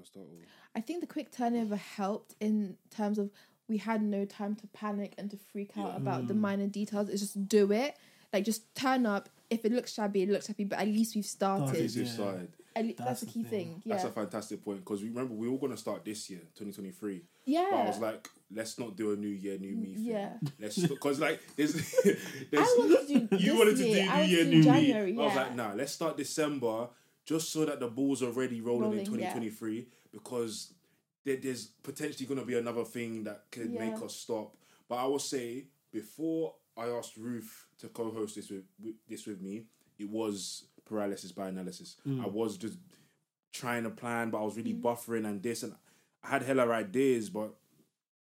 Start 0.05 0.27
I 0.75 0.81
think 0.81 1.01
the 1.01 1.07
quick 1.07 1.31
turnover 1.33 1.77
helped 1.77 2.35
in 2.41 2.77
terms 2.91 3.19
of 3.19 3.31
we 3.69 3.79
had 3.79 4.03
no 4.03 4.25
time 4.25 4.55
to 4.57 4.67
panic 4.69 5.15
and 5.19 5.31
to 5.31 5.37
freak 5.37 5.77
out 5.77 5.91
Yeah. 5.93 5.97
about 5.97 6.29
the 6.29 6.35
Mm. 6.35 6.39
minor 6.41 6.67
details. 6.67 7.09
It's 7.09 7.21
just 7.21 7.49
do 7.49 7.73
it. 7.73 7.97
Like 8.33 8.45
just 8.45 8.75
turn 8.75 9.07
up. 9.07 9.29
If 9.51 9.65
it 9.65 9.73
looks 9.73 9.93
shabby, 9.93 10.23
it 10.23 10.29
looks 10.29 10.47
shabby, 10.47 10.65
but 10.65 10.79
at 10.79 10.89
least 10.89 11.15
we've 11.15 11.25
started. 11.25 11.67
Started, 11.69 11.83
Positive 11.83 12.07
yeah. 12.07 12.13
side. 12.13 12.49
At 12.75 12.85
le- 12.85 12.93
that's, 12.93 12.99
That's 13.09 13.21
the 13.21 13.27
the 13.27 13.33
key 13.33 13.43
thing. 13.45 13.51
thing. 13.51 13.83
Yeah. 13.87 13.95
That's 13.95 14.05
a 14.09 14.11
fantastic 14.11 14.63
point 14.65 14.81
because 14.81 15.03
remember 15.03 15.33
we 15.35 15.49
were 15.49 15.57
gonna 15.59 15.77
start 15.79 16.05
this 16.05 16.29
year, 16.29 16.41
2023. 16.57 17.23
yeah. 17.47 17.69
But 17.71 17.77
I 17.79 17.87
was 17.89 17.99
like, 18.01 18.29
let's 18.55 18.79
not 18.79 18.97
do 18.97 19.13
a 19.13 19.17
new 19.17 19.29
year, 19.29 19.57
new 19.59 19.75
me 19.75 19.95
thing. 19.95 20.05
Yeah. 20.05 20.33
Let's 20.61 20.77
because 20.79 21.19
like 21.21 21.41
there's, 21.57 21.73
there's 22.05 22.19
I 22.69 22.77
wanted 22.79 23.09
to 23.09 23.21
do 23.21 23.37
you 23.39 23.53
this 23.53 23.59
wanted 23.59 23.77
to 23.79 23.83
do 23.85 24.11
I 24.11 24.27
New 24.27 24.33
Year, 24.33 24.41
in 24.45 24.51
New 24.51 24.63
January, 24.63 25.13
Me. 25.13 25.23
I 25.23 25.27
was 25.27 25.37
like, 25.37 25.55
nah, 25.55 25.73
let's 25.75 25.93
start 25.93 26.17
December 26.17 26.89
just 27.25 27.51
so 27.51 27.65
that 27.65 27.81
the 27.81 27.89
ball's 27.89 28.23
already 28.23 28.61
rolling, 28.61 28.93
in 28.93 28.99
Rolling, 29.07 29.21
yeah. 29.21 29.33
2023 29.33 29.89
because 30.13 30.73
there, 31.27 31.37
there's 31.37 31.67
potentially 31.83 32.25
going 32.27 32.41
to 32.41 32.47
be 32.47 32.57
another 32.57 32.85
thing 32.85 33.25
that 33.25 33.45
could 33.51 33.71
Yeah. 33.73 33.91
make 33.91 34.03
us 34.03 34.15
stop. 34.17 34.57
But 34.89 34.97
I 34.97 35.07
will 35.07 35.19
say, 35.19 35.67
before 35.93 36.55
I 36.77 36.87
asked 36.89 37.17
Ruth 37.17 37.67
to 37.81 37.89
co-host 37.89 38.37
this 38.37 38.49
with, 38.49 38.65
with 38.83 38.95
this 39.09 39.27
with 39.27 39.43
me, 39.43 39.67
it 39.99 40.09
was 40.09 40.65
paralysis 40.85 41.33
by 41.33 41.49
analysis. 41.49 41.97
Mm. 42.07 42.23
I 42.25 42.29
was 42.29 42.57
just 42.57 42.79
trying 43.53 43.83
to 43.83 43.91
plan, 43.91 44.31
but 44.31 44.39
I 44.41 44.45
was 44.45 44.57
really 44.57 44.75
buffering 44.75 45.27
and 45.27 45.43
this 45.43 45.63
and 45.65 45.75
I 46.23 46.29
had 46.29 46.43
hella 46.43 46.71
ideas, 46.71 47.29
but 47.29 47.55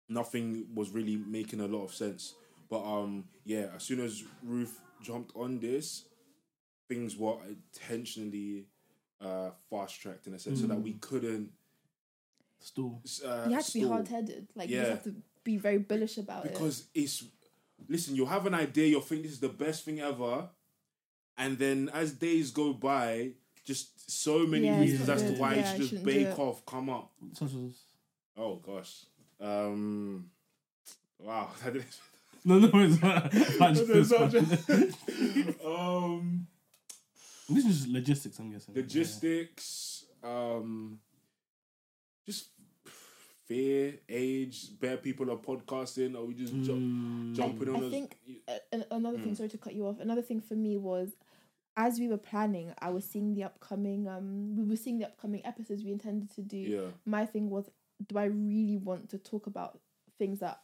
nothing 0.08 0.66
was 0.74 0.90
really 0.90 1.16
making 1.16 1.60
a 1.60 1.66
lot 1.66 1.84
of 1.84 1.94
sense. 1.94 2.34
But 2.68 2.82
um, 2.84 3.24
yeah, 3.44 3.66
as 3.76 3.82
soon 3.84 4.00
as 4.00 4.24
Ruth 4.42 4.80
jumped 5.02 5.32
on 5.36 5.60
this, 5.60 6.04
things 6.88 7.16
were 7.16 7.36
intentionally 7.46 8.66
uh 9.20 9.50
fast 9.68 10.00
tracked 10.00 10.26
in 10.28 10.34
a 10.34 10.38
sense, 10.38 10.60
so 10.60 10.66
that 10.68 10.80
we 10.80 10.92
couldn't. 10.94 11.50
Still, 12.60 13.00
Uh, 13.24 13.46
you 13.48 13.54
have 13.54 13.66
to 13.66 13.72
be 13.72 13.80
hard 13.86 14.08
headed. 14.08 14.48
Like 14.54 14.68
you 14.68 14.76
Yeah. 14.76 14.82
just 14.82 14.92
have 14.92 15.04
to 15.04 15.14
be 15.44 15.56
very 15.56 15.78
bullish 15.78 16.18
about 16.18 16.44
it. 16.44 16.52
because 16.52 16.86
it's 16.94 17.24
listen 17.88 18.14
you'll 18.16 18.26
have 18.26 18.44
an 18.46 18.54
idea 18.54 18.86
you'll 18.88 19.00
think 19.00 19.22
this 19.22 19.32
is 19.32 19.40
the 19.40 19.48
best 19.48 19.84
thing 19.84 20.00
ever 20.00 20.48
and 21.38 21.56
then 21.58 21.88
as 21.94 22.12
days 22.12 22.50
go 22.50 22.72
by 22.72 23.30
just 23.64 24.10
so 24.10 24.44
many 24.46 24.66
Yeah, 24.66 24.80
reasons 24.80 25.08
as 25.08 25.22
to 25.22 25.32
why 25.34 25.54
Yeah, 25.54 25.72
it 25.74 25.76
should 25.80 25.90
just 25.90 26.04
bake 26.04 26.38
off 26.38 26.66
come 26.66 26.90
up 26.90 27.12
oh 28.36 28.56
gosh 28.56 29.04
um 29.40 30.28
wow 31.18 31.50
no, 32.44 32.58
no, 32.58 32.70
it's 32.74 33.00
not. 33.00 33.32
Like, 33.60 33.74
just- 33.74 34.12
um 35.64 36.46
this 37.48 37.64
is 37.64 37.86
logistics. 37.88 38.38
I'm 38.38 38.50
guessing. 38.52 38.74
logistics 38.74 40.04
um 40.22 40.98
just 42.28 42.50
fear 43.46 43.94
age 44.08 44.78
bare 44.78 44.98
people 44.98 45.30
are 45.30 45.36
podcasting 45.38 46.14
or 46.14 46.26
we 46.26 46.34
just 46.34 46.52
Yeah. 46.54 46.62
jump, 46.64 46.82
Mm, 46.82 47.34
jumping 47.34 47.68
on 47.70 47.76
I 47.86 47.90
think 47.90 48.18
uh, 48.46 48.58
another 48.90 49.18
Mm. 49.18 49.22
thing. 49.24 49.34
Sorry 49.34 49.48
to 49.48 49.58
cut 49.58 49.74
you 49.74 49.86
off. 49.86 49.98
Another 50.00 50.22
thing 50.22 50.40
for 50.40 50.54
me 50.54 50.76
was, 50.76 51.16
as 51.76 51.98
we 51.98 52.08
were 52.08 52.18
planning, 52.18 52.72
I 52.78 52.90
was 52.90 53.04
seeing 53.04 53.34
the 53.34 53.44
upcoming. 53.44 54.06
Um, 54.08 54.56
we 54.56 54.64
were 54.64 54.76
seeing 54.76 54.98
the 54.98 55.06
upcoming 55.06 55.44
episodes 55.46 55.82
we 55.84 55.92
intended 55.92 56.30
to 56.34 56.42
do. 56.42 56.58
yeah 56.58 56.88
My 57.06 57.24
thing 57.24 57.48
was, 57.50 57.70
do 58.06 58.18
I 58.18 58.24
really 58.24 58.76
want 58.76 59.08
to 59.10 59.18
talk 59.18 59.46
about 59.46 59.80
things 60.18 60.40
that 60.40 60.60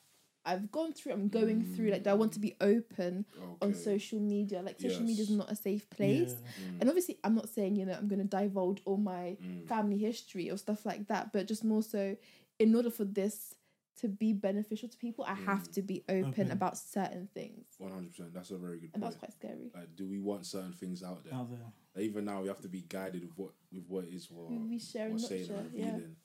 I've 0.46 0.70
gone 0.70 0.92
through? 0.92 1.12
I'm 1.12 1.28
going 1.28 1.64
through. 1.74 1.90
Like, 1.90 2.02
do 2.04 2.10
I 2.10 2.14
want 2.14 2.32
to 2.32 2.38
be 2.40 2.54
open 2.60 3.24
on 3.62 3.74
social 3.74 4.20
media? 4.20 4.62
Like, 4.62 4.80
social 4.80 5.02
media 5.02 5.22
is 5.22 5.30
not 5.30 5.50
a 5.50 5.56
safe 5.56 5.88
place. 5.90 6.34
yeah. 6.38 6.64
Mm, 6.70 6.80
And 6.80 6.88
obviously, 6.90 7.18
I'm 7.24 7.34
not 7.34 7.48
saying 7.48 7.76
you 7.76 7.86
know 7.86 7.94
I'm 7.94 8.08
going 8.08 8.20
to 8.20 8.36
divulge 8.38 8.82
all 8.84 8.96
my 8.98 9.36
mm. 9.42 9.66
family 9.66 9.98
history 9.98 10.50
or 10.50 10.56
stuff 10.58 10.84
like 10.84 11.08
that, 11.08 11.32
but 11.32 11.46
just 11.46 11.64
more 11.64 11.82
so, 11.82 12.16
in 12.58 12.74
order 12.74 12.90
for 12.90 13.04
this 13.04 13.54
to 14.00 14.08
be 14.08 14.32
beneficial 14.32 14.88
to 14.88 14.96
people, 14.98 15.24
I 15.24 15.34
have 15.34 15.68
Mm. 15.68 15.72
to 15.74 15.82
be 15.82 16.04
open 16.08 16.24
Open. 16.30 16.50
about 16.50 16.76
certain 16.76 17.28
things, 17.32 17.64
One 17.78 17.92
hundred 17.92 18.10
percent. 18.10 18.34
That's 18.34 18.50
a 18.50 18.56
very 18.58 18.78
good 18.80 18.90
and 18.92 19.02
point. 19.02 19.04
that's 19.04 19.16
quite 19.16 19.32
scary. 19.32 19.70
Like, 19.74 19.94
do 19.96 20.06
we 20.08 20.18
want 20.18 20.44
certain 20.46 20.72
things 20.72 21.02
out 21.02 21.24
there? 21.24 21.32
Out 21.32 21.48
there. 21.50 21.60
Like, 21.94 22.04
even 22.04 22.24
now, 22.24 22.42
we 22.42 22.48
have 22.48 22.60
to 22.62 22.68
be 22.68 22.82
guided 22.82 23.22
with 23.22 23.32
what 23.36 23.52
with 23.72 23.84
what 23.88 24.04
is 24.04 24.28
what 24.30 24.50
We- 24.50 24.58
we 24.58 24.78
share 24.80 25.04
and 25.04 25.12
what's 25.14 25.24
not 25.24 25.28
saying 25.30 25.46
share, 25.46 25.56
and 25.58 25.70
yeah. 25.74 25.84
revealing. 25.92 26.16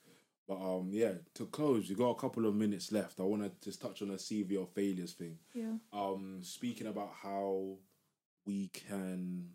But 0.48 0.56
um, 0.56 0.88
yeah. 0.92 1.12
To 1.34 1.46
close, 1.46 1.88
we 1.88 1.94
got 1.94 2.10
a 2.10 2.20
couple 2.20 2.46
of 2.46 2.54
minutes 2.54 2.92
left. 2.92 3.20
I 3.20 3.22
want 3.22 3.42
to 3.42 3.52
just 3.64 3.80
touch 3.80 4.02
on 4.02 4.10
a 4.10 4.14
CV 4.14 4.58
or 4.58 4.66
failures 4.66 5.12
thing. 5.12 5.38
Yeah. 5.54 5.74
Um, 5.92 6.40
speaking 6.42 6.86
about 6.86 7.12
how 7.22 7.76
we 8.46 8.68
can 8.68 9.50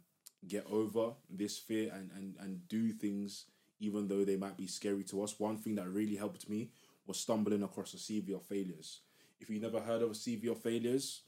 get 0.48 0.66
over 0.70 1.14
this 1.30 1.58
fear 1.58 1.92
and 1.94 2.12
and 2.16 2.36
and 2.40 2.68
do 2.68 2.92
things 2.92 3.46
even 3.80 4.08
though 4.08 4.24
they 4.24 4.38
might 4.38 4.58
be 4.58 4.68
scary 4.68 5.04
to 5.04 5.22
us. 5.24 5.40
One 5.40 5.58
thing 5.58 5.76
that 5.76 5.90
really 5.90 6.16
helped 6.16 6.50
me 6.50 6.70
was 7.06 7.20
stumbling 7.20 7.64
across 7.64 7.94
a 7.94 7.98
CV 7.98 8.34
of 8.34 8.44
failures. 8.44 9.02
If 9.40 9.50
you 9.50 9.60
never 9.60 9.80
heard 9.80 10.02
of 10.02 10.12
a 10.12 10.14
CV 10.14 10.50
of 10.50 10.62
failures, 10.62 11.24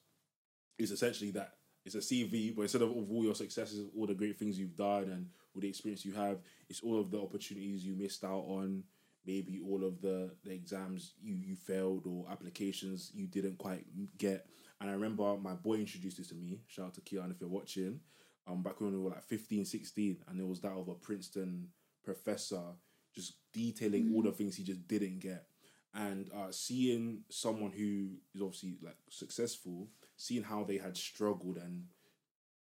it's 0.78 0.92
essentially 0.92 1.32
that 1.32 1.56
it's 1.86 1.96
a 1.96 2.00
CV, 2.00 2.56
but 2.56 2.64
instead 2.64 2.82
of, 2.82 2.90
of 2.90 3.12
all 3.12 3.24
your 3.24 3.36
successes, 3.36 3.86
all 3.98 4.08
the 4.08 4.14
great 4.14 4.38
things 4.38 4.60
you've 4.60 4.76
done 4.76 5.04
and 5.04 5.30
all 5.56 5.62
the 5.62 5.70
experience 5.70 6.06
you 6.06 6.14
have, 6.14 6.40
it's 6.70 6.82
all 6.82 7.00
of 7.00 7.12
the 7.12 7.20
opportunities 7.20 7.86
you 7.86 7.96
missed 7.96 8.24
out 8.26 8.44
on, 8.48 8.84
maybe 9.28 9.62
all 9.64 9.84
of 9.84 10.02
the, 10.02 10.32
the 10.44 10.52
exams 10.52 11.14
you, 11.22 11.36
you 11.36 11.56
failed 11.56 12.08
or 12.08 12.26
applications 12.32 13.12
you 13.14 13.28
didn't 13.28 13.58
quite 13.58 13.86
get. 14.18 14.48
And 14.80 14.90
I 14.90 14.94
remember 14.94 15.38
my 15.38 15.54
boy 15.54 15.76
introduced 15.76 16.18
this 16.18 16.30
to 16.30 16.36
me. 16.36 16.62
Shout 16.68 16.88
out 16.88 16.94
to 16.96 17.02
Keon 17.02 17.32
if 17.32 17.42
you're 17.42 17.50
watching. 17.50 18.00
Um, 18.48 18.64
back 18.64 18.80
when 18.80 18.94
we 18.94 19.00
were 19.00 19.10
like 19.10 19.24
15, 19.24 19.66
16, 19.66 20.18
and 20.30 20.40
it 20.40 20.48
was 20.48 20.62
that 20.62 20.72
of 20.72 20.88
a 20.88 20.94
Princeton 20.94 21.68
professor 22.04 22.62
just 23.14 23.34
detailing 23.52 24.14
all 24.16 24.22
the 24.22 24.32
things 24.32 24.56
he 24.56 24.64
just 24.64 24.88
didn't 24.88 25.20
get 25.20 25.48
and 25.98 26.30
uh, 26.34 26.52
seeing 26.52 27.22
someone 27.30 27.72
who 27.72 28.10
is 28.36 28.42
obviously 28.42 28.78
like 28.84 28.98
successful, 29.10 29.88
seeing 30.16 30.44
how 30.44 30.64
they 30.64 30.78
had 30.78 30.96
struggled 30.96 31.58
and 31.58 31.86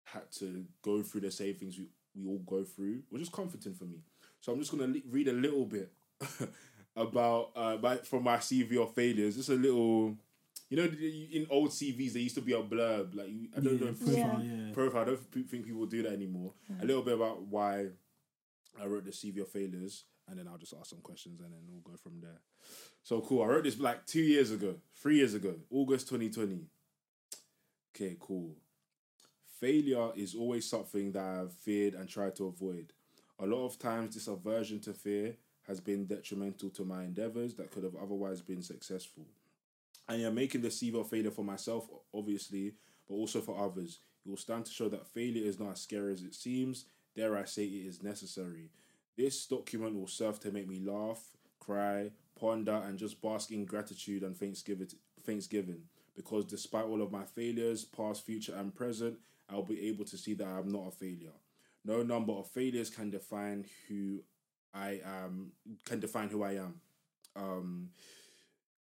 had 0.05 0.31
to 0.31 0.64
go 0.83 1.03
through 1.03 1.22
the 1.22 1.31
same 1.31 1.55
things 1.55 1.79
we, 1.79 1.87
we 2.14 2.29
all 2.29 2.42
go 2.46 2.62
through 2.62 3.03
was 3.11 3.22
just 3.22 3.33
comforting 3.33 3.75
for 3.75 3.85
me. 3.85 4.03
So 4.40 4.53
I'm 4.53 4.59
just 4.59 4.70
gonna 4.70 4.87
li- 4.87 5.05
read 5.09 5.29
a 5.29 5.33
little 5.33 5.64
bit 5.64 5.90
about 6.96 7.50
uh 7.56 7.76
my, 7.82 7.96
from 7.98 8.24
my 8.24 8.37
CV 8.37 8.76
of 8.82 8.94
failures. 8.94 9.37
Just 9.37 9.48
a 9.48 9.54
little, 9.54 10.16
you 10.68 10.76
know, 10.76 10.85
in 10.85 11.46
old 11.50 11.70
CVs 11.70 12.12
there 12.12 12.22
used 12.22 12.35
to 12.37 12.40
be 12.40 12.52
a 12.52 12.62
blurb 12.62 13.14
like 13.14 13.30
I 13.56 13.61
don't 13.61 13.80
know 13.80 13.87
yeah, 13.87 13.92
if 13.92 14.00
profile, 14.00 14.42
Yeah. 14.42 14.52
yeah. 14.66 14.72
profile. 14.72 15.02
I 15.02 15.04
don't 15.04 15.20
think 15.48 15.64
people 15.66 15.87
do 15.87 16.02
that 16.02 16.12
anymore. 16.12 16.52
A 16.80 16.85
little 16.85 17.02
bit 17.02 17.14
about 17.14 17.42
why 17.46 17.88
I 18.80 18.87
wrote 18.87 19.04
the 19.04 19.11
CV 19.11 19.40
of 19.42 19.48
failures, 19.48 20.04
and 20.28 20.38
then 20.38 20.48
I'll 20.48 20.58
just 20.58 20.74
ask 20.78 20.87
some 20.90 21.00
questions, 21.00 21.40
and 21.40 21.52
then 21.52 21.61
we'll 21.68 21.80
go 21.82 21.96
from 22.02 22.20
there. 22.20 22.40
So 23.02 23.20
cool. 23.20 23.42
I 23.42 23.46
wrote 23.46 23.64
this 23.64 23.78
like 23.78 24.06
two 24.06 24.20
years 24.22 24.50
ago, 24.50 24.76
three 24.94 25.16
years 25.16 25.35
ago, 25.35 25.54
August 25.70 26.08
2020. 26.08 26.66
Okay, 27.94 28.16
cool. 28.20 28.56
Failure 29.61 30.11
is 30.16 30.35
always 30.35 30.68
something 30.68 31.12
that 31.12 31.22
I've 31.22 31.52
feared 31.52 31.94
and 31.94 32.08
tried 32.08 32.35
to 32.37 32.46
avoid. 32.46 32.92
A 33.38 33.46
lot 33.46 33.66
of 33.66 33.78
times, 33.78 34.14
this 34.14 34.26
aversion 34.28 34.80
to 34.80 34.92
fear 34.94 35.37
has 35.72 35.80
been 35.80 36.04
detrimental 36.04 36.68
to 36.68 36.85
my 36.85 37.02
endeavors 37.02 37.54
that 37.54 37.70
could 37.70 37.82
have 37.82 37.96
otherwise 37.96 38.42
been 38.42 38.62
successful. 38.62 39.24
And 40.06 40.22
I 40.22 40.26
am 40.26 40.35
making 40.35 40.61
the 40.61 40.68
CV 40.68 41.00
of 41.00 41.08
failure 41.08 41.30
for 41.30 41.44
myself, 41.44 41.88
obviously, 42.14 42.74
but 43.08 43.14
also 43.14 43.40
for 43.40 43.58
others. 43.58 44.00
It 44.26 44.28
will 44.28 44.37
stand 44.37 44.66
to 44.66 44.70
show 44.70 44.90
that 44.90 45.06
failure 45.06 45.46
is 45.46 45.58
not 45.58 45.72
as 45.72 45.80
scary 45.80 46.12
as 46.12 46.22
it 46.22 46.35
seems. 46.35 46.85
Dare 47.16 47.38
I 47.38 47.44
say 47.44 47.64
it 47.64 47.87
is 47.87 48.02
necessary. 48.02 48.68
This 49.16 49.46
document 49.46 49.94
will 49.94 50.06
serve 50.06 50.40
to 50.40 50.50
make 50.50 50.68
me 50.68 50.80
laugh, 50.80 51.22
cry, 51.58 52.11
ponder, 52.38 52.82
and 52.87 52.98
just 52.98 53.22
bask 53.22 53.50
in 53.50 53.64
gratitude 53.64 54.22
and 54.22 54.37
thanksgiving. 54.37 54.88
Thanksgiving, 55.24 55.82
because 56.14 56.44
despite 56.44 56.85
all 56.85 57.00
of 57.00 57.12
my 57.12 57.24
failures, 57.24 57.85
past, 57.85 58.26
future, 58.26 58.54
and 58.56 58.74
present, 58.74 59.16
I'll 59.48 59.62
be 59.62 59.88
able 59.88 60.04
to 60.04 60.18
see 60.18 60.35
that 60.35 60.46
I 60.46 60.58
am 60.58 60.68
not 60.68 60.88
a 60.88 60.90
failure. 60.90 61.32
No 61.85 62.02
number 62.02 62.32
of 62.32 62.48
failures 62.48 62.90
can 62.90 63.11
define 63.11 63.64
who 63.88 64.20
I 64.74 65.00
am. 65.04 65.52
Can 65.85 66.00
define 66.00 66.28
who 66.28 66.42
I 66.42 66.52
am. 66.52 66.80
Um, 67.35 67.90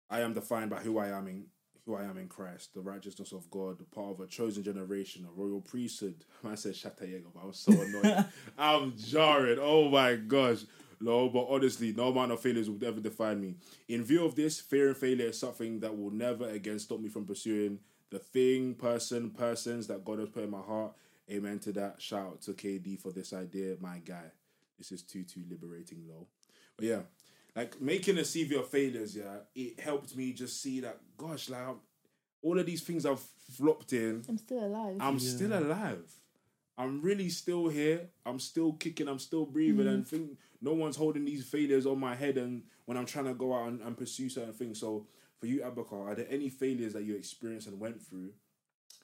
I 0.09 0.21
am 0.21 0.33
defined 0.33 0.69
by 0.69 0.77
who 0.77 0.97
I 0.97 1.07
am 1.07 1.27
in 1.27 1.45
who 1.85 1.95
I 1.95 2.03
am 2.03 2.17
in 2.17 2.27
Christ, 2.27 2.73
the 2.73 2.81
righteousness 2.81 3.31
of 3.31 3.49
God, 3.49 3.79
part 3.91 4.11
of 4.11 4.19
a 4.19 4.27
chosen 4.27 4.61
generation, 4.63 5.25
a 5.27 5.31
royal 5.31 5.61
priesthood. 5.61 6.25
I 6.47 6.55
said 6.55 6.73
Shatayega, 6.73 7.25
but 7.33 7.41
I 7.41 7.45
was 7.45 7.57
so 7.57 7.71
annoyed. 7.71 8.25
I'm 8.57 8.95
jarring. 8.97 9.57
Oh 9.59 9.89
my 9.89 10.15
gosh. 10.15 10.59
No, 10.99 11.29
but 11.29 11.47
honestly, 11.49 11.93
no 11.93 12.09
amount 12.09 12.31
of 12.31 12.39
failures 12.39 12.69
will 12.69 12.85
ever 12.85 12.99
define 12.99 13.41
me. 13.41 13.55
In 13.87 14.03
view 14.03 14.23
of 14.23 14.35
this, 14.35 14.59
fear 14.59 14.89
and 14.89 14.97
failure 14.97 15.27
is 15.27 15.39
something 15.39 15.79
that 15.79 15.97
will 15.97 16.11
never 16.11 16.47
again 16.47 16.77
stop 16.77 16.99
me 16.99 17.09
from 17.09 17.25
pursuing 17.25 17.79
the 18.11 18.19
thing, 18.19 18.75
person, 18.75 19.31
persons 19.31 19.87
that 19.87 20.05
God 20.05 20.19
has 20.19 20.29
put 20.29 20.43
in 20.43 20.51
my 20.51 20.61
heart. 20.61 20.93
Amen 21.31 21.57
to 21.59 21.71
that. 21.73 21.99
Shout 21.99 22.27
out 22.27 22.41
to 22.43 22.51
KD 22.51 22.99
for 22.99 23.11
this 23.11 23.33
idea, 23.33 23.77
my 23.79 23.97
guy. 23.99 24.31
This 24.81 24.91
is 24.91 25.03
too 25.03 25.23
too 25.23 25.43
liberating 25.47 26.07
though. 26.07 26.25
But 26.75 26.85
yeah, 26.87 27.01
like 27.55 27.79
making 27.79 28.17
a 28.17 28.21
CV 28.21 28.59
of 28.59 28.67
failures, 28.67 29.15
yeah, 29.15 29.37
it 29.53 29.79
helped 29.79 30.15
me 30.15 30.33
just 30.33 30.59
see 30.59 30.79
that, 30.79 30.97
gosh, 31.17 31.49
like 31.49 31.61
I'm- 31.61 31.81
all 32.41 32.57
of 32.57 32.65
these 32.65 32.81
things 32.81 33.05
I've 33.05 33.19
flopped 33.19 33.93
in, 33.93 34.23
I'm 34.27 34.39
still 34.39 34.65
alive. 34.65 34.97
I'm 34.99 35.19
Yeah. 35.19 35.29
still 35.29 35.53
alive. 35.53 36.19
I'm 36.75 36.99
really 37.01 37.29
still 37.29 37.67
here. 37.67 38.09
I'm 38.25 38.39
still 38.39 38.73
kicking. 38.73 39.07
I'm 39.07 39.19
still 39.19 39.45
breathing. 39.45 39.85
Mm. 39.85 39.93
And 39.93 40.07
think 40.07 40.39
no 40.61 40.73
one's 40.73 40.95
holding 40.95 41.25
these 41.25 41.45
failures 41.45 41.85
on 41.85 41.99
my 41.99 42.15
head. 42.15 42.39
And 42.39 42.63
when 42.85 42.97
I'm 42.97 43.05
trying 43.05 43.25
to 43.25 43.35
go 43.35 43.53
out 43.53 43.67
and, 43.67 43.81
and 43.81 43.95
pursue 43.95 44.29
certain 44.29 44.53
things. 44.53 44.79
So 44.79 45.05
for 45.37 45.45
you, 45.45 45.59
Abaka, 45.59 45.93
are 45.93 46.15
there 46.15 46.25
any 46.27 46.49
failures 46.49 46.93
that 46.93 47.03
you 47.03 47.15
experienced 47.15 47.67
and 47.67 47.79
went 47.79 48.01
through 48.01 48.33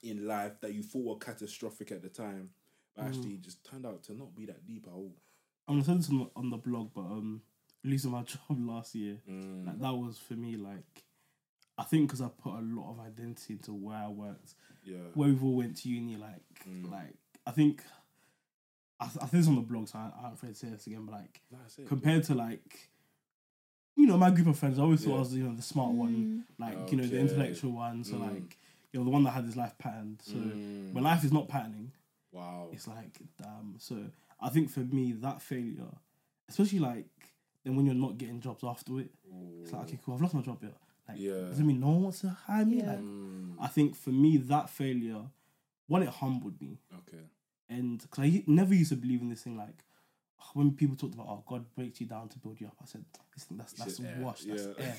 in 0.01 0.25
life 0.25 0.59
that 0.61 0.73
you 0.73 0.81
thought 0.81 1.05
were 1.05 1.17
catastrophic 1.17 1.91
at 1.91 2.01
the 2.01 2.09
time, 2.09 2.49
but 2.95 3.05
mm. 3.05 3.07
actually 3.09 3.37
just 3.37 3.63
turned 3.63 3.85
out 3.85 4.01
to 4.05 4.13
not 4.15 4.33
be 4.35 4.47
that 4.47 4.65
deep 4.65 4.87
at 4.87 4.93
all? 4.93 5.13
I'm 5.67 5.75
gonna 5.75 5.83
send 5.85 5.99
this 5.99 6.09
on 6.09 6.17
the, 6.19 6.29
on 6.35 6.49
the 6.49 6.57
blog, 6.57 6.91
but 6.93 7.01
um, 7.01 7.41
losing 7.83 8.11
my 8.11 8.21
job 8.31 8.39
last 8.49 8.95
year, 8.95 9.17
Mm. 9.29 9.65
like 9.67 9.79
that 9.79 9.93
was 9.93 10.17
for 10.17 10.33
me 10.33 10.55
like, 10.55 11.03
I 11.77 11.83
think 11.83 12.07
because 12.07 12.21
I 12.21 12.29
put 12.29 12.53
a 12.53 12.61
lot 12.61 12.91
of 12.91 12.99
identity 12.99 13.53
into 13.53 13.73
where 13.73 13.97
I 13.97 14.07
worked, 14.07 14.53
Yeah. 14.83 14.97
where 15.13 15.29
we've 15.29 15.43
all 15.43 15.55
went 15.57 15.77
to 15.77 15.89
uni. 15.89 16.15
Like, 16.15 16.41
Mm. 16.67 16.89
like 16.91 17.13
I 17.45 17.51
think, 17.51 17.83
I, 18.99 19.05
th- 19.05 19.17
I 19.23 19.27
think 19.27 19.39
it's 19.41 19.47
on 19.47 19.55
the 19.55 19.61
blog, 19.61 19.87
so 19.87 19.99
I, 19.99 20.11
I 20.17 20.21
don't 20.23 20.33
afraid 20.33 20.49
to 20.49 20.55
say 20.55 20.69
this 20.69 20.87
again. 20.87 21.05
But 21.05 21.13
like, 21.15 21.41
it. 21.77 21.87
compared 21.87 22.23
to 22.25 22.33
like, 22.33 22.89
you 23.95 24.07
know, 24.07 24.17
my 24.17 24.31
group 24.31 24.47
of 24.47 24.57
friends, 24.57 24.79
I 24.79 24.81
always 24.83 25.03
thought 25.03 25.11
Yeah. 25.11 25.15
I 25.17 25.19
was 25.19 25.33
you 25.35 25.43
know 25.43 25.55
the 25.55 25.61
smart 25.61 25.91
one, 25.91 26.45
Mm. 26.59 26.59
like 26.59 26.91
you 26.91 26.97
know 26.97 27.05
the 27.05 27.19
intellectual 27.19 27.71
one. 27.73 28.03
So 28.03 28.15
Mm. 28.15 28.21
like, 28.33 28.57
you 28.91 28.99
know, 28.99 29.03
the 29.03 29.11
one 29.11 29.23
that 29.25 29.31
had 29.31 29.43
his 29.45 29.55
life 29.57 29.77
patterned. 29.77 30.21
So 30.23 30.33
Mm. 30.35 30.93
when 30.93 31.03
life 31.03 31.23
is 31.23 31.31
not 31.31 31.47
patterning, 31.47 31.91
Wow. 32.31 32.69
it's 32.71 32.87
like 32.87 33.19
damn. 33.41 33.75
So 33.79 33.95
I 34.39 34.49
think 34.49 34.69
for 34.69 34.81
me, 34.81 35.13
that 35.13 35.41
failure 35.41 35.91
especially 36.49 36.79
like 36.79 37.05
then 37.63 37.75
when 37.75 37.85
you're 37.85 37.95
not 37.95 38.17
getting 38.17 38.39
jobs 38.39 38.63
after 38.63 38.99
it, 38.99 39.09
it's 39.61 39.71
like 39.73 39.83
okay, 39.83 39.99
cool, 40.05 40.15
I've 40.15 40.21
lost 40.21 40.33
my 40.33 40.41
job. 40.41 40.59
Yeah, 40.61 40.69
like 41.09 41.17
Yeah. 41.19 41.49
does 41.49 41.59
it 41.59 41.63
mean 41.63 41.79
no 41.81 41.87
one 41.87 42.03
wants 42.03 42.21
to 42.21 42.29
hire 42.29 42.65
me? 42.65 42.77
Yeah. 42.77 42.91
Like, 42.91 42.99
Mm, 42.99 43.55
I 43.59 43.67
think 43.67 43.95
for 43.95 44.11
me 44.11 44.37
that 44.37 44.69
failure, 44.69 45.23
one, 45.87 46.03
it 46.03 46.09
humbled 46.09 46.61
me, 46.61 46.79
okay. 46.99 47.23
and 47.69 47.99
because 48.01 48.23
I 48.23 48.43
never 48.47 48.73
used 48.73 48.91
to 48.91 48.95
believe 48.97 49.21
in 49.21 49.29
this 49.29 49.41
thing 49.43 49.57
like. 49.57 49.83
When 50.53 50.71
people 50.71 50.95
talked 50.95 51.13
about, 51.15 51.27
oh, 51.29 51.43
God 51.45 51.65
breaks 51.75 51.99
you 51.99 52.07
down 52.07 52.29
to 52.29 52.39
build 52.39 52.61
you 52.61 52.67
up, 52.67 52.75
I 52.81 52.85
said, 52.85 53.03
listen, 53.35 53.57
that's 53.57 53.73
that's 53.73 53.97
said 53.97 54.05
air, 54.05 54.23
wash, 54.23 54.43
that's 54.43 54.67
yeah. 54.77 54.85
air. 54.85 54.95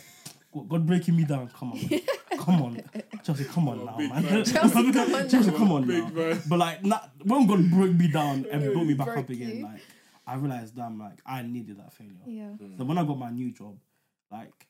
God 0.53 0.69
God 0.69 0.87
breaking 0.87 1.17
me 1.17 1.25
down, 1.25 1.49
come 1.49 1.73
on, 1.73 1.81
come 2.39 2.63
on, 2.63 2.83
Chelsea, 3.29 3.45
come 3.45 3.69
on 3.69 3.81
Oh, 3.81 3.85
now, 3.85 3.97
man. 3.99 4.09
man. 4.25 4.45
Chelsea, 4.45 4.93
come 4.93 5.15
on 5.15 5.29
Chelsea, 5.29 5.51
now. 5.51 5.57
come 5.59 5.73
on 5.73 5.87
now. 5.87 6.09
man. 6.09 6.43
But 6.49 6.59
like, 6.59 6.83
not, 6.85 7.11
when 7.25 7.47
God 7.47 7.71
broke 7.71 7.93
me 7.93 8.09
down 8.09 8.47
and 8.51 8.73
brought 8.73 8.87
me 8.87 8.95
back 8.95 9.09
up 9.17 9.29
again, 9.29 9.57
you. 9.59 9.63
like 9.65 9.81
I 10.27 10.35
realized, 10.37 10.75
damn, 10.77 10.99
like 10.99 11.19
I 11.27 11.43
needed 11.43 11.79
that 11.79 11.93
failure. 11.93 12.15
Yeah. 12.27 12.53
So 12.79 12.85
when 12.85 12.97
I 12.97 13.05
got 13.05 13.19
my 13.19 13.31
new 13.31 13.51
job, 13.53 13.77
like 14.31 14.67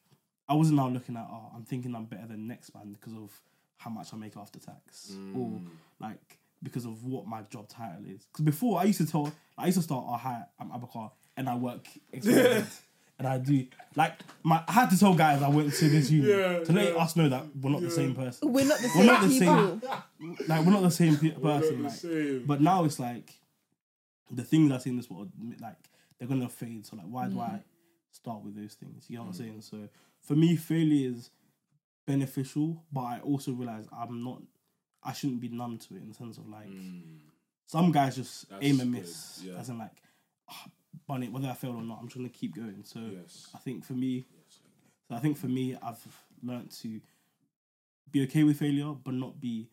I 0.48 0.54
wasn't 0.54 0.76
now 0.78 0.88
looking 0.88 1.16
at, 1.16 1.26
oh, 1.30 1.50
I'm 1.54 1.62
thinking 1.64 1.94
I'm 1.94 2.06
better 2.06 2.26
than 2.26 2.48
next 2.48 2.74
man 2.74 2.92
because 2.92 3.12
of 3.14 3.30
how 3.76 3.90
much 3.90 4.12
I 4.12 4.16
make 4.16 4.36
after 4.36 4.58
tax, 4.58 5.12
or 5.36 5.60
like 6.00 6.38
because 6.62 6.84
of 6.84 7.04
what 7.04 7.26
my 7.28 7.42
job 7.42 7.68
title 7.68 8.04
is. 8.08 8.24
Because 8.26 8.44
before 8.44 8.80
I 8.80 8.84
used 8.84 8.98
to 8.98 9.06
tell, 9.06 9.32
I 9.56 9.66
used 9.66 9.78
to 9.78 9.82
start, 9.84 10.04
oh 10.08 10.14
hi, 10.16 10.42
I'm 10.58 10.70
Abaka, 10.70 11.12
and 11.36 11.48
I 11.48 11.54
work, 11.54 11.86
XYZ, 12.12 12.80
and 13.18 13.26
I 13.26 13.38
do 13.38 13.66
like 13.96 14.20
my. 14.42 14.62
I 14.68 14.72
had 14.72 14.90
to 14.90 14.98
tell 14.98 15.14
guys 15.14 15.42
I 15.42 15.48
went 15.48 15.72
to 15.74 15.88
this 15.88 16.10
uni 16.12 16.28
Yeah, 16.28 16.60
to 16.60 16.72
let 16.72 16.94
yeah. 16.94 17.02
us 17.02 17.16
know 17.16 17.28
that 17.28 17.44
we're 17.56 17.70
not 17.70 17.80
the 17.82 17.90
same 17.90 18.14
person. 18.14 18.52
We're 18.52 18.64
not 18.64 18.78
the 18.78 18.88
We're 18.88 18.92
same 18.94 19.06
not 19.06 19.22
the 19.22 19.28
people. 19.28 19.80
same. 19.80 20.36
Like 20.48 20.64
we're 20.66 20.72
not 20.72 20.82
the 20.82 20.90
same 20.90 21.16
pe- 21.16 21.30
person. 21.30 21.78
the 21.78 21.88
Like, 21.88 21.92
same. 21.92 22.44
but 22.46 22.60
now 22.60 22.84
it's 22.84 22.98
like 23.00 23.32
the 24.30 24.44
things 24.44 24.70
I 24.72 24.78
see 24.78 24.90
in 24.90 24.96
this 24.96 25.10
world, 25.10 25.30
like 25.60 25.76
they're 26.18 26.28
gonna 26.28 26.48
fade. 26.48 26.86
So 26.86 26.96
like, 26.96 27.06
why 27.06 27.28
do 27.28 27.40
I 27.40 27.44
mm. 27.48 27.62
start 28.12 28.44
with 28.44 28.56
those 28.56 28.74
things? 28.74 29.06
You 29.08 29.16
know 29.16 29.22
what 29.24 29.28
I'm 29.28 29.34
mm. 29.34 29.38
saying? 29.38 29.60
So 29.62 29.88
for 30.22 30.34
me, 30.34 30.56
failure 30.56 31.10
is 31.10 31.30
beneficial, 32.06 32.82
but 32.92 33.00
I 33.02 33.20
also 33.20 33.52
realize 33.52 33.86
I'm 33.96 34.22
not. 34.22 34.42
I 35.02 35.12
shouldn't 35.12 35.40
be 35.40 35.48
numb 35.48 35.78
to 35.78 35.94
it 35.94 36.02
in 36.02 36.08
the 36.08 36.14
sense 36.14 36.38
of 36.38 36.48
like 36.48 36.68
mm. 36.68 37.02
some 37.66 37.90
guys 37.92 38.16
just 38.16 38.48
That's 38.50 38.64
aim 38.64 38.80
and 38.80 38.92
good, 38.92 39.00
miss, 39.02 39.40
yeah. 39.44 39.54
as 39.58 39.68
in 39.68 39.78
like, 39.78 39.92
oh, 40.50 40.70
bun 41.06 41.22
it 41.22 41.32
whether 41.32 41.48
I 41.48 41.54
fail 41.54 41.76
or 41.76 41.82
not. 41.82 41.98
I'm 42.00 42.06
just 42.08 42.16
gonna 42.16 42.28
keep 42.28 42.54
going. 42.54 42.84
So 42.84 43.00
Yes. 43.00 43.48
I 43.54 43.58
think 43.58 43.84
for 43.84 43.94
me, 43.94 44.24
so 45.08 45.14
I 45.14 45.20
think 45.20 45.36
for 45.36 45.48
me, 45.48 45.76
I've 45.82 46.04
learned 46.42 46.70
to 46.82 47.00
be 48.10 48.22
okay 48.24 48.44
with 48.44 48.58
failure, 48.58 48.92
but 48.92 49.14
not 49.14 49.40
be 49.40 49.68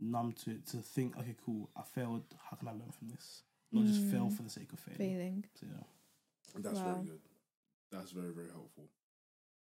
numb 0.00 0.32
to 0.32 0.50
it. 0.50 0.66
To 0.68 0.78
think, 0.78 1.16
okay, 1.16 1.34
cool, 1.44 1.70
I 1.76 1.82
failed. 1.82 2.24
How 2.50 2.56
can 2.56 2.68
I 2.68 2.72
learn 2.72 2.90
from 2.90 3.08
this? 3.08 3.42
Not 3.70 3.86
just 3.86 4.02
fail 4.04 4.26
mm. 4.26 4.32
for 4.36 4.42
the 4.42 4.50
sake 4.50 4.72
of 4.72 4.80
failing. 4.80 4.98
Failing. 4.98 5.44
So, 5.54 5.66
yeah. 5.66 5.82
That's 6.60 6.78
Wow. 6.78 6.94
very 6.94 7.06
good. 7.06 7.20
That's 7.90 8.10
very, 8.10 8.32
very 8.32 8.50
helpful. 8.50 8.90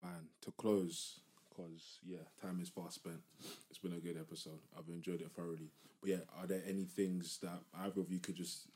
And 0.04 0.28
to 0.42 0.52
close, 0.52 1.22
because, 1.50 2.00
yeah, 2.04 2.24
time 2.42 2.60
is 2.60 2.70
fast 2.70 2.96
spent. 2.96 3.22
It's 3.70 3.80
been 3.80 3.94
a 3.94 4.00
good 4.00 4.18
episode. 4.18 4.60
I've 4.78 4.90
enjoyed 4.90 5.22
it 5.22 5.32
thoroughly. 5.32 5.72
But, 6.02 6.10
yeah, 6.10 6.20
are 6.36 6.46
there 6.46 6.62
any 6.68 6.84
things 6.84 7.38
that 7.40 7.64
either 7.74 8.02
of 8.02 8.12
you 8.12 8.20
could 8.20 8.36
just 8.36 8.68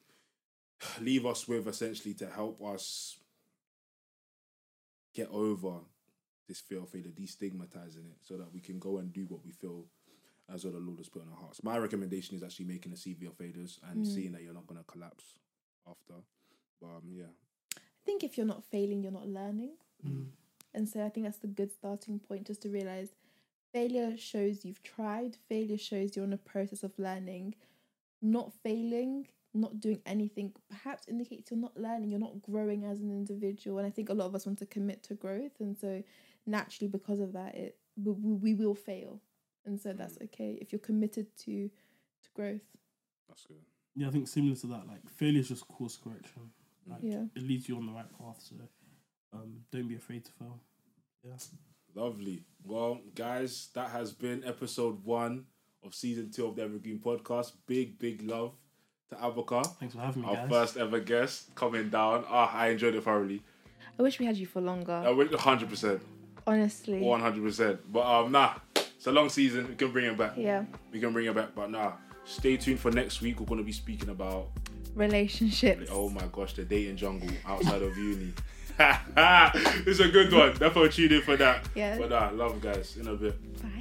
leave 1.00 1.26
us 1.26 1.48
with 1.48 1.68
essentially 1.68 2.14
to 2.16 2.28
help 2.28 2.62
us 2.64 3.18
get 5.14 5.30
over 5.32 5.80
this 6.48 6.60
fear 6.60 6.80
of 6.80 6.90
failure, 6.90 7.12
destigmatizing 7.12 8.10
it, 8.10 8.18
so 8.22 8.38
that 8.38 8.54
we 8.54 8.60
can 8.60 8.80
go 8.80 8.98
and 8.98 9.14
do 9.14 9.26
what 9.28 9.44
we 9.46 9.52
feel 9.52 9.86
as 10.54 10.64
what 10.66 10.74
the 10.74 10.80
Lord 10.80 10.98
has 10.98 11.10
put 11.10 11.24
in 11.24 11.30
our 11.30 11.38
hearts? 11.38 11.64
My 11.64 11.78
recommendation 11.78 12.36
is 12.36 12.44
actually 12.44 12.66
making 12.66 12.92
a 12.92 12.96
CV 12.96 13.28
of 13.28 13.36
failures 13.36 13.80
and 13.90 14.06
seeing 14.06 14.32
that 14.32 14.42
you're 14.42 14.54
not 14.54 14.68
going 14.68 14.80
to 14.80 14.92
collapse 14.92 15.36
after. 15.88 16.16
But, 16.82 16.88
um, 16.88 17.04
yeah. 17.12 17.26
I 17.76 18.06
think 18.06 18.24
if 18.24 18.38
you're 18.38 18.48
not 18.48 18.64
failing, 18.64 19.04
you're 19.04 19.12
not 19.12 19.28
learning. 19.28 19.72
And 20.74 20.88
so 20.88 21.06
I 21.06 21.10
think 21.10 21.26
that's 21.26 21.40
the 21.40 21.48
good 21.48 21.72
starting 21.72 22.20
point 22.20 22.48
just 22.48 22.62
to 22.64 22.70
realize 22.70 23.10
failure 23.74 24.18
shows 24.18 24.66
you've 24.66 24.82
tried, 24.82 25.36
failure 25.48 25.78
shows 25.78 26.16
you're 26.16 26.26
in 26.26 26.34
a 26.34 26.38
process 26.38 26.84
of 26.84 26.98
learning. 26.98 27.56
Not 28.22 28.54
failing, 28.64 29.28
not 29.54 29.80
doing 29.80 30.02
anything, 30.06 30.54
perhaps 30.70 31.08
indicates 31.08 31.50
you're 31.52 31.60
not 31.60 31.76
learning, 31.78 32.12
you're 32.12 32.20
not 32.20 32.42
growing 32.42 32.86
as 32.86 33.00
an 33.02 33.10
individual. 33.12 33.78
And 33.80 33.88
I 33.88 33.90
think 33.90 34.10
a 34.10 34.14
lot 34.14 34.26
of 34.28 34.36
us 34.36 34.46
want 34.46 34.60
to 34.60 34.66
commit 34.66 35.04
to 35.04 35.16
growth. 35.16 35.60
And 35.60 35.78
so 35.78 36.04
naturally, 36.46 36.88
because 36.90 37.20
of 37.20 37.34
that, 37.34 37.56
it 37.56 37.78
we, 37.98 38.12
we 38.14 38.34
we 38.34 38.54
will 38.54 38.76
fail. 38.76 39.22
And 39.66 39.80
so 39.80 39.94
that's 39.94 40.18
okay 40.26 40.58
if 40.62 40.72
you're 40.72 40.80
committed 40.80 41.28
to 41.46 41.70
to 42.24 42.30
growth. 42.36 42.62
That's 43.28 43.46
good. 43.46 43.58
yeah, 43.96 44.08
I 44.08 44.12
think 44.12 44.28
similar 44.28 44.56
to 44.58 44.68
that, 44.68 44.88
like 44.88 45.08
failure 45.10 45.40
is 45.40 45.50
just 45.50 45.68
course 45.68 45.98
correction. 45.98 46.52
Like 46.88 47.00
Yeah. 47.04 47.26
it 47.36 47.44
leads 47.44 47.68
you 47.70 47.76
on 47.78 47.86
the 47.86 47.92
right 47.92 48.10
path. 48.18 48.40
So 48.42 48.56
um, 49.34 49.62
don't 49.72 49.88
be 49.88 49.96
afraid 49.96 50.26
to 50.26 50.32
fail. 50.32 50.60
Yeah. 51.24 51.34
Lovely. 51.96 52.44
Well, 52.64 53.00
guys, 53.16 53.70
that 53.74 53.90
has 53.90 54.12
been 54.14 54.44
episode 54.44 55.04
one 55.04 55.46
of 55.84 55.94
season 55.94 56.32
two 56.32 56.46
of 56.48 56.56
the 56.56 56.64
Evergreen 56.64 57.00
Podcast. 57.00 57.54
Big, 57.68 58.00
big 58.00 58.22
love 58.22 58.54
to 59.10 59.16
Abaka, 59.16 59.66
Thanks 59.80 59.96
for 59.96 60.02
having 60.02 60.22
me, 60.22 60.28
our 60.28 60.36
guys. 60.36 60.50
first 60.50 60.78
ever 60.78 61.00
guest 61.00 61.54
coming 61.56 61.90
down. 61.90 62.26
Ah, 62.30 62.52
I 62.56 62.70
enjoyed 62.70 62.96
it 62.96 63.04
thoroughly. 63.04 63.42
I 63.98 64.02
wish 64.04 64.20
we 64.20 64.26
had 64.26 64.38
you 64.38 64.46
for 64.46 64.62
longer. 64.62 64.94
I 64.94 65.10
went 65.12 65.32
100%. 65.32 66.00
honestly. 66.48 67.02
100%. 67.02 67.80
But 67.92 68.06
um, 68.06 68.32
nah, 68.32 68.54
it's 68.76 69.08
a 69.08 69.12
long 69.12 69.30
season. 69.30 69.68
We 69.68 69.76
can 69.76 69.92
bring 69.92 70.06
it 70.06 70.18
back. 70.18 70.34
Yeah. 70.38 70.64
We 70.92 71.00
can 71.00 71.12
bring 71.12 71.26
it 71.26 71.36
back. 71.36 71.50
But 71.56 71.72
nah, 71.72 71.94
stay 72.24 72.56
tuned 72.58 72.80
for 72.80 72.92
next 72.92 73.22
week. 73.22 73.40
We're 73.40 73.46
going 73.48 73.60
to 73.60 73.66
be 73.66 73.72
speaking 73.72 74.10
about, 74.10 74.48
Relationships. 74.96 75.90
oh 75.92 76.10
my 76.10 76.24
gosh, 76.32 76.54
the 76.54 76.64
dating 76.66 76.98
jungle 76.98 77.30
outside 77.46 77.82
of 77.82 77.96
uni. 77.98 78.34
it's 78.80 80.00
a 80.00 80.08
good 80.08 80.32
one. 80.32 80.52
Definitely 80.52 80.90
tune 80.90 81.12
in 81.14 81.22
for 81.22 81.36
that. 81.38 81.66
Yeah. 81.76 81.98
But 81.98 82.10
nah, 82.10 82.30
love 82.34 82.62
guys. 82.62 82.96
In 82.98 83.08
a 83.08 83.16
bit. 83.16 83.62
Bye. 83.62 83.79